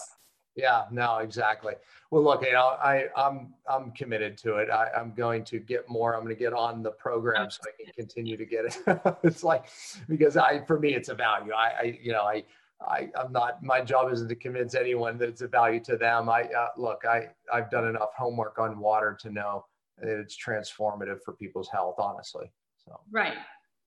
Yeah, 0.55 0.85
no, 0.91 1.19
exactly. 1.19 1.75
Well, 2.11 2.23
look, 2.23 2.43
you 2.43 2.51
know, 2.51 2.75
I, 2.83 3.05
I'm 3.15 3.53
I'm 3.69 3.91
committed 3.91 4.37
to 4.39 4.55
it. 4.55 4.69
I, 4.69 4.89
I'm 4.97 5.13
going 5.13 5.45
to 5.45 5.59
get 5.59 5.87
more. 5.87 6.15
I'm 6.15 6.23
going 6.23 6.35
to 6.35 6.39
get 6.39 6.53
on 6.53 6.83
the 6.83 6.91
program 6.91 7.49
so 7.49 7.61
I 7.63 7.83
can 7.83 7.93
continue 7.93 8.35
to 8.35 8.45
get 8.45 8.65
it. 8.65 9.17
it's 9.23 9.43
like 9.43 9.69
because 10.09 10.35
I, 10.35 10.65
for 10.65 10.77
me, 10.77 10.95
it's 10.95 11.07
a 11.07 11.15
value. 11.15 11.53
I, 11.53 11.71
I 11.79 11.99
you 12.01 12.11
know, 12.11 12.23
I, 12.23 12.43
I, 12.81 13.09
I'm 13.17 13.31
not. 13.31 13.63
My 13.63 13.79
job 13.79 14.11
isn't 14.11 14.27
to 14.27 14.35
convince 14.35 14.75
anyone 14.75 15.17
that 15.19 15.29
it's 15.29 15.41
a 15.41 15.47
value 15.47 15.79
to 15.81 15.95
them. 15.95 16.27
I 16.27 16.43
uh, 16.43 16.69
look. 16.75 17.05
I, 17.05 17.27
I've 17.53 17.69
done 17.69 17.87
enough 17.87 18.13
homework 18.17 18.59
on 18.59 18.79
water 18.79 19.17
to 19.21 19.29
know 19.29 19.65
it's 20.01 20.37
transformative 20.37 21.19
for 21.23 21.33
people's 21.33 21.69
health, 21.69 21.95
honestly. 21.99 22.51
So 22.77 22.99
right, 23.11 23.37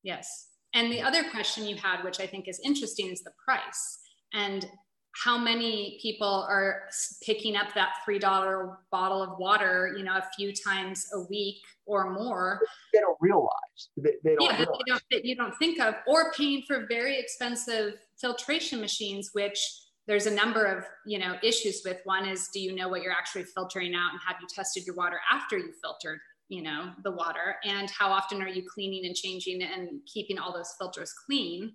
yes. 0.03 0.48
And 0.75 0.90
the 0.90 1.03
other 1.03 1.25
question 1.31 1.66
you 1.66 1.77
had, 1.77 2.03
which 2.03 2.20
I 2.20 2.27
think 2.27 2.48
is 2.48 2.61
interesting, 2.64 3.11
is 3.11 3.22
the 3.22 3.33
price 3.44 3.98
and 4.33 4.66
how 5.14 5.37
many 5.37 5.98
people 6.01 6.46
are 6.48 6.85
picking 7.22 7.55
up 7.55 7.75
that 7.75 7.90
three 8.05 8.18
dollar 8.18 8.79
bottle 8.90 9.22
of 9.22 9.38
water, 9.38 9.94
you 9.96 10.05
know, 10.05 10.16
a 10.16 10.25
few 10.37 10.53
times 10.55 11.07
a 11.14 11.20
week 11.29 11.59
or 11.85 12.11
more. 12.11 12.61
They 12.94 13.01
don't 13.01 13.18
realize. 13.20 13.51
They, 13.96 14.12
they 14.25 14.35
don't 14.37 14.44
yeah, 14.44 14.59
realize. 14.59 14.79
They 14.87 14.90
don't, 14.90 15.03
that 15.11 15.25
you 15.25 15.37
don't 15.37 15.55
think 15.59 15.81
of, 15.81 15.94
or 16.07 16.33
paying 16.33 16.62
for 16.66 16.87
very 16.88 17.18
expensive 17.18 17.94
filtration 18.18 18.81
machines, 18.81 19.31
which 19.35 19.59
there's 20.07 20.27
a 20.27 20.35
number 20.35 20.65
of 20.65 20.85
you 21.07 21.19
know 21.19 21.37
issues 21.43 21.83
with. 21.85 21.99
One 22.05 22.27
is 22.27 22.49
do 22.53 22.61
you 22.61 22.75
know 22.75 22.88
what 22.88 23.03
you're 23.03 23.12
actually 23.12 23.45
filtering 23.45 23.95
out 23.95 24.11
and 24.12 24.21
have 24.27 24.37
you 24.41 24.47
tested 24.53 24.85
your 24.87 24.97
water 24.97 25.21
after 25.31 25.59
you 25.59 25.73
filtered 25.83 26.19
you 26.49 26.62
know 26.62 26.91
the 27.05 27.12
water? 27.12 27.57
And 27.65 27.91
how 27.91 28.11
often 28.11 28.43
are 28.43 28.49
you 28.49 28.65
cleaning 28.69 29.07
and 29.07 29.15
changing 29.15 29.62
and 29.62 30.01
keeping 30.12 30.38
all 30.38 30.53
those 30.53 30.75
filters 30.79 31.12
clean? 31.27 31.73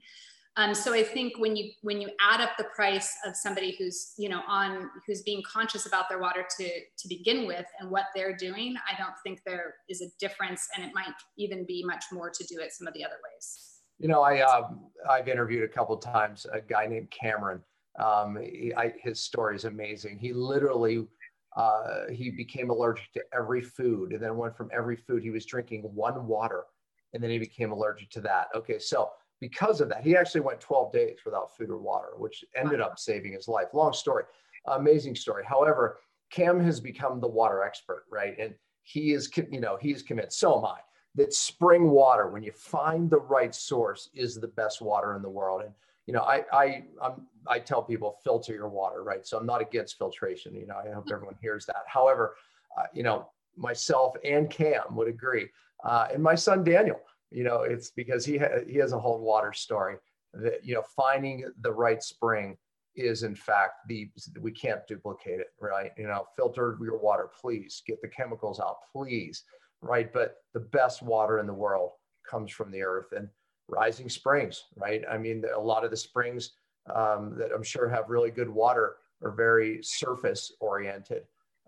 Um, 0.58 0.74
so 0.74 0.92
i 0.92 1.04
think 1.04 1.38
when 1.38 1.56
you 1.56 1.72
when 1.84 2.02
you 2.02 2.10
add 2.20 2.42
up 2.42 2.58
the 2.58 2.64
price 2.76 3.14
of 3.28 3.36
somebody 3.36 3.76
who's 3.78 4.14
you 4.18 4.28
know 4.28 4.42
on 4.48 4.90
who's 5.06 5.22
being 5.22 5.44
conscious 5.44 5.86
about 5.86 6.10
their 6.10 6.18
water 6.18 6.44
to 6.58 6.66
to 6.66 7.08
begin 7.08 7.46
with 7.46 7.68
and 7.80 7.92
what 7.92 8.06
they're 8.16 8.36
doing 8.36 8.76
i 8.92 9.00
don't 9.00 9.14
think 9.24 9.40
there 9.46 9.76
is 9.88 10.02
a 10.02 10.08
difference 10.20 10.68
and 10.76 10.84
it 10.84 10.92
might 10.96 11.14
even 11.38 11.64
be 11.68 11.84
much 11.86 12.06
more 12.12 12.32
to 12.32 12.44
do 12.46 12.60
it 12.60 12.74
some 12.74 12.88
of 12.88 12.94
the 12.96 13.06
other 13.06 13.18
ways. 13.24 13.82
You 14.00 14.08
know 14.08 14.24
i 14.24 14.42
um, 14.42 14.80
i've 15.08 15.28
interviewed 15.28 15.64
a 15.64 15.68
couple 15.68 15.96
times 15.98 16.48
a 16.52 16.60
guy 16.60 16.88
named 16.88 17.12
cameron 17.12 17.62
um, 17.98 18.38
he, 18.42 18.74
I, 18.76 18.94
his 19.02 19.20
story 19.20 19.56
is 19.56 19.66
amazing. 19.66 20.20
He 20.20 20.34
literally 20.34 21.08
uh, 21.56 22.08
he 22.12 22.30
became 22.30 22.70
allergic 22.70 23.12
to 23.14 23.24
every 23.34 23.62
food, 23.62 24.14
and 24.14 24.22
then 24.22 24.38
went 24.38 24.56
from 24.56 24.70
every 24.72 24.96
food 24.96 25.24
he 25.24 25.32
was 25.32 25.46
drinking 25.46 25.82
one 25.82 26.28
water, 26.28 26.66
and 27.14 27.24
then 27.24 27.32
he 27.32 27.40
became 27.40 27.72
allergic 27.72 28.12
to 28.12 28.22
that. 28.22 28.48
Okay, 28.56 28.78
so 28.78 29.10
because 29.40 29.82
of 29.82 29.90
that, 29.90 30.04
he 30.04 30.16
actually 30.16 30.42
went 30.42 30.60
12 30.60 30.92
days 30.94 31.18
without 31.26 31.56
food 31.56 31.70
or 31.70 31.78
water, 31.78 32.10
which 32.18 32.46
ended 32.56 32.80
up 32.80 33.00
saving 33.00 33.34
his 33.34 33.48
life. 33.48 33.68
Long 33.74 33.94
story, 33.94 34.24
amazing 34.68 35.16
story. 35.16 35.44
However, 35.48 36.00
Cam 36.30 36.60
has 36.60 36.80
become 36.80 37.20
the 37.20 37.28
water 37.28 37.64
expert, 37.64 38.06
right? 38.12 38.36
And 38.38 38.54
he 38.84 39.14
is, 39.14 39.30
you 39.52 39.60
know, 39.60 39.78
he's 39.80 40.04
convinced. 40.04 40.40
So 40.40 40.58
am 40.60 40.66
I 40.66 40.80
that 41.16 41.34
spring 41.34 41.90
water, 41.90 42.30
when 42.30 42.44
you 42.44 42.52
find 42.52 43.10
the 43.10 43.20
right 43.20 43.54
source, 43.54 44.10
is 44.14 44.36
the 44.36 44.48
best 44.48 44.82
water 44.82 45.16
in 45.16 45.22
the 45.22 45.30
world. 45.30 45.64
And 45.64 45.74
you 46.08 46.14
know, 46.14 46.22
I 46.22 46.44
I 46.52 46.84
I'm, 47.02 47.28
I 47.48 47.60
tell 47.60 47.84
people 47.84 48.18
filter 48.24 48.54
your 48.54 48.70
water, 48.70 49.04
right? 49.04 49.28
So 49.28 49.38
I'm 49.38 49.46
not 49.46 49.62
against 49.62 49.98
filtration. 49.98 50.56
You 50.56 50.66
know, 50.66 50.78
I 50.78 50.92
hope 50.92 51.06
everyone 51.12 51.36
hears 51.42 51.66
that. 51.68 51.84
However, 51.86 52.36
uh, 52.78 52.86
you 52.94 53.04
know, 53.04 53.30
myself 53.56 54.16
and 54.24 54.50
Cam 54.50 54.96
would 54.96 55.08
agree, 55.08 55.50
uh, 55.84 56.08
and 56.12 56.24
my 56.24 56.34
son 56.34 56.64
Daniel. 56.64 57.00
You 57.30 57.44
know, 57.44 57.64
it's 57.64 57.92
because 57.92 58.26
he 58.26 58.38
ha- 58.38 58.64
he 58.68 58.78
has 58.78 58.94
a 58.94 59.00
whole 59.00 59.20
water 59.20 59.52
story 59.54 59.98
that 60.34 60.64
you 60.64 60.74
know 60.74 60.84
finding 60.96 61.46
the 61.62 61.72
right 61.72 62.02
spring 62.02 62.58
is 62.96 63.24
in 63.24 63.36
fact 63.36 63.74
the 63.88 64.10
we 64.40 64.52
can't 64.52 64.88
duplicate 64.88 65.42
it, 65.42 65.48
right? 65.60 65.92
You 65.98 66.08
know, 66.08 66.26
filter 66.38 66.78
your 66.82 66.98
water, 66.98 67.30
please. 67.40 67.84
Get 67.86 68.02
the 68.02 68.08
chemicals 68.08 68.62
out, 68.62 68.78
please, 68.94 69.44
right? 69.82 70.12
But 70.12 70.36
the 70.54 70.62
best 70.62 71.04
water 71.04 71.40
in 71.40 71.48
the 71.48 71.54
world 71.54 71.92
comes 72.30 72.50
from 72.52 72.72
the 72.72 72.82
earth, 72.82 73.12
and 73.12 73.28
rising 73.68 74.10
springs, 74.10 74.66
right? 74.76 75.04
I 75.10 75.18
mean, 75.18 75.44
a 75.56 75.60
lot 75.60 75.84
of 75.84 75.92
the 75.92 75.98
springs 75.98 76.52
um, 76.94 77.36
that 77.38 77.52
I'm 77.54 77.64
sure 77.64 77.90
have 77.90 78.10
really 78.10 78.32
good 78.32 78.50
water 78.50 78.98
are 79.22 79.32
very 79.32 79.80
surface 79.84 80.54
oriented. 80.60 81.24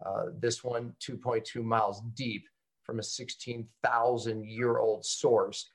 Uh, 0.05 0.25
this 0.39 0.63
one, 0.63 0.93
2.2 1.01 1.63
miles 1.63 2.01
deep 2.15 2.45
from 2.83 2.99
a 2.99 3.03
16,000 3.03 4.45
year 4.45 4.77
old 4.77 5.05
source. 5.05 5.71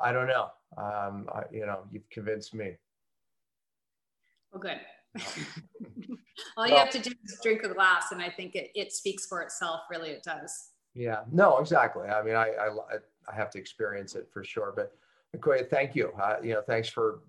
I 0.00 0.12
don't 0.12 0.28
know. 0.28 0.48
Um, 0.76 1.28
I, 1.32 1.42
you 1.52 1.66
know, 1.66 1.80
you've 1.90 2.08
convinced 2.10 2.54
me. 2.54 2.72
Well, 4.52 4.60
good. 4.60 4.80
All 6.56 6.66
you 6.66 6.74
well, 6.74 6.84
have 6.84 6.90
to 6.90 6.98
do 6.98 7.10
is 7.24 7.38
drink 7.42 7.62
a 7.62 7.68
glass, 7.68 8.12
and 8.12 8.22
I 8.22 8.30
think 8.30 8.54
it, 8.54 8.70
it 8.74 8.92
speaks 8.92 9.26
for 9.26 9.42
itself. 9.42 9.80
Really, 9.90 10.10
it 10.10 10.22
does. 10.22 10.70
Yeah. 10.94 11.20
No, 11.30 11.58
exactly. 11.58 12.08
I 12.08 12.22
mean, 12.22 12.34
I, 12.34 12.50
I, 12.50 12.68
I 13.30 13.34
have 13.34 13.50
to 13.50 13.58
experience 13.58 14.14
it 14.14 14.28
for 14.32 14.44
sure. 14.44 14.72
But 14.74 14.92
Nicoya, 15.36 15.68
thank 15.68 15.94
you. 15.94 16.12
Uh, 16.20 16.36
you 16.42 16.54
know, 16.54 16.62
thanks 16.62 16.88
for 16.88 17.20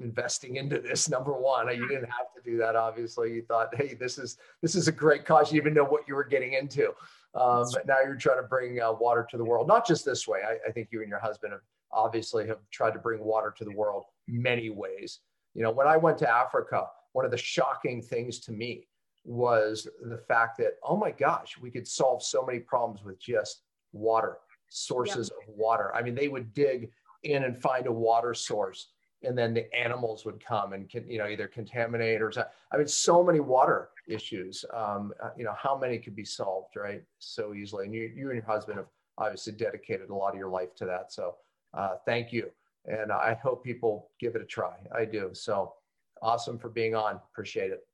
investing 0.00 0.56
into 0.56 0.78
this. 0.80 1.08
Number 1.08 1.32
one, 1.32 1.68
you 1.68 1.88
didn't 1.88 2.10
have 2.10 2.32
to 2.34 2.42
do 2.44 2.56
that. 2.58 2.76
Obviously, 2.76 3.34
you 3.34 3.42
thought, 3.42 3.74
hey, 3.74 3.94
this 3.94 4.18
is 4.18 4.38
this 4.62 4.74
is 4.74 4.88
a 4.88 4.92
great 4.92 5.24
cause. 5.24 5.52
You 5.52 5.60
even 5.60 5.74
know 5.74 5.84
what 5.84 6.02
you 6.08 6.14
were 6.14 6.24
getting 6.24 6.54
into. 6.54 6.88
Um, 7.34 7.66
but 7.72 7.86
now 7.86 7.96
you're 8.04 8.16
trying 8.16 8.40
to 8.40 8.48
bring 8.48 8.80
uh, 8.80 8.92
water 8.92 9.26
to 9.30 9.36
the 9.36 9.44
world. 9.44 9.68
Not 9.68 9.86
just 9.86 10.04
this 10.04 10.26
way. 10.26 10.40
I, 10.46 10.68
I 10.68 10.72
think 10.72 10.88
you 10.90 11.02
and 11.02 11.08
your 11.08 11.18
husband 11.18 11.52
have 11.52 11.62
obviously 11.92 12.46
have 12.46 12.58
tried 12.70 12.92
to 12.92 12.98
bring 12.98 13.22
water 13.22 13.54
to 13.58 13.64
the 13.64 13.72
world 13.72 14.04
many 14.26 14.70
ways. 14.70 15.20
You 15.54 15.62
know, 15.62 15.70
when 15.70 15.86
I 15.86 15.96
went 15.96 16.18
to 16.18 16.30
Africa, 16.30 16.86
one 17.12 17.24
of 17.24 17.30
the 17.30 17.36
shocking 17.36 18.02
things 18.02 18.40
to 18.40 18.52
me 18.52 18.88
was 19.24 19.88
the 20.02 20.18
fact 20.18 20.58
that 20.58 20.74
oh 20.82 20.96
my 20.96 21.10
gosh, 21.10 21.58
we 21.58 21.70
could 21.70 21.86
solve 21.86 22.22
so 22.22 22.44
many 22.44 22.58
problems 22.58 23.04
with 23.04 23.18
just 23.20 23.62
water 23.92 24.38
sources 24.68 25.30
of 25.30 25.54
water. 25.54 25.94
I 25.94 26.02
mean, 26.02 26.14
they 26.14 26.28
would 26.28 26.52
dig 26.52 26.90
in 27.26 27.44
and 27.44 27.56
find 27.56 27.86
a 27.86 27.92
water 27.92 28.34
source 28.34 28.88
and 29.22 29.36
then 29.36 29.54
the 29.54 29.74
animals 29.74 30.24
would 30.24 30.44
come 30.44 30.72
and 30.72 30.88
can, 30.88 31.08
you 31.08 31.18
know 31.18 31.26
either 31.26 31.48
contaminate 31.48 32.20
or 32.22 32.32
i 32.72 32.76
mean 32.76 32.86
so 32.86 33.22
many 33.22 33.40
water 33.40 33.90
issues 34.06 34.64
um, 34.74 35.12
uh, 35.22 35.30
you 35.36 35.44
know 35.44 35.54
how 35.58 35.76
many 35.76 35.98
could 35.98 36.14
be 36.14 36.24
solved 36.24 36.76
right 36.76 37.02
so 37.18 37.54
easily. 37.54 37.86
And 37.86 37.94
you, 37.94 38.10
you 38.14 38.26
and 38.30 38.36
your 38.36 38.44
husband 38.44 38.78
have 38.78 38.86
obviously 39.18 39.52
dedicated 39.52 40.10
a 40.10 40.14
lot 40.14 40.32
of 40.32 40.38
your 40.38 40.48
life 40.48 40.74
to 40.76 40.84
that. 40.86 41.12
So 41.12 41.36
uh, 41.74 41.96
thank 42.04 42.32
you. 42.32 42.50
And 42.86 43.10
i 43.10 43.36
hope 43.42 43.64
people 43.64 44.10
give 44.20 44.36
it 44.36 44.42
a 44.42 44.44
try. 44.44 44.76
I 44.94 45.04
do. 45.04 45.30
So 45.32 45.74
awesome 46.22 46.58
for 46.58 46.68
being 46.68 46.94
on. 46.94 47.20
Appreciate 47.32 47.72
it. 47.72 47.86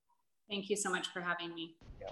Thank 0.50 0.68
you 0.68 0.76
so 0.76 0.90
much 0.90 1.08
for 1.08 1.20
having 1.22 1.54
me. 1.54 1.76
Yeah. 2.00 2.10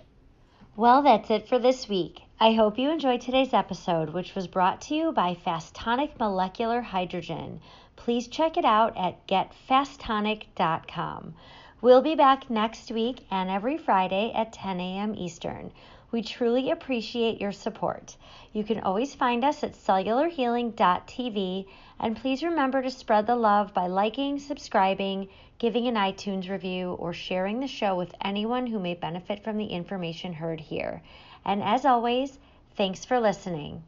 Well, 0.81 1.03
that's 1.03 1.31
it 1.31 1.47
for 1.47 1.59
this 1.59 1.91
week. 1.91 2.23
I 2.41 2.55
hope 2.55 2.79
you 2.79 2.91
enjoyed 2.91 3.21
today's 3.21 3.53
episode, 3.53 4.15
which 4.15 4.35
was 4.35 4.47
brought 4.47 4.81
to 4.81 4.95
you 4.95 5.13
by 5.13 5.35
Fastonic 5.35 6.19
Molecular 6.19 6.81
Hydrogen. 6.81 7.61
Please 7.97 8.29
check 8.29 8.57
it 8.57 8.65
out 8.65 8.97
at 8.97 9.27
getfastonic.com. 9.27 11.35
We'll 11.83 12.01
be 12.01 12.15
back 12.15 12.49
next 12.49 12.91
week 12.91 13.27
and 13.31 13.51
every 13.51 13.77
Friday 13.77 14.33
at 14.35 14.55
10 14.55 14.81
a.m. 14.81 15.15
Eastern. 15.15 15.71
We 16.13 16.23
truly 16.23 16.71
appreciate 16.71 17.41
your 17.41 17.53
support. 17.53 18.17
You 18.53 18.65
can 18.65 18.81
always 18.81 19.15
find 19.15 19.45
us 19.45 19.63
at 19.63 19.75
cellularhealing.tv 19.75 21.67
and 22.01 22.17
please 22.17 22.43
remember 22.43 22.83
to 22.83 22.91
spread 22.91 23.27
the 23.27 23.37
love 23.37 23.73
by 23.75 23.87
liking, 23.87 24.39
subscribing, 24.39 25.29
giving 25.59 25.87
an 25.87 25.95
iTunes 25.95 26.49
review, 26.49 26.95
or 26.95 27.13
sharing 27.13 27.61
the 27.61 27.69
show 27.69 27.95
with 27.95 28.15
anyone 28.23 28.67
who 28.67 28.79
may 28.79 28.95
benefit 28.95 29.45
from 29.45 29.57
the 29.57 29.67
information 29.67 30.33
heard 30.33 30.61
here. 30.61 31.03
And 31.45 31.63
as 31.63 31.85
always, 31.85 32.39
thanks 32.77 33.05
for 33.05 33.21
listening. 33.21 33.83